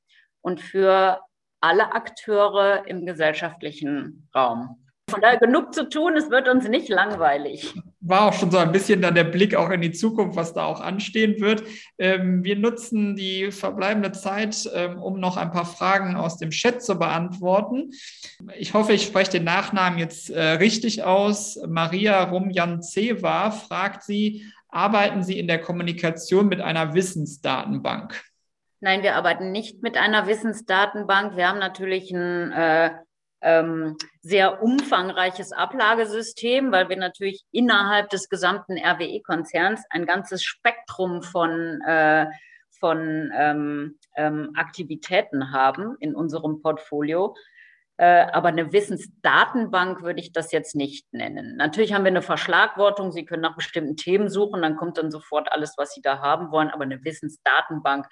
und 0.47 0.61
für 0.61 1.19
alle 1.59 1.93
Akteure 1.93 2.87
im 2.87 3.05
gesellschaftlichen 3.05 4.29
Raum. 4.33 4.77
Von 5.09 5.19
daher 5.19 5.39
genug 5.39 5.73
zu 5.73 5.89
tun, 5.89 6.15
es 6.15 6.29
wird 6.29 6.47
uns 6.47 6.69
nicht 6.69 6.87
langweilig. 6.87 7.73
War 7.99 8.27
auch 8.27 8.33
schon 8.33 8.51
so 8.51 8.57
ein 8.57 8.71
bisschen 8.71 9.01
dann 9.01 9.15
der 9.15 9.25
Blick 9.25 9.55
auch 9.55 9.69
in 9.71 9.81
die 9.81 9.91
Zukunft, 9.91 10.37
was 10.37 10.53
da 10.53 10.63
auch 10.63 10.79
anstehen 10.79 11.41
wird. 11.41 11.63
Ähm, 11.97 12.45
wir 12.45 12.57
nutzen 12.57 13.17
die 13.17 13.51
verbleibende 13.51 14.13
Zeit, 14.13 14.69
ähm, 14.73 15.01
um 15.01 15.19
noch 15.19 15.35
ein 15.35 15.51
paar 15.51 15.65
Fragen 15.65 16.15
aus 16.15 16.37
dem 16.37 16.51
Chat 16.51 16.81
zu 16.81 16.97
beantworten. 16.97 17.91
Ich 18.57 18.73
hoffe, 18.73 18.93
ich 18.93 19.03
spreche 19.03 19.31
den 19.31 19.43
Nachnamen 19.43 19.99
jetzt 19.99 20.29
äh, 20.29 20.41
richtig 20.41 21.03
aus. 21.03 21.59
Maria 21.67 22.23
Rumjanzeva 22.23 23.51
fragt 23.51 24.03
Sie, 24.03 24.45
arbeiten 24.69 25.23
Sie 25.23 25.37
in 25.39 25.47
der 25.47 25.59
Kommunikation 25.59 26.47
mit 26.47 26.61
einer 26.61 26.93
Wissensdatenbank? 26.93 28.23
Nein, 28.79 29.01
wir 29.01 29.15
arbeiten 29.15 29.51
nicht 29.51 29.81
mit 29.81 29.97
einer 29.97 30.27
Wissensdatenbank. 30.27 31.35
Wir 31.35 31.49
haben 31.49 31.57
natürlich 31.59 32.11
ein 32.11 32.51
äh, 32.51 32.91
ähm, 33.41 33.97
sehr 34.21 34.61
umfangreiches 34.61 35.51
Ablagesystem, 35.51 36.71
weil 36.71 36.87
wir 36.89 36.97
natürlich 36.97 37.43
innerhalb 37.51 38.09
des 38.09 38.29
gesamten 38.29 38.77
RWE-Konzerns 38.77 39.83
ein 39.89 40.05
ganzes 40.05 40.43
Spektrum 40.43 41.23
von, 41.23 41.81
äh, 41.81 42.27
von 42.79 43.31
ähm, 43.35 43.97
ähm, 44.15 44.51
Aktivitäten 44.55 45.51
haben 45.51 45.95
in 45.99 46.15
unserem 46.15 46.61
Portfolio. 46.61 47.35
Äh, 47.97 48.27
aber 48.31 48.49
eine 48.49 48.71
Wissensdatenbank 48.73 50.03
würde 50.03 50.19
ich 50.19 50.31
das 50.31 50.51
jetzt 50.51 50.75
nicht 50.75 51.11
nennen. 51.11 51.55
Natürlich 51.57 51.93
haben 51.93 52.03
wir 52.03 52.11
eine 52.11 52.21
Verschlagwortung. 52.21 53.11
Sie 53.11 53.25
können 53.25 53.41
nach 53.41 53.55
bestimmten 53.55 53.97
Themen 53.97 54.29
suchen, 54.29 54.61
dann 54.61 54.75
kommt 54.75 54.99
dann 54.99 55.09
sofort 55.09 55.51
alles, 55.51 55.73
was 55.77 55.93
Sie 55.93 56.01
da 56.01 56.19
haben 56.19 56.51
wollen. 56.51 56.69
Aber 56.69 56.83
eine 56.83 57.03
Wissensdatenbank 57.03 58.05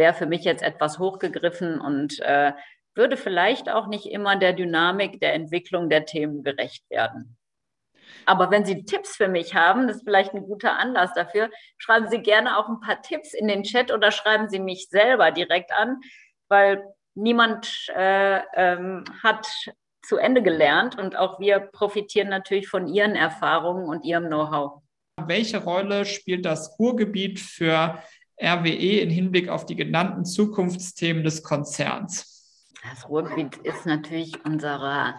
wäre 0.00 0.14
für 0.14 0.26
mich 0.26 0.44
jetzt 0.44 0.62
etwas 0.62 0.98
hochgegriffen 0.98 1.78
und 1.78 2.20
äh, 2.20 2.52
würde 2.94 3.18
vielleicht 3.18 3.68
auch 3.68 3.86
nicht 3.86 4.06
immer 4.06 4.34
der 4.34 4.54
Dynamik 4.54 5.20
der 5.20 5.34
Entwicklung 5.34 5.90
der 5.90 6.06
Themen 6.06 6.42
gerecht 6.42 6.88
werden. 6.88 7.36
Aber 8.24 8.50
wenn 8.50 8.64
Sie 8.64 8.84
Tipps 8.84 9.14
für 9.14 9.28
mich 9.28 9.54
haben, 9.54 9.86
das 9.86 9.98
ist 9.98 10.04
vielleicht 10.04 10.32
ein 10.34 10.42
guter 10.42 10.78
Anlass 10.78 11.12
dafür, 11.14 11.50
schreiben 11.76 12.08
Sie 12.08 12.22
gerne 12.22 12.58
auch 12.58 12.68
ein 12.68 12.80
paar 12.80 13.02
Tipps 13.02 13.34
in 13.34 13.46
den 13.46 13.62
Chat 13.62 13.92
oder 13.92 14.10
schreiben 14.10 14.48
Sie 14.48 14.58
mich 14.58 14.88
selber 14.88 15.30
direkt 15.32 15.70
an, 15.72 16.00
weil 16.48 16.82
niemand 17.14 17.90
äh, 17.94 18.40
ähm, 18.54 19.04
hat 19.22 19.46
zu 20.02 20.16
Ende 20.16 20.42
gelernt 20.42 20.98
und 20.98 21.14
auch 21.14 21.38
wir 21.40 21.60
profitieren 21.60 22.30
natürlich 22.30 22.68
von 22.68 22.88
Ihren 22.88 23.16
Erfahrungen 23.16 23.84
und 23.84 24.04
Ihrem 24.04 24.26
Know-how. 24.26 24.80
Welche 25.26 25.62
Rolle 25.62 26.06
spielt 26.06 26.46
das 26.46 26.78
Ruhrgebiet 26.78 27.38
für 27.38 28.02
RWE 28.42 29.00
im 29.00 29.10
Hinblick 29.10 29.48
auf 29.48 29.66
die 29.66 29.76
genannten 29.76 30.24
Zukunftsthemen 30.24 31.22
des 31.22 31.42
Konzerns? 31.42 32.66
Das 32.88 33.08
Ruhrgebiet 33.08 33.56
ist 33.58 33.84
natürlich 33.84 34.44
unsere, 34.44 35.14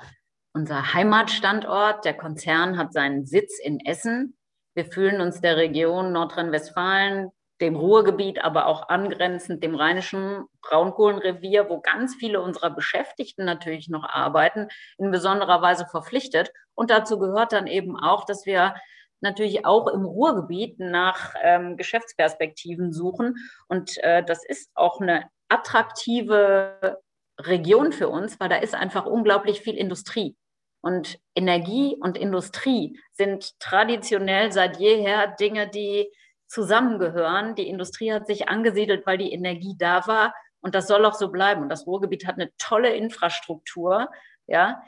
unser 0.53 0.93
Heimatstandort. 0.93 2.05
Der 2.05 2.15
Konzern 2.15 2.77
hat 2.77 2.93
seinen 2.93 3.25
Sitz 3.25 3.59
in 3.63 3.79
Essen. 3.85 4.35
Wir 4.73 4.85
fühlen 4.85 5.21
uns 5.21 5.41
der 5.41 5.57
Region 5.57 6.11
Nordrhein-Westfalen, 6.11 7.29
dem 7.59 7.75
Ruhrgebiet, 7.75 8.43
aber 8.43 8.65
auch 8.65 8.89
angrenzend 8.89 9.63
dem 9.63 9.75
rheinischen 9.75 10.45
Braunkohlenrevier, 10.61 11.69
wo 11.69 11.79
ganz 11.79 12.15
viele 12.15 12.41
unserer 12.41 12.71
Beschäftigten 12.71 13.45
natürlich 13.45 13.87
noch 13.89 14.03
arbeiten, 14.03 14.67
in 14.97 15.11
besonderer 15.11 15.61
Weise 15.61 15.85
verpflichtet. 15.85 16.51
Und 16.73 16.89
dazu 16.89 17.19
gehört 17.19 17.53
dann 17.53 17.67
eben 17.67 17.95
auch, 17.95 18.25
dass 18.25 18.47
wir 18.47 18.73
natürlich 19.21 19.65
auch 19.65 19.87
im 19.87 20.05
Ruhrgebiet 20.05 20.79
nach 20.79 21.33
ähm, 21.41 21.77
Geschäftsperspektiven 21.77 22.91
suchen. 22.91 23.35
Und 23.67 23.97
äh, 24.03 24.23
das 24.23 24.43
ist 24.45 24.71
auch 24.75 24.99
eine 24.99 25.29
attraktive 25.49 26.99
Region 27.39 27.91
für 27.91 28.09
uns, 28.09 28.39
weil 28.39 28.49
da 28.49 28.57
ist 28.57 28.75
einfach 28.75 29.05
unglaublich 29.05 29.61
viel 29.61 29.75
Industrie. 29.75 30.35
Und 30.81 31.19
Energie 31.35 31.95
und 31.99 32.17
Industrie 32.17 32.99
sind 33.11 33.59
traditionell 33.59 34.51
seit 34.51 34.77
jeher 34.77 35.27
Dinge, 35.27 35.67
die 35.67 36.11
zusammengehören. 36.47 37.55
Die 37.55 37.67
Industrie 37.67 38.11
hat 38.11 38.27
sich 38.27 38.49
angesiedelt, 38.49 39.05
weil 39.05 39.17
die 39.17 39.31
Energie 39.31 39.75
da 39.77 40.05
war. 40.07 40.33
Und 40.59 40.75
das 40.75 40.87
soll 40.87 41.05
auch 41.05 41.13
so 41.13 41.31
bleiben. 41.31 41.61
Und 41.61 41.69
das 41.69 41.85
Ruhrgebiet 41.85 42.25
hat 42.25 42.35
eine 42.35 42.51
tolle 42.57 42.93
Infrastruktur, 42.95 44.09
ja, 44.47 44.81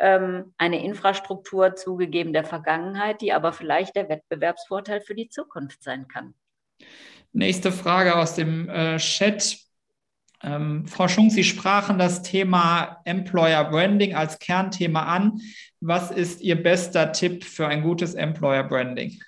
eine 0.00 0.82
Infrastruktur 0.82 1.76
zugegeben 1.76 2.32
der 2.32 2.44
Vergangenheit, 2.44 3.20
die 3.20 3.32
aber 3.32 3.52
vielleicht 3.52 3.96
der 3.96 4.08
Wettbewerbsvorteil 4.08 5.00
für 5.02 5.14
die 5.14 5.28
Zukunft 5.28 5.82
sein 5.82 6.08
kann. 6.08 6.34
Nächste 7.32 7.70
Frage 7.70 8.16
aus 8.16 8.34
dem 8.34 8.68
äh, 8.68 8.96
Chat. 8.96 9.58
Ähm, 10.42 10.86
Frau 10.86 11.06
Schung, 11.06 11.28
Sie 11.28 11.44
sprachen 11.44 11.98
das 11.98 12.22
Thema 12.22 13.02
Employer 13.04 13.64
Branding 13.64 14.14
als 14.14 14.38
Kernthema 14.38 15.04
an. 15.04 15.40
Was 15.80 16.10
ist 16.10 16.40
Ihr 16.40 16.60
bester 16.60 17.12
Tipp 17.12 17.44
für 17.44 17.68
ein 17.68 17.82
gutes 17.82 18.14
Employer 18.14 18.64
Branding? 18.64 19.20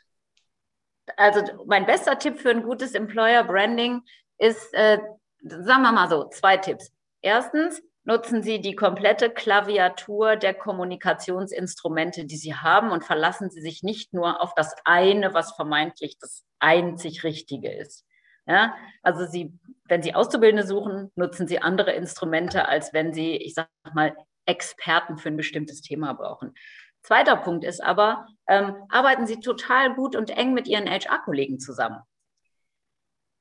Also 1.17 1.43
mein 1.67 1.85
bester 1.85 2.19
Tipp 2.19 2.39
für 2.39 2.51
ein 2.51 2.63
gutes 2.63 2.95
Employer 2.95 3.45
Branding 3.45 4.01
ist, 4.39 4.73
äh, 4.73 4.99
sagen 5.43 5.83
wir 5.83 5.93
mal 5.93 6.09
so, 6.09 6.29
zwei 6.31 6.57
Tipps. 6.57 6.91
Erstens, 7.21 7.83
nutzen 8.05 8.43
Sie 8.43 8.61
die 8.61 8.75
komplette 8.75 9.31
Klaviatur 9.31 10.37
der 10.37 10.55
Kommunikationsinstrumente, 10.55 12.25
die 12.25 12.37
Sie 12.37 12.55
haben 12.55 12.91
und 12.91 13.05
verlassen 13.05 13.51
Sie 13.51 13.61
sich 13.61 13.83
nicht 13.83 14.13
nur 14.13 14.43
auf 14.43 14.55
das 14.55 14.75
eine, 14.85 15.35
was 15.35 15.53
vermeintlich 15.53 16.19
das 16.19 16.45
einzig 16.59 17.25
Richtige 17.25 17.73
ist. 17.73 18.05
Ja, 18.47 18.75
also 19.03 19.25
Sie, 19.27 19.57
wenn 19.85 20.03
Sie 20.03 20.15
Auszubildende 20.15 20.67
suchen, 20.67 21.13
nutzen 21.15 21.47
Sie 21.47 21.61
andere 21.61 21.93
Instrumente, 21.93 22.67
als 22.67 22.93
wenn 22.93 23.13
Sie, 23.13 23.37
ich 23.37 23.55
sage 23.55 23.69
mal, 23.95 24.17
Experten 24.47 25.19
für 25.19 25.29
ein 25.29 25.37
bestimmtes 25.37 25.81
Thema 25.81 26.15
brauchen. 26.15 26.55
Zweiter 27.03 27.37
Punkt 27.37 27.65
ist 27.65 27.81
aber, 27.81 28.27
ähm, 28.49 28.75
arbeiten 28.89 29.27
Sie 29.27 29.39
total 29.39 29.95
gut 29.95 30.17
und 30.17 30.31
eng 30.31 30.55
mit 30.55 30.67
Ihren 30.67 30.89
HR-Kollegen 30.89 31.61
zusammen. 31.61 32.01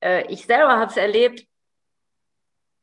Äh, 0.03 0.25
ich 0.31 0.45
selber 0.45 0.77
habe 0.77 0.91
es 0.91 0.97
erlebt, 0.97 1.47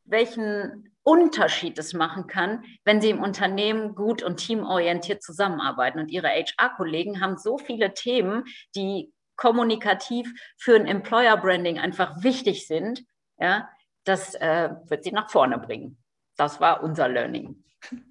welchen 0.05 0.97
Unterschiedes 1.09 1.95
machen 1.95 2.27
kann, 2.27 2.65
wenn 2.85 3.01
sie 3.01 3.09
im 3.09 3.23
Unternehmen 3.23 3.95
gut 3.95 4.23
und 4.23 4.37
teamorientiert 4.37 5.23
zusammenarbeiten. 5.23 5.99
Und 6.01 6.11
ihre 6.11 6.29
HR-Kollegen 6.29 7.23
haben 7.23 7.39
so 7.39 7.57
viele 7.57 7.95
Themen, 7.95 8.45
die 8.77 9.11
kommunikativ 9.35 10.31
für 10.59 10.77
ein 10.77 10.85
Employer 10.85 11.39
Branding 11.39 11.79
einfach 11.79 12.23
wichtig 12.23 12.67
sind. 12.67 13.05
Ja, 13.39 13.71
das 14.05 14.35
äh, 14.35 14.69
wird 14.89 15.05
sie 15.05 15.13
nach 15.13 15.31
vorne 15.31 15.59
bringen. 15.59 15.97
Das 16.37 16.61
war 16.61 16.83
unser 16.83 17.09
Learning. 17.09 17.65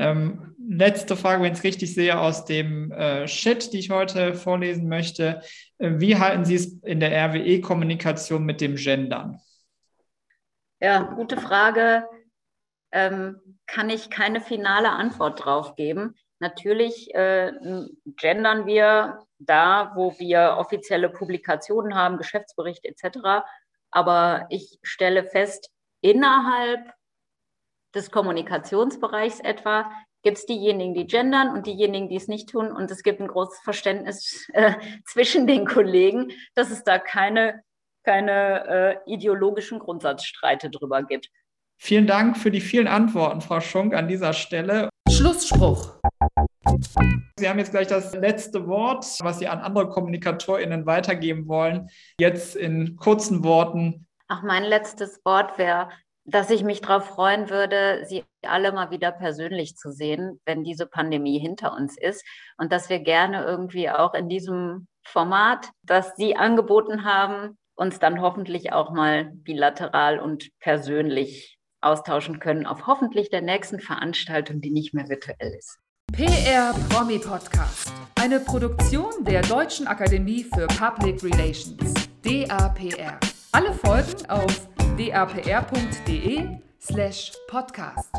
Ähm, 0.00 0.54
letzte 0.64 1.16
Frage, 1.16 1.42
wenn 1.42 1.50
ich 1.50 1.58
es 1.58 1.64
richtig 1.64 1.92
sehe, 1.92 2.20
aus 2.20 2.44
dem 2.44 2.92
äh, 2.92 3.26
Chat, 3.26 3.72
die 3.72 3.80
ich 3.80 3.90
heute 3.90 4.32
vorlesen 4.34 4.88
möchte. 4.88 5.42
Äh, 5.78 5.94
wie 5.96 6.16
halten 6.16 6.44
Sie 6.44 6.54
es 6.54 6.66
in 6.84 7.00
der 7.00 7.10
RWE-Kommunikation 7.10 8.44
mit 8.44 8.60
dem 8.60 8.76
Gendern? 8.76 9.40
Ja, 10.80 11.00
gute 11.00 11.36
Frage. 11.36 12.04
Ähm, 12.92 13.58
kann 13.66 13.90
ich 13.90 14.10
keine 14.10 14.40
finale 14.40 14.90
Antwort 14.90 15.44
drauf 15.44 15.76
geben. 15.76 16.14
Natürlich 16.40 17.14
äh, 17.14 17.52
gendern 18.06 18.66
wir 18.66 19.26
da, 19.38 19.92
wo 19.94 20.18
wir 20.18 20.56
offizielle 20.58 21.08
Publikationen 21.08 21.94
haben, 21.94 22.16
Geschäftsberichte 22.16 22.88
etc. 22.88 23.46
Aber 23.90 24.46
ich 24.50 24.78
stelle 24.82 25.24
fest, 25.24 25.70
innerhalb 26.00 26.92
des 27.94 28.10
Kommunikationsbereichs 28.10 29.40
etwa 29.40 29.90
gibt 30.22 30.38
es 30.38 30.46
diejenigen, 30.46 30.94
die 30.94 31.06
gendern 31.06 31.50
und 31.54 31.66
diejenigen, 31.66 32.08
die 32.08 32.16
es 32.16 32.28
nicht 32.28 32.48
tun. 32.50 32.72
Und 32.72 32.90
es 32.90 33.02
gibt 33.02 33.20
ein 33.20 33.28
großes 33.28 33.60
Verständnis 33.60 34.48
äh, 34.52 34.74
zwischen 35.06 35.46
den 35.46 35.66
Kollegen, 35.66 36.32
dass 36.54 36.70
es 36.70 36.84
da 36.84 36.98
keine, 36.98 37.62
keine 38.04 38.98
äh, 39.06 39.12
ideologischen 39.12 39.78
Grundsatzstreite 39.78 40.70
drüber 40.70 41.02
gibt. 41.02 41.28
Vielen 41.80 42.06
Dank 42.06 42.36
für 42.36 42.50
die 42.50 42.60
vielen 42.60 42.88
Antworten, 42.88 43.40
Frau 43.40 43.60
Schunk, 43.60 43.94
an 43.94 44.08
dieser 44.08 44.32
Stelle. 44.32 44.88
Schlussspruch. 45.08 45.94
Sie 47.38 47.48
haben 47.48 47.58
jetzt 47.58 47.70
gleich 47.70 47.86
das 47.86 48.14
letzte 48.14 48.66
Wort, 48.66 49.06
was 49.20 49.38
Sie 49.38 49.46
an 49.46 49.60
andere 49.60 49.88
KommunikatorInnen 49.88 50.86
weitergeben 50.86 51.46
wollen. 51.46 51.88
Jetzt 52.20 52.56
in 52.56 52.96
kurzen 52.96 53.44
Worten. 53.44 54.06
Ach, 54.26 54.42
mein 54.42 54.64
letztes 54.64 55.24
Wort 55.24 55.56
wäre, 55.56 55.88
dass 56.24 56.50
ich 56.50 56.64
mich 56.64 56.80
darauf 56.80 57.06
freuen 57.06 57.48
würde, 57.48 58.04
Sie 58.06 58.24
alle 58.42 58.72
mal 58.72 58.90
wieder 58.90 59.12
persönlich 59.12 59.76
zu 59.76 59.90
sehen, 59.90 60.40
wenn 60.44 60.64
diese 60.64 60.86
Pandemie 60.86 61.38
hinter 61.38 61.72
uns 61.74 61.96
ist 61.96 62.24
und 62.58 62.72
dass 62.72 62.90
wir 62.90 62.98
gerne 62.98 63.44
irgendwie 63.44 63.88
auch 63.88 64.14
in 64.14 64.28
diesem 64.28 64.88
Format, 65.04 65.70
das 65.82 66.16
Sie 66.16 66.36
angeboten 66.36 67.04
haben, 67.04 67.56
uns 67.76 68.00
dann 68.00 68.20
hoffentlich 68.20 68.72
auch 68.72 68.90
mal 68.90 69.30
bilateral 69.32 70.18
und 70.18 70.50
persönlich 70.58 71.57
austauschen 71.80 72.40
können 72.40 72.66
auf 72.66 72.86
hoffentlich 72.86 73.30
der 73.30 73.42
nächsten 73.42 73.80
Veranstaltung, 73.80 74.60
die 74.60 74.70
nicht 74.70 74.94
mehr 74.94 75.08
virtuell 75.08 75.54
ist. 75.58 75.78
PR 76.12 76.74
Promi 76.88 77.18
Podcast, 77.18 77.92
eine 78.14 78.40
Produktion 78.40 79.24
der 79.24 79.42
Deutschen 79.42 79.86
Akademie 79.86 80.44
für 80.44 80.66
Public 80.66 81.22
Relations, 81.22 81.94
DAPR. 82.22 83.20
Alle 83.52 83.72
Folgen 83.74 84.28
auf 84.28 84.68
dapr.de 84.96 86.58
slash 86.80 87.32
podcast. 87.48 88.10